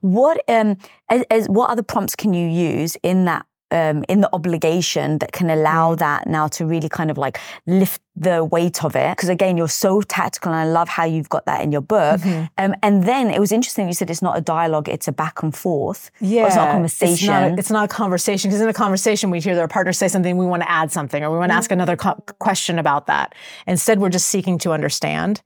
What 0.00 0.42
um 0.48 0.76
as, 1.08 1.24
as 1.30 1.48
what 1.48 1.70
other 1.70 1.82
prompts 1.82 2.16
can 2.16 2.34
you 2.34 2.48
use 2.48 2.96
in 3.02 3.24
that 3.26 3.46
um 3.70 4.04
in 4.08 4.20
the 4.20 4.28
obligation 4.32 5.18
that 5.18 5.32
can 5.32 5.46
Mm. 5.48 5.54
allow 5.54 5.94
that 5.94 6.26
now 6.26 6.48
to 6.48 6.66
really 6.66 6.88
kind 6.88 7.10
of 7.10 7.18
like 7.18 7.38
lift 7.66 8.00
the 8.16 8.44
weight 8.44 8.84
of 8.84 8.94
it? 8.96 9.16
Because 9.16 9.28
again, 9.28 9.56
you're 9.56 9.68
so 9.86 10.02
tactical, 10.02 10.52
and 10.52 10.60
I 10.60 10.64
love 10.70 10.88
how 10.88 11.04
you've 11.04 11.28
got 11.28 11.44
that 11.46 11.62
in 11.62 11.72
your 11.72 11.80
book. 11.80 12.20
Mm-hmm. 12.20 12.44
Um, 12.58 12.74
and 12.82 13.04
then 13.04 13.30
it 13.30 13.38
was 13.40 13.52
interesting. 13.52 13.86
You 13.88 13.94
said 13.94 14.10
it's 14.10 14.22
not 14.22 14.36
a 14.36 14.40
dialogue; 14.40 14.88
it's 14.88 15.08
a 15.08 15.12
back 15.12 15.42
and 15.42 15.54
forth. 15.54 16.10
Yeah, 16.20 16.46
it's 16.46 16.56
not 16.56 16.68
a 16.68 16.72
conversation. 16.72 17.12
It's 17.12 17.22
not 17.26 17.42
a, 17.42 17.54
it's 17.60 17.70
not 17.70 17.84
a 17.84 17.88
conversation 17.88 18.50
because 18.50 18.60
in 18.62 18.68
a 18.68 18.72
conversation 18.74 19.30
we 19.30 19.40
hear 19.40 19.54
their 19.54 19.68
partner 19.68 19.92
say 19.92 20.08
something, 20.08 20.36
we 20.36 20.46
want 20.46 20.62
to 20.62 20.70
add 20.70 20.90
something, 20.92 21.22
or 21.24 21.30
we 21.30 21.38
want 21.38 21.50
to 21.50 21.56
ask 21.56 21.70
another 21.70 21.96
co- 21.96 22.22
question 22.38 22.78
about 22.78 23.06
that. 23.06 23.34
Instead, 23.66 23.98
we're 24.00 24.10
just 24.10 24.28
seeking 24.28 24.58
to 24.58 24.72
understand, 24.72 25.40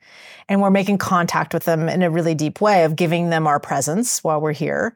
and 0.49 0.61
we're 0.61 0.71
making 0.71 0.99
contact 0.99 1.55
with 1.55 1.65
them 1.65 1.89
in 1.89 2.03
a 2.03 2.11
really 2.11 2.35
deep 2.35 2.61
way 2.61 2.85
of 2.85 2.97
giving 2.97 3.31
them 3.31 3.47
our 3.47 3.61
presence 3.61 4.25
while 4.25 4.41
we're 4.41 4.53
here. 4.53 4.95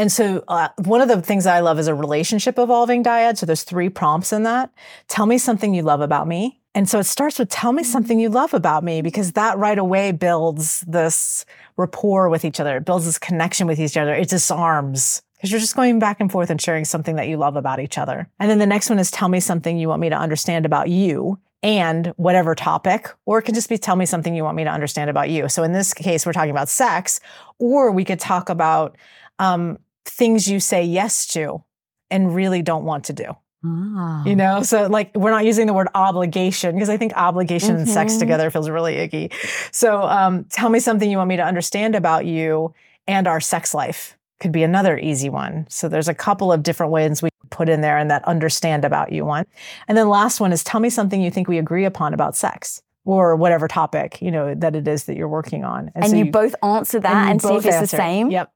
And 0.00 0.10
so, 0.10 0.42
uh, 0.48 0.70
one 0.78 1.02
of 1.02 1.08
the 1.08 1.20
things 1.20 1.44
I 1.44 1.60
love 1.60 1.78
is 1.78 1.86
a 1.86 1.94
relationship 1.94 2.58
evolving 2.58 3.04
dyad. 3.04 3.36
So 3.36 3.44
there's 3.44 3.64
three 3.64 3.90
prompts 3.90 4.32
in 4.32 4.44
that. 4.44 4.72
Tell 5.08 5.26
me 5.26 5.36
something 5.36 5.74
you 5.74 5.82
love 5.82 6.00
about 6.00 6.26
me. 6.26 6.58
And 6.74 6.88
so 6.88 7.00
it 7.00 7.04
starts 7.04 7.38
with 7.38 7.50
tell 7.50 7.74
me 7.74 7.82
something 7.82 8.18
you 8.18 8.30
love 8.30 8.54
about 8.54 8.82
me 8.82 9.02
because 9.02 9.32
that 9.32 9.58
right 9.58 9.76
away 9.78 10.12
builds 10.12 10.80
this 10.88 11.44
rapport 11.76 12.30
with 12.30 12.46
each 12.46 12.60
other. 12.60 12.78
It 12.78 12.86
builds 12.86 13.04
this 13.04 13.18
connection 13.18 13.66
with 13.66 13.78
each 13.78 13.98
other. 13.98 14.14
It 14.14 14.30
disarms 14.30 15.20
because 15.36 15.50
you're 15.50 15.60
just 15.60 15.76
going 15.76 15.98
back 15.98 16.18
and 16.18 16.32
forth 16.32 16.48
and 16.48 16.62
sharing 16.62 16.86
something 16.86 17.16
that 17.16 17.28
you 17.28 17.36
love 17.36 17.56
about 17.56 17.78
each 17.78 17.98
other. 17.98 18.26
And 18.38 18.50
then 18.50 18.58
the 18.58 18.64
next 18.64 18.88
one 18.88 18.98
is 18.98 19.10
tell 19.10 19.28
me 19.28 19.38
something 19.38 19.76
you 19.76 19.88
want 19.88 20.00
me 20.00 20.08
to 20.08 20.18
understand 20.18 20.64
about 20.64 20.88
you 20.88 21.38
and 21.62 22.06
whatever 22.16 22.54
topic, 22.54 23.10
or 23.26 23.40
it 23.40 23.42
can 23.42 23.54
just 23.54 23.68
be 23.68 23.76
tell 23.76 23.96
me 23.96 24.06
something 24.06 24.34
you 24.34 24.44
want 24.44 24.56
me 24.56 24.64
to 24.64 24.70
understand 24.70 25.10
about 25.10 25.28
you. 25.28 25.46
So 25.50 25.62
in 25.62 25.72
this 25.72 25.92
case, 25.92 26.24
we're 26.24 26.32
talking 26.32 26.52
about 26.52 26.70
sex, 26.70 27.20
or 27.58 27.92
we 27.92 28.06
could 28.06 28.18
talk 28.18 28.48
about 28.48 28.96
um, 29.40 29.78
things 30.10 30.48
you 30.48 30.60
say 30.60 30.82
yes 30.84 31.26
to 31.28 31.62
and 32.10 32.34
really 32.34 32.62
don't 32.62 32.84
want 32.84 33.04
to 33.04 33.12
do. 33.12 33.36
Ah. 33.64 34.24
You 34.24 34.36
know, 34.36 34.62
so 34.62 34.86
like 34.86 35.10
we're 35.14 35.30
not 35.30 35.44
using 35.44 35.66
the 35.66 35.74
word 35.74 35.88
obligation 35.94 36.74
because 36.74 36.88
I 36.88 36.96
think 36.96 37.12
obligation 37.14 37.76
and 37.76 37.88
sex 37.88 38.14
Mhm. 38.14 38.18
together 38.20 38.50
feels 38.50 38.70
really 38.70 38.94
icky. 38.96 39.30
So 39.70 40.02
um, 40.02 40.44
tell 40.44 40.70
me 40.70 40.80
something 40.80 41.10
you 41.10 41.18
want 41.18 41.28
me 41.28 41.36
to 41.36 41.44
understand 41.44 41.94
about 41.94 42.24
you 42.24 42.72
and 43.06 43.26
our 43.26 43.40
sex 43.40 43.74
life 43.74 44.16
could 44.40 44.52
be 44.52 44.62
another 44.62 44.96
easy 44.98 45.28
one. 45.28 45.66
So 45.68 45.88
there's 45.88 46.08
a 46.08 46.14
couple 46.14 46.50
of 46.50 46.62
different 46.62 46.90
ways 46.92 47.22
we 47.22 47.28
put 47.50 47.68
in 47.68 47.82
there 47.82 47.98
and 47.98 48.10
that 48.10 48.24
understand 48.26 48.84
about 48.86 49.12
you 49.12 49.26
one. 49.26 49.44
And 49.88 49.98
then 49.98 50.08
last 50.08 50.40
one 50.40 50.52
is 50.52 50.64
tell 50.64 50.80
me 50.80 50.88
something 50.88 51.20
you 51.20 51.30
think 51.30 51.46
we 51.46 51.58
agree 51.58 51.84
upon 51.84 52.14
about 52.14 52.34
sex 52.36 52.80
or 53.04 53.36
whatever 53.36 53.68
topic, 53.68 54.22
you 54.22 54.30
know, 54.30 54.54
that 54.54 54.74
it 54.74 54.88
is 54.88 55.04
that 55.04 55.16
you're 55.18 55.28
working 55.28 55.64
on. 55.64 55.90
and 55.94 56.06
so 56.08 56.16
you, 56.16 56.30
both 56.30 56.54
answer 56.62 56.98
that 57.00 57.24
you 57.26 57.30
and, 57.32 57.42
see 57.42 57.56
if 57.56 57.66
it's 57.66 57.80
the 57.80 57.86
same. 57.86 58.30
Yep. 58.30 58.50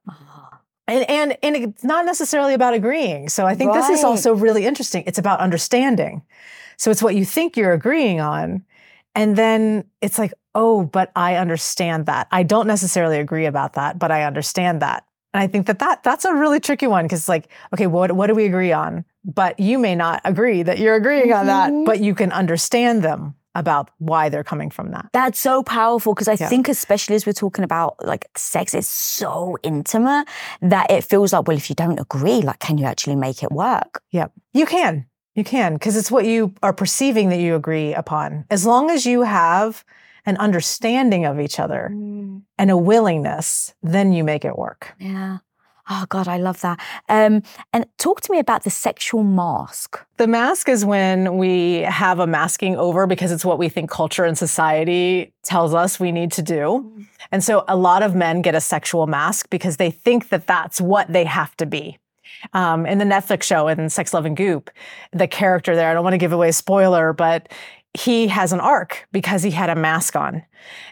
And, 0.86 1.08
and 1.08 1.36
and 1.42 1.56
it's 1.56 1.84
not 1.84 2.04
necessarily 2.04 2.52
about 2.52 2.74
agreeing. 2.74 3.28
So 3.30 3.46
I 3.46 3.54
think 3.54 3.72
this 3.72 3.88
is 3.88 4.04
also 4.04 4.34
really 4.34 4.66
interesting. 4.66 5.02
It's 5.06 5.18
about 5.18 5.40
understanding. 5.40 6.22
So 6.76 6.90
it's 6.90 7.02
what 7.02 7.14
you 7.14 7.24
think 7.24 7.56
you're 7.56 7.72
agreeing 7.72 8.20
on. 8.20 8.64
And 9.14 9.36
then 9.36 9.84
it's 10.02 10.18
like, 10.18 10.34
oh, 10.54 10.84
but 10.84 11.10
I 11.16 11.36
understand 11.36 12.06
that. 12.06 12.26
I 12.30 12.42
don't 12.42 12.66
necessarily 12.66 13.18
agree 13.18 13.46
about 13.46 13.74
that, 13.74 13.98
but 13.98 14.10
I 14.10 14.24
understand 14.24 14.82
that. 14.82 15.06
And 15.32 15.42
I 15.42 15.46
think 15.46 15.66
that, 15.66 15.78
that 15.78 16.02
that's 16.02 16.24
a 16.24 16.34
really 16.34 16.60
tricky 16.60 16.86
one 16.86 17.04
because 17.04 17.20
it's 17.20 17.28
like, 17.28 17.48
okay, 17.72 17.86
what, 17.86 18.12
what 18.12 18.26
do 18.26 18.34
we 18.34 18.44
agree 18.44 18.72
on? 18.72 19.04
But 19.24 19.58
you 19.58 19.78
may 19.78 19.94
not 19.94 20.20
agree 20.24 20.62
that 20.62 20.78
you're 20.78 20.94
agreeing 20.96 21.32
on 21.32 21.46
that, 21.46 21.72
Mhm. 21.72 21.86
but 21.86 22.00
you 22.00 22.14
can 22.14 22.30
understand 22.30 23.02
them 23.02 23.34
about 23.54 23.90
why 23.98 24.28
they're 24.28 24.44
coming 24.44 24.70
from 24.70 24.90
that. 24.90 25.06
That's 25.12 25.38
so 25.38 25.62
powerful 25.62 26.14
because 26.14 26.28
I 26.28 26.36
Yeah. 26.38 26.48
think, 26.48 26.68
especially 26.68 27.16
as 27.16 27.26
we're 27.26 27.32
talking 27.32 27.64
about 27.64 28.04
like 28.04 28.28
sex, 28.36 28.74
is 28.74 28.88
so 28.88 29.56
intimate 29.62 30.26
that 30.60 30.90
it 30.90 31.04
feels 31.04 31.32
like, 31.32 31.46
well, 31.46 31.56
if 31.56 31.68
you 31.70 31.76
don't 31.76 32.00
agree, 32.00 32.40
like, 32.40 32.58
can 32.58 32.78
you 32.78 32.84
actually 32.86 33.16
make 33.16 33.42
it 33.42 33.52
work? 33.52 34.02
Yep. 34.10 34.32
You 34.52 34.66
can. 34.66 35.06
You 35.34 35.44
can, 35.44 35.74
because 35.74 35.96
it's 35.96 36.10
what 36.12 36.24
you 36.26 36.54
are 36.62 36.72
perceiving 36.72 37.28
that 37.30 37.40
you 37.40 37.56
agree 37.56 37.92
upon. 37.92 38.44
As 38.50 38.64
long 38.64 38.88
as 38.90 39.04
you 39.04 39.22
have 39.22 39.84
an 40.26 40.36
understanding 40.36 41.24
of 41.24 41.40
each 41.40 41.58
other 41.58 41.90
mm. 41.92 42.40
and 42.56 42.70
a 42.70 42.76
willingness, 42.76 43.74
then 43.82 44.12
you 44.12 44.22
make 44.22 44.44
it 44.44 44.56
work. 44.56 44.94
Yeah. 44.98 45.38
Oh 45.90 46.06
God, 46.08 46.28
I 46.28 46.38
love 46.38 46.60
that. 46.62 46.80
Um, 47.08 47.42
and 47.72 47.86
talk 47.98 48.22
to 48.22 48.32
me 48.32 48.38
about 48.38 48.64
the 48.64 48.70
sexual 48.70 49.22
mask. 49.22 50.00
The 50.16 50.26
mask 50.26 50.68
is 50.68 50.84
when 50.84 51.36
we 51.36 51.80
have 51.80 52.20
a 52.20 52.26
masking 52.26 52.76
over 52.76 53.06
because 53.06 53.30
it's 53.30 53.44
what 53.44 53.58
we 53.58 53.68
think 53.68 53.90
culture 53.90 54.24
and 54.24 54.38
society 54.38 55.32
tells 55.42 55.74
us 55.74 56.00
we 56.00 56.10
need 56.10 56.32
to 56.32 56.42
do. 56.42 56.90
And 57.30 57.44
so 57.44 57.64
a 57.68 57.76
lot 57.76 58.02
of 58.02 58.14
men 58.14 58.40
get 58.40 58.54
a 58.54 58.60
sexual 58.60 59.06
mask 59.06 59.50
because 59.50 59.76
they 59.76 59.90
think 59.90 60.30
that 60.30 60.46
that's 60.46 60.80
what 60.80 61.12
they 61.12 61.24
have 61.24 61.54
to 61.58 61.66
be. 61.66 61.98
Um, 62.52 62.86
in 62.86 62.98
the 62.98 63.04
Netflix 63.04 63.42
show 63.42 63.68
in 63.68 63.88
Sex, 63.90 64.12
Love, 64.14 64.26
and 64.26 64.36
Goop, 64.36 64.70
the 65.12 65.26
character 65.26 65.76
there, 65.76 65.90
I 65.90 65.94
don't 65.94 66.04
want 66.04 66.14
to 66.14 66.18
give 66.18 66.32
away 66.32 66.48
a 66.48 66.52
spoiler, 66.52 67.12
but 67.12 67.50
he 67.94 68.26
has 68.26 68.52
an 68.52 68.58
arc 68.58 69.06
because 69.12 69.44
he 69.44 69.52
had 69.52 69.70
a 69.70 69.76
mask 69.76 70.16
on. 70.16 70.42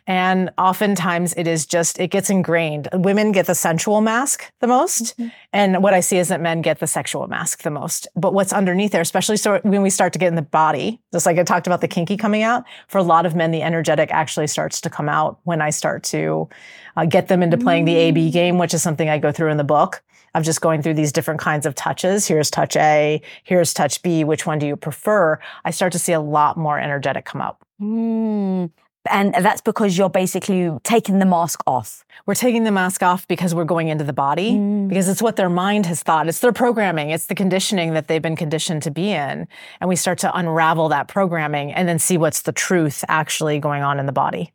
And 0.07 0.51
oftentimes 0.57 1.35
it 1.37 1.49
is 1.49 1.67
just, 1.67 1.99
it 1.99 2.09
gets 2.09 2.31
ingrained. 2.31 2.89
Women 2.93 3.33
get 3.33 3.47
the 3.47 3.57
sensual 3.57 4.01
mask 4.01 4.53
the 4.61 4.69
most. 4.69 5.19
Mm-hmm. 5.19 5.29
And 5.53 5.83
what 5.83 5.95
I 5.95 6.01
see 6.01 6.19
is 6.19 6.29
that 6.29 6.41
men 6.41 6.63
get 6.63 6.79
the 6.79 6.87
sexual 6.87 7.27
mask 7.27 7.63
the 7.63 7.71
most. 7.71 8.07
But 8.15 8.35
what's 8.35 8.53
underneath 8.53 8.93
there, 8.93 9.01
especially 9.01 9.37
so 9.37 9.59
when 9.65 9.83
we 9.83 9.91
start 9.91 10.13
to 10.13 10.19
get 10.19 10.29
in 10.29 10.37
the 10.37 10.43
body, 10.43 11.01
just 11.13 11.27
like 11.27 11.39
I 11.39 11.43
talked 11.43 11.67
about 11.67 11.81
the 11.81 11.89
kinky 11.89 12.17
coming 12.17 12.43
out, 12.43 12.65
for 12.87 12.99
a 12.99 13.03
lot 13.03 13.27
of 13.27 13.35
men, 13.35 13.51
the 13.51 13.63
energetic 13.63 14.13
actually 14.13 14.47
starts 14.47 14.81
to 14.83 14.91
come 14.91 15.09
out 15.09 15.41
when 15.43 15.61
I 15.61 15.71
start 15.71 16.05
to 16.05 16.49
uh, 16.97 17.05
get 17.05 17.27
them 17.27 17.43
into 17.43 17.59
playing 17.59 17.85
the 17.85 17.97
AB 17.97 18.29
mm. 18.29 18.33
game, 18.33 18.59
which 18.59 18.75
is 18.75 18.83
something 18.83 19.09
I 19.09 19.19
go 19.19 19.33
through 19.33 19.51
in 19.51 19.57
the 19.57 19.65
book 19.65 20.03
of 20.35 20.43
just 20.43 20.61
going 20.61 20.83
through 20.83 20.95
these 20.95 21.13
different 21.13 21.41
kinds 21.41 21.67
of 21.67 21.75
touches. 21.75 22.27
Here's 22.27 22.51
touch 22.51 22.77
A, 22.77 23.21
here's 23.45 23.75
touch 23.75 24.03
B. 24.03 24.25
Which 24.25 24.47
one 24.47 24.59
do 24.59 24.67
you 24.67 24.77
prefer? 24.77 25.39
I 25.65 25.71
start 25.71 25.93
to 25.93 25.99
see 25.99 26.13
a 26.13 26.21
lot 26.21 26.57
more 26.57 26.79
energetic 26.79 27.25
come 27.25 27.41
up. 27.41 27.65
Mm. 27.81 28.71
And 29.11 29.35
that's 29.35 29.61
because 29.61 29.99
you're 29.99 30.09
basically 30.09 30.71
taking 30.85 31.19
the 31.19 31.27
mask 31.27 31.61
off. 31.67 32.05
We're 32.25 32.37
taking 32.37 32.63
the 32.63 32.71
mask 32.71 33.03
off 33.03 33.27
because 33.27 33.53
we're 33.53 33.65
going 33.65 33.89
into 33.89 34.05
the 34.05 34.13
body, 34.13 34.53
mm. 34.53 34.89
because 34.89 35.09
it's 35.09 35.21
what 35.21 35.35
their 35.35 35.49
mind 35.49 35.87
has 35.87 36.05
thought. 36.05 36.29
It's 36.29 36.39
their 36.39 36.53
programming. 36.53 37.11
It's 37.11 37.27
the 37.27 37.35
conditioning 37.35 37.95
that 37.95 38.07
they've 38.07 38.23
been 38.23 38.37
conditioned 38.37 38.83
to 38.85 38.93
be 38.93 39.11
in. 39.11 39.49
And 39.81 39.89
we 39.89 39.97
start 39.97 40.19
to 40.19 40.37
unravel 40.39 40.89
that 40.91 41.09
programming 41.09 41.73
and 41.73 41.89
then 41.89 41.99
see 41.99 42.17
what's 42.17 42.43
the 42.43 42.53
truth 42.53 43.05
actually 43.09 43.59
going 43.59 43.83
on 43.83 43.99
in 43.99 44.07
the 44.07 44.13
body. 44.13 44.53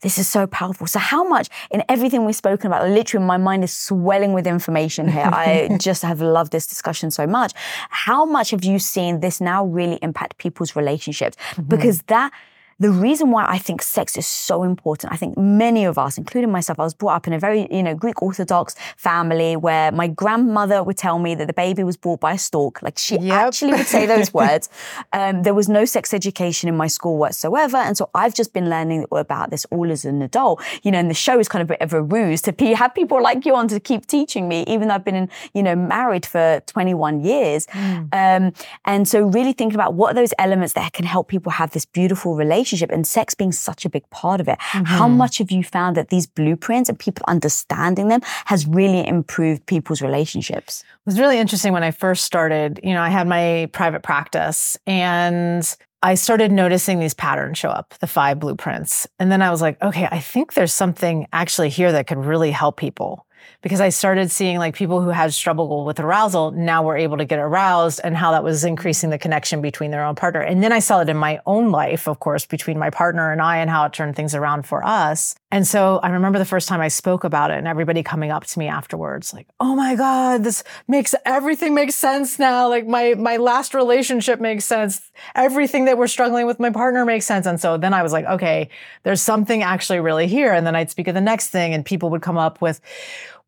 This 0.00 0.18
is 0.18 0.28
so 0.28 0.46
powerful. 0.46 0.86
So, 0.86 0.98
how 0.98 1.24
much 1.24 1.48
in 1.70 1.82
everything 1.88 2.24
we've 2.24 2.36
spoken 2.36 2.66
about, 2.66 2.88
literally, 2.88 3.24
my 3.26 3.36
mind 3.36 3.64
is 3.64 3.72
swelling 3.72 4.32
with 4.32 4.46
information 4.46 5.08
here. 5.08 5.28
I 5.32 5.76
just 5.80 6.02
have 6.02 6.20
loved 6.20 6.52
this 6.52 6.66
discussion 6.66 7.10
so 7.10 7.26
much. 7.26 7.52
How 7.90 8.24
much 8.24 8.50
have 8.50 8.64
you 8.64 8.78
seen 8.78 9.20
this 9.20 9.40
now 9.40 9.64
really 9.64 9.98
impact 10.02 10.38
people's 10.38 10.76
relationships? 10.76 11.36
Mm-hmm. 11.36 11.62
Because 11.62 12.02
that 12.02 12.32
the 12.80 12.90
reason 12.90 13.32
why 13.32 13.44
I 13.44 13.58
think 13.58 13.82
sex 13.82 14.16
is 14.16 14.26
so 14.26 14.62
important, 14.62 15.12
I 15.12 15.16
think 15.16 15.36
many 15.36 15.84
of 15.84 15.98
us, 15.98 16.16
including 16.16 16.52
myself, 16.52 16.78
I 16.78 16.84
was 16.84 16.94
brought 16.94 17.16
up 17.16 17.26
in 17.26 17.32
a 17.32 17.38
very, 17.38 17.66
you 17.74 17.82
know, 17.82 17.94
Greek 17.94 18.22
Orthodox 18.22 18.76
family 18.96 19.56
where 19.56 19.90
my 19.90 20.06
grandmother 20.06 20.84
would 20.84 20.96
tell 20.96 21.18
me 21.18 21.34
that 21.34 21.48
the 21.48 21.52
baby 21.52 21.82
was 21.82 21.96
brought 21.96 22.20
by 22.20 22.34
a 22.34 22.38
stork. 22.38 22.80
Like 22.80 22.96
she 22.96 23.16
yep. 23.18 23.46
actually 23.46 23.72
would 23.72 23.86
say 23.86 24.06
those 24.06 24.32
words. 24.40 24.68
Um, 25.12 25.42
there 25.42 25.54
was 25.54 25.68
no 25.68 25.84
sex 25.84 26.14
education 26.14 26.68
in 26.68 26.76
my 26.76 26.86
school 26.86 27.18
whatsoever. 27.18 27.78
And 27.78 27.96
so 27.96 28.10
I've 28.14 28.34
just 28.34 28.52
been 28.52 28.70
learning 28.70 29.06
about 29.10 29.50
this 29.50 29.66
all 29.70 29.90
as 29.90 30.04
an 30.04 30.22
adult, 30.22 30.62
you 30.84 30.92
know, 30.92 30.98
and 30.98 31.10
the 31.10 31.14
show 31.14 31.40
is 31.40 31.48
kind 31.48 31.62
of 31.62 31.70
a 31.70 31.72
bit 31.74 31.80
of 31.80 31.92
a 31.92 32.02
ruse 32.02 32.42
to 32.42 32.74
have 32.76 32.94
people 32.94 33.20
like 33.20 33.44
you 33.44 33.56
on 33.56 33.66
to 33.68 33.80
keep 33.80 34.06
teaching 34.06 34.46
me, 34.46 34.64
even 34.68 34.86
though 34.86 34.94
I've 34.94 35.04
been, 35.04 35.16
in, 35.16 35.30
you 35.52 35.64
know, 35.64 35.74
married 35.74 36.24
for 36.24 36.62
21 36.66 37.24
years. 37.24 37.66
Mm. 37.66 38.08
Um, 38.12 38.52
and 38.84 39.08
so 39.08 39.26
really 39.26 39.52
thinking 39.52 39.74
about 39.74 39.94
what 39.94 40.12
are 40.12 40.14
those 40.14 40.32
elements 40.38 40.74
that 40.74 40.92
can 40.92 41.04
help 41.04 41.26
people 41.26 41.50
have 41.50 41.72
this 41.72 41.84
beautiful 41.84 42.36
relationship 42.36 42.67
relationship 42.68 42.94
and 42.94 43.06
sex 43.06 43.34
being 43.34 43.52
such 43.52 43.84
a 43.84 43.88
big 43.88 44.08
part 44.10 44.40
of 44.40 44.48
it. 44.48 44.58
Mm-hmm. 44.58 44.84
How 44.84 45.08
much 45.08 45.38
have 45.38 45.50
you 45.50 45.62
found 45.62 45.96
that 45.96 46.08
these 46.08 46.26
blueprints 46.26 46.88
and 46.88 46.98
people 46.98 47.24
understanding 47.28 48.08
them 48.08 48.20
has 48.46 48.66
really 48.66 49.06
improved 49.06 49.64
people's 49.66 50.02
relationships? 50.02 50.82
It 50.82 51.06
was 51.06 51.18
really 51.18 51.38
interesting 51.38 51.72
when 51.72 51.82
I 51.82 51.90
first 51.90 52.24
started. 52.24 52.80
You 52.82 52.94
know, 52.94 53.02
I 53.02 53.08
had 53.08 53.26
my 53.26 53.68
private 53.72 54.02
practice 54.02 54.76
and 54.86 55.64
I 56.02 56.14
started 56.14 56.52
noticing 56.52 57.00
these 57.00 57.14
patterns 57.14 57.58
show 57.58 57.70
up, 57.70 57.94
the 58.00 58.06
five 58.06 58.38
blueprints. 58.38 59.08
And 59.18 59.32
then 59.32 59.42
I 59.42 59.50
was 59.50 59.60
like, 59.60 59.82
okay, 59.82 60.06
I 60.10 60.20
think 60.20 60.54
there's 60.54 60.74
something 60.74 61.26
actually 61.32 61.70
here 61.70 61.90
that 61.92 62.06
could 62.06 62.18
really 62.18 62.52
help 62.52 62.76
people 62.76 63.26
because 63.62 63.80
I 63.80 63.88
started 63.88 64.30
seeing 64.30 64.58
like 64.58 64.74
people 64.74 65.02
who 65.02 65.10
had 65.10 65.34
struggle 65.34 65.84
with 65.84 65.98
arousal 66.00 66.52
now 66.52 66.82
were 66.82 66.96
able 66.96 67.16
to 67.18 67.24
get 67.24 67.38
aroused 67.38 68.00
and 68.04 68.16
how 68.16 68.30
that 68.32 68.44
was 68.44 68.64
increasing 68.64 69.10
the 69.10 69.18
connection 69.18 69.60
between 69.60 69.90
their 69.90 70.04
own 70.04 70.14
partner. 70.14 70.40
And 70.40 70.62
then 70.62 70.72
I 70.72 70.78
saw 70.78 71.00
it 71.00 71.08
in 71.08 71.16
my 71.16 71.40
own 71.46 71.70
life, 71.70 72.06
of 72.08 72.20
course, 72.20 72.46
between 72.46 72.78
my 72.78 72.90
partner 72.90 73.32
and 73.32 73.42
I 73.42 73.58
and 73.58 73.68
how 73.68 73.84
it 73.84 73.92
turned 73.92 74.16
things 74.16 74.34
around 74.34 74.66
for 74.66 74.84
us. 74.84 75.34
And 75.50 75.66
so 75.66 75.98
I 76.02 76.10
remember 76.10 76.38
the 76.38 76.44
first 76.44 76.68
time 76.68 76.80
I 76.80 76.88
spoke 76.88 77.24
about 77.24 77.50
it 77.50 77.58
and 77.58 77.66
everybody 77.66 78.02
coming 78.02 78.30
up 78.30 78.44
to 78.44 78.58
me 78.58 78.68
afterwards, 78.68 79.32
like, 79.32 79.48
oh 79.60 79.74
my 79.74 79.96
God, 79.96 80.44
this 80.44 80.62
makes 80.86 81.14
everything 81.24 81.74
makes 81.74 81.94
sense 81.94 82.38
now. 82.38 82.68
Like 82.68 82.86
my, 82.86 83.14
my 83.14 83.38
last 83.38 83.72
relationship 83.74 84.40
makes 84.40 84.66
sense. 84.66 85.10
Everything 85.34 85.86
that 85.86 85.96
we're 85.96 86.06
struggling 86.06 86.46
with 86.46 86.60
my 86.60 86.70
partner 86.70 87.04
makes 87.04 87.24
sense. 87.24 87.46
And 87.46 87.58
so 87.58 87.78
then 87.78 87.94
I 87.94 88.02
was 88.02 88.12
like, 88.12 88.26
okay, 88.26 88.68
there's 89.04 89.22
something 89.22 89.62
actually 89.62 90.00
really 90.00 90.26
here. 90.26 90.52
And 90.52 90.66
then 90.66 90.76
I'd 90.76 90.90
speak 90.90 91.08
of 91.08 91.14
the 91.14 91.20
next 91.20 91.48
thing 91.48 91.72
and 91.72 91.84
people 91.84 92.10
would 92.10 92.22
come 92.22 92.36
up 92.36 92.60
with, 92.60 92.80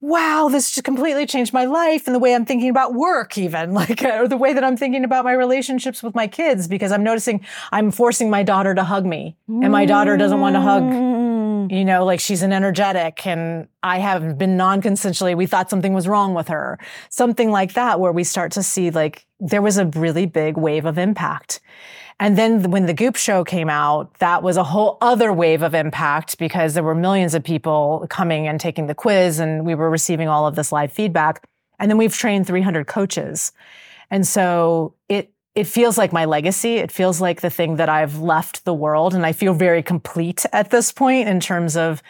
wow, 0.00 0.48
this 0.50 0.70
just 0.70 0.84
completely 0.84 1.26
changed 1.26 1.52
my 1.52 1.66
life 1.66 2.06
and 2.06 2.14
the 2.14 2.18
way 2.18 2.34
I'm 2.34 2.46
thinking 2.46 2.70
about 2.70 2.94
work, 2.94 3.36
even 3.36 3.74
like, 3.74 4.02
or 4.02 4.26
the 4.26 4.36
way 4.36 4.52
that 4.52 4.64
I'm 4.64 4.76
thinking 4.76 5.04
about 5.04 5.24
my 5.24 5.32
relationships 5.32 6.02
with 6.02 6.14
my 6.14 6.26
kids, 6.26 6.68
because 6.68 6.92
I'm 6.92 7.02
noticing 7.02 7.44
I'm 7.70 7.90
forcing 7.90 8.30
my 8.30 8.42
daughter 8.42 8.74
to 8.74 8.84
hug 8.84 9.04
me 9.04 9.36
and 9.48 9.70
my 9.72 9.84
daughter 9.84 10.16
doesn't 10.16 10.40
want 10.40 10.54
to 10.56 10.60
hug. 10.60 10.82
Mm. 10.84 11.70
You 11.70 11.84
know, 11.84 12.04
like 12.04 12.20
she's 12.20 12.42
an 12.42 12.52
energetic 12.52 13.26
and 13.26 13.68
I 13.82 13.98
have 13.98 14.38
been 14.38 14.56
non-consensually. 14.56 15.36
We 15.36 15.46
thought 15.46 15.70
something 15.70 15.92
was 15.92 16.08
wrong 16.08 16.34
with 16.34 16.48
her. 16.48 16.78
Something 17.10 17.50
like 17.50 17.74
that, 17.74 18.00
where 18.00 18.12
we 18.12 18.24
start 18.24 18.52
to 18.52 18.62
see 18.62 18.90
like 18.90 19.26
there 19.38 19.62
was 19.62 19.76
a 19.78 19.86
really 19.86 20.26
big 20.26 20.56
wave 20.56 20.84
of 20.84 20.98
impact. 20.98 21.60
And 22.20 22.36
then 22.36 22.70
when 22.70 22.84
the 22.84 22.92
Goop 22.92 23.16
show 23.16 23.44
came 23.44 23.70
out, 23.70 24.12
that 24.18 24.42
was 24.42 24.58
a 24.58 24.62
whole 24.62 24.98
other 25.00 25.32
wave 25.32 25.62
of 25.62 25.74
impact 25.74 26.36
because 26.36 26.74
there 26.74 26.82
were 26.82 26.94
millions 26.94 27.34
of 27.34 27.42
people 27.42 28.06
coming 28.10 28.46
and 28.46 28.60
taking 28.60 28.88
the 28.88 28.94
quiz 28.94 29.40
and 29.40 29.64
we 29.64 29.74
were 29.74 29.88
receiving 29.88 30.28
all 30.28 30.46
of 30.46 30.54
this 30.54 30.70
live 30.70 30.92
feedback. 30.92 31.42
And 31.78 31.90
then 31.90 31.96
we've 31.96 32.14
trained 32.14 32.46
300 32.46 32.86
coaches. 32.86 33.52
And 34.10 34.26
so 34.26 34.92
it, 35.08 35.32
it 35.54 35.64
feels 35.64 35.96
like 35.96 36.12
my 36.12 36.26
legacy. 36.26 36.76
It 36.76 36.92
feels 36.92 37.22
like 37.22 37.40
the 37.40 37.48
thing 37.48 37.76
that 37.76 37.88
I've 37.88 38.18
left 38.18 38.66
the 38.66 38.74
world. 38.74 39.14
And 39.14 39.24
I 39.24 39.32
feel 39.32 39.54
very 39.54 39.82
complete 39.82 40.44
at 40.52 40.70
this 40.70 40.92
point 40.92 41.26
in 41.26 41.40
terms 41.40 41.74
of 41.74 42.02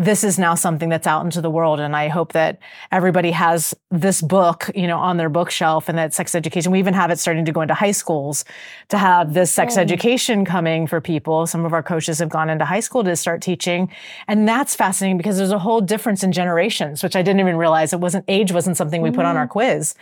this 0.00 0.24
is 0.24 0.38
now 0.38 0.54
something 0.54 0.88
that's 0.88 1.06
out 1.06 1.26
into 1.26 1.42
the 1.42 1.50
world. 1.50 1.78
And 1.78 1.94
I 1.94 2.08
hope 2.08 2.32
that 2.32 2.58
everybody 2.90 3.32
has 3.32 3.74
this 3.90 4.22
book, 4.22 4.70
you 4.74 4.86
know, 4.86 4.96
on 4.96 5.18
their 5.18 5.28
bookshelf 5.28 5.90
and 5.90 5.98
that 5.98 6.14
sex 6.14 6.34
education. 6.34 6.72
We 6.72 6.78
even 6.78 6.94
have 6.94 7.10
it 7.10 7.18
starting 7.18 7.44
to 7.44 7.52
go 7.52 7.60
into 7.60 7.74
high 7.74 7.90
schools 7.90 8.46
to 8.88 8.96
have 8.96 9.34
this 9.34 9.52
sex 9.52 9.76
oh. 9.76 9.80
education 9.82 10.46
coming 10.46 10.86
for 10.86 11.02
people. 11.02 11.46
Some 11.46 11.66
of 11.66 11.74
our 11.74 11.82
coaches 11.82 12.18
have 12.18 12.30
gone 12.30 12.48
into 12.48 12.64
high 12.64 12.80
school 12.80 13.04
to 13.04 13.14
start 13.14 13.42
teaching. 13.42 13.90
And 14.26 14.48
that's 14.48 14.74
fascinating 14.74 15.18
because 15.18 15.36
there's 15.36 15.52
a 15.52 15.58
whole 15.58 15.82
difference 15.82 16.22
in 16.22 16.32
generations, 16.32 17.02
which 17.02 17.14
I 17.14 17.20
didn't 17.20 17.40
even 17.40 17.56
realize 17.56 17.92
it 17.92 18.00
wasn't 18.00 18.24
age 18.26 18.52
wasn't 18.52 18.78
something 18.78 19.02
we 19.02 19.10
mm-hmm. 19.10 19.16
put 19.16 19.26
on 19.26 19.36
our 19.36 19.44
mm-hmm. 19.44 19.52
quiz. 19.52 19.94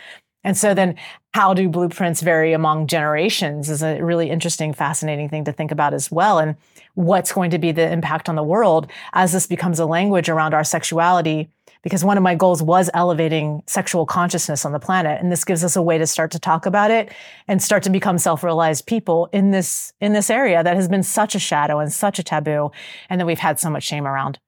And 0.43 0.57
so 0.57 0.73
then 0.73 0.95
how 1.33 1.53
do 1.53 1.67
blueprints 1.67 2.21
vary 2.21 2.53
among 2.53 2.87
generations 2.87 3.69
is 3.69 3.83
a 3.83 4.01
really 4.01 4.29
interesting, 4.29 4.73
fascinating 4.73 5.29
thing 5.29 5.45
to 5.45 5.51
think 5.51 5.71
about 5.71 5.93
as 5.93 6.09
well. 6.09 6.39
And 6.39 6.55
what's 6.95 7.31
going 7.31 7.51
to 7.51 7.59
be 7.59 7.71
the 7.71 7.91
impact 7.91 8.29
on 8.29 8.35
the 8.35 8.43
world 8.43 8.89
as 9.13 9.31
this 9.31 9.47
becomes 9.47 9.79
a 9.79 9.85
language 9.85 10.29
around 10.29 10.53
our 10.53 10.63
sexuality. 10.63 11.49
Because 11.81 12.03
one 12.03 12.17
of 12.17 12.23
my 12.23 12.35
goals 12.35 12.61
was 12.61 12.89
elevating 12.93 13.63
sexual 13.65 14.05
consciousness 14.05 14.65
on 14.65 14.73
the 14.73 14.79
planet. 14.79 15.21
And 15.21 15.31
this 15.31 15.45
gives 15.45 15.63
us 15.63 15.77
a 15.77 15.81
way 15.81 15.97
to 15.97 16.05
start 16.05 16.31
to 16.31 16.39
talk 16.39 16.65
about 16.65 16.91
it 16.91 17.09
and 17.47 17.61
start 17.61 17.83
to 17.83 17.89
become 17.89 18.17
self-realized 18.17 18.85
people 18.85 19.29
in 19.31 19.51
this, 19.51 19.93
in 20.01 20.11
this 20.11 20.29
area 20.29 20.61
that 20.61 20.75
has 20.75 20.89
been 20.89 21.03
such 21.03 21.35
a 21.35 21.39
shadow 21.39 21.79
and 21.79 21.91
such 21.93 22.19
a 22.19 22.23
taboo. 22.23 22.71
And 23.09 23.21
that 23.21 23.25
we've 23.25 23.39
had 23.39 23.59
so 23.59 23.69
much 23.69 23.83
shame 23.83 24.05
around. 24.05 24.39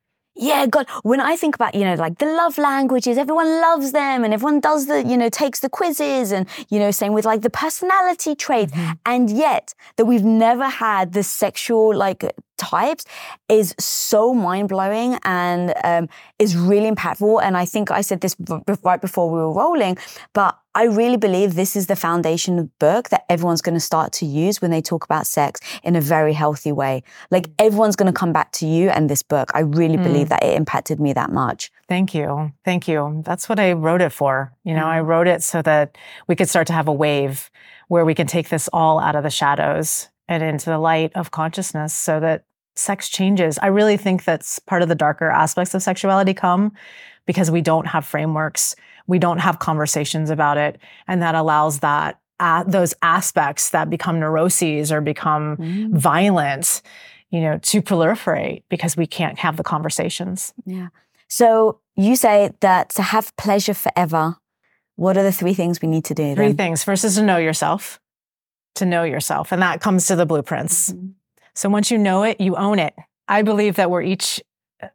Yeah, 0.41 0.65
God, 0.65 0.87
when 1.03 1.21
I 1.21 1.35
think 1.35 1.53
about, 1.53 1.75
you 1.75 1.85
know, 1.85 1.93
like 1.93 2.17
the 2.17 2.25
love 2.25 2.57
languages, 2.57 3.19
everyone 3.19 3.61
loves 3.61 3.91
them 3.91 4.23
and 4.23 4.33
everyone 4.33 4.59
does 4.59 4.87
the, 4.87 5.03
you 5.03 5.15
know, 5.15 5.29
takes 5.29 5.59
the 5.59 5.69
quizzes 5.69 6.31
and, 6.31 6.47
you 6.69 6.79
know, 6.79 6.89
same 6.89 7.13
with 7.13 7.25
like 7.25 7.41
the 7.41 7.51
personality 7.51 8.33
traits. 8.33 8.71
Mm-hmm. 8.71 8.91
And 9.05 9.29
yet 9.29 9.75
that 9.97 10.05
we've 10.05 10.23
never 10.23 10.67
had 10.67 11.13
the 11.13 11.21
sexual 11.21 11.95
like 11.95 12.25
types 12.57 13.05
is 13.49 13.75
so 13.79 14.33
mind 14.33 14.69
blowing 14.69 15.19
and 15.23 15.75
um, 15.83 16.09
is 16.39 16.57
really 16.57 16.89
impactful. 16.89 17.41
And 17.43 17.55
I 17.55 17.65
think 17.65 17.91
I 17.91 18.01
said 18.01 18.21
this 18.21 18.35
right 18.83 18.99
before 18.99 19.29
we 19.29 19.37
were 19.37 19.53
rolling, 19.53 19.97
but 20.33 20.57
I 20.74 20.86
really 20.86 21.17
believe 21.17 21.55
this 21.55 21.76
is 21.76 21.88
the 21.88 21.97
foundation 21.97 22.57
of 22.57 22.80
book 22.80 23.09
that 23.09 23.26
everyone's 23.30 23.61
going 23.61 23.76
to 23.76 23.82
start 23.82 24.13
to 24.13 24.26
use 24.26 24.61
when 24.61 24.72
they 24.72 24.82
talk 24.82 25.03
about 25.03 25.28
sex 25.28 25.59
in 25.84 25.97
a 25.97 26.01
very 26.01 26.32
healthy 26.32 26.72
way. 26.72 27.03
Like 27.30 27.47
mm. 27.47 27.53
everyone's 27.59 27.97
going 27.97 28.11
to 28.11 28.17
come 28.17 28.32
back 28.32 28.53
to 28.53 28.65
you 28.65 28.89
and 28.89 29.09
this 29.09 29.22
book. 29.22 29.51
I 29.53 29.59
really 29.61 29.97
mm. 29.97 30.03
believe 30.03 30.30
that 30.30 30.43
it 30.43 30.55
impacted 30.55 30.99
me 30.99 31.11
that 31.13 31.30
much. 31.30 31.72
Thank 31.89 32.13
you. 32.13 32.53
Thank 32.63 32.88
you. 32.88 33.22
That's 33.26 33.49
what 33.49 33.59
I 33.59 33.74
wrote 33.74 34.01
it 34.01 34.13
for. 34.13 34.53
You 34.63 34.74
know, 34.74 34.86
mm. 34.86 34.95
I 34.95 34.99
wrote 35.01 35.28
it 35.28 35.43
so 35.43 35.61
that 35.61 35.97
we 36.28 36.38
could 36.38 36.47
start 36.47 36.67
to 36.67 36.74
have 36.74 36.88
a 36.88 36.93
wave 36.93 37.51
where 37.89 38.05
we 38.05 38.15
can 38.15 38.28
take 38.28 38.47
this 38.47 38.69
all 38.72 38.99
out 38.99 39.17
of 39.17 39.24
the 39.24 39.30
shadows 39.30 40.07
and 40.30 40.41
into 40.41 40.69
the 40.69 40.80
light 40.80 41.11
of 41.15 41.32
consciousness 41.32 41.93
so 41.93 42.22
that 42.22 42.45
sex 42.78 43.09
changes. 43.09 43.59
I 43.59 43.67
really 43.67 43.97
think 43.97 44.24
that's 44.24 44.59
part 44.59 44.82
of 44.82 44.88
the 44.88 44.95
darker 44.95 45.30
aspects 45.30 45.74
of 45.74 45.84
sexuality 45.84 46.34
come 46.34 46.72
because 47.26 47.51
we 47.51 47.61
don't 47.61 47.88
have 47.88 48.05
frameworks, 48.05 48.76
we 49.12 49.20
don't 49.20 49.39
have 49.39 49.59
conversations 49.59 50.30
about 50.30 50.57
it, 50.57 50.80
and 51.05 51.22
that 51.22 51.36
allows 51.36 51.80
that 51.80 52.22
uh, 52.39 52.64
those 52.64 52.93
aspects 53.01 53.72
that 53.72 53.89
become 53.89 54.22
neuroses 54.22 54.89
or 54.89 55.01
become 55.01 55.57
mm. 55.57 55.89
violent, 55.91 56.82
you 57.30 57.41
know, 57.41 57.57
to 57.57 57.82
proliferate 57.82 58.64
because 58.70 58.95
we 58.95 59.05
can't 59.05 59.38
have 59.39 59.57
the 59.57 59.64
conversations. 59.64 60.53
Yeah. 60.66 60.88
So 61.28 61.82
you 61.97 62.16
say 62.16 62.51
that 62.62 62.88
to 62.91 63.01
have 63.01 63.36
pleasure 63.36 63.74
forever, 63.74 64.38
what 64.95 65.18
are 65.18 65.24
the 65.24 65.34
three 65.34 65.53
things 65.53 65.82
we 65.82 65.89
need 65.89 66.05
to 66.05 66.14
do? 66.14 66.34
Three 66.34 66.47
then? 66.47 66.55
things. 66.55 66.82
First 66.86 67.03
is 67.03 67.16
to 67.16 67.22
know 67.22 67.38
yourself, 67.38 67.99
to 68.76 68.86
know 68.86 69.03
yourself, 69.03 69.51
and 69.51 69.62
that 69.62 69.82
comes 69.82 70.07
to 70.07 70.16
the 70.16 70.26
blueprints. 70.26 70.93
Mm-hmm. 70.93 71.07
So 71.53 71.68
once 71.68 71.91
you 71.91 71.97
know 71.97 72.24
it, 72.24 72.39
you 72.39 72.55
own 72.55 72.80
it. 72.80 72.93
I 73.28 73.41
believe 73.41 73.76
that 73.76 73.91
we're 73.91 74.03
each 74.03 74.41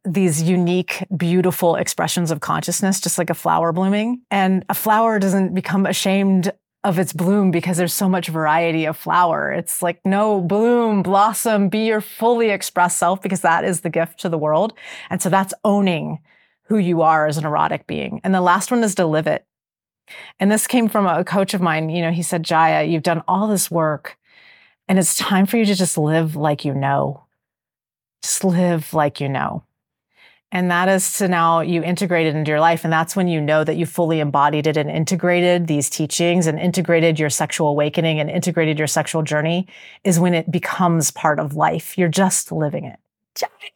these 0.04 0.42
unique, 0.42 1.04
beautiful 1.16 1.76
expressions 1.76 2.30
of 2.30 2.40
consciousness, 2.40 3.00
just 3.00 3.18
like 3.18 3.30
a 3.30 3.34
flower 3.34 3.72
blooming. 3.72 4.22
And 4.30 4.64
a 4.68 4.74
flower 4.74 5.18
doesn't 5.18 5.54
become 5.54 5.86
ashamed 5.86 6.52
of 6.84 6.98
its 6.98 7.12
bloom 7.12 7.50
because 7.50 7.76
there's 7.76 7.92
so 7.92 8.08
much 8.08 8.28
variety 8.28 8.84
of 8.84 8.96
flower. 8.96 9.50
It's 9.50 9.82
like, 9.82 10.00
no, 10.04 10.40
bloom, 10.40 11.02
blossom, 11.02 11.68
be 11.68 11.86
your 11.86 12.00
fully 12.00 12.50
expressed 12.50 12.98
self 12.98 13.20
because 13.20 13.40
that 13.40 13.64
is 13.64 13.80
the 13.80 13.90
gift 13.90 14.20
to 14.20 14.28
the 14.28 14.38
world. 14.38 14.72
And 15.10 15.20
so 15.20 15.28
that's 15.28 15.54
owning 15.64 16.20
who 16.64 16.78
you 16.78 17.02
are 17.02 17.26
as 17.26 17.38
an 17.38 17.44
erotic 17.44 17.86
being. 17.86 18.20
And 18.22 18.34
the 18.34 18.40
last 18.40 18.70
one 18.70 18.84
is 18.84 18.94
to 18.96 19.06
live 19.06 19.26
it. 19.26 19.44
And 20.38 20.52
this 20.52 20.68
came 20.68 20.88
from 20.88 21.06
a 21.06 21.24
coach 21.24 21.54
of 21.54 21.60
mine. 21.60 21.90
You 21.90 22.02
know, 22.02 22.12
he 22.12 22.22
said, 22.22 22.44
Jaiya, 22.44 22.88
you've 22.88 23.02
done 23.02 23.22
all 23.26 23.48
this 23.48 23.70
work 23.70 24.16
and 24.88 24.98
it's 24.98 25.16
time 25.16 25.46
for 25.46 25.56
you 25.56 25.64
to 25.64 25.74
just 25.74 25.98
live 25.98 26.36
like 26.36 26.64
you 26.64 26.74
know. 26.74 27.24
Just 28.22 28.44
live 28.44 28.94
like 28.94 29.20
you 29.20 29.28
know. 29.28 29.64
And 30.52 30.70
that 30.70 30.88
is 30.88 31.18
to 31.18 31.28
now 31.28 31.60
you 31.60 31.82
integrate 31.82 32.26
it 32.26 32.36
into 32.36 32.50
your 32.50 32.60
life. 32.60 32.84
And 32.84 32.92
that's 32.92 33.16
when 33.16 33.26
you 33.26 33.40
know 33.40 33.64
that 33.64 33.76
you 33.76 33.84
fully 33.84 34.20
embodied 34.20 34.66
it 34.66 34.76
and 34.76 34.88
integrated 34.88 35.66
these 35.66 35.90
teachings 35.90 36.46
and 36.46 36.58
integrated 36.58 37.18
your 37.18 37.30
sexual 37.30 37.68
awakening 37.68 38.20
and 38.20 38.30
integrated 38.30 38.78
your 38.78 38.86
sexual 38.86 39.22
journey 39.22 39.66
is 40.04 40.20
when 40.20 40.34
it 40.34 40.50
becomes 40.50 41.10
part 41.10 41.40
of 41.40 41.56
life. 41.56 41.98
You're 41.98 42.08
just 42.08 42.52
living 42.52 42.84
it. 42.84 42.98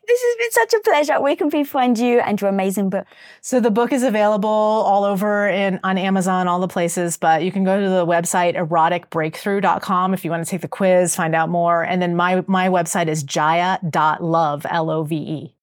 This 0.06 0.22
has 0.22 0.36
been 0.38 0.50
such 0.50 0.74
a 0.74 0.82
pleasure. 0.82 1.20
Where 1.20 1.36
can 1.36 1.50
people 1.50 1.70
find 1.70 1.98
you 1.98 2.20
and 2.20 2.40
your 2.40 2.50
amazing 2.50 2.90
book? 2.90 3.06
So 3.42 3.60
the 3.60 3.70
book 3.70 3.92
is 3.92 4.02
available 4.02 4.48
all 4.48 5.04
over 5.04 5.48
in 5.48 5.78
on 5.84 5.98
Amazon, 5.98 6.48
all 6.48 6.60
the 6.60 6.68
places, 6.68 7.16
but 7.16 7.42
you 7.42 7.52
can 7.52 7.64
go 7.64 7.80
to 7.80 7.88
the 7.88 8.06
website 8.06 8.56
eroticbreakthrough.com 8.56 10.14
if 10.14 10.24
you 10.24 10.30
want 10.30 10.44
to 10.44 10.50
take 10.50 10.62
the 10.62 10.68
quiz, 10.68 11.14
find 11.14 11.34
out 11.34 11.48
more. 11.48 11.82
And 11.84 12.00
then 12.00 12.16
my 12.16 12.42
my 12.46 12.68
website 12.68 13.08
is 13.08 13.22
jaiya.love, 13.22 14.66
L 14.68 14.90
O 14.90 15.02
V 15.04 15.16
E. 15.16 15.54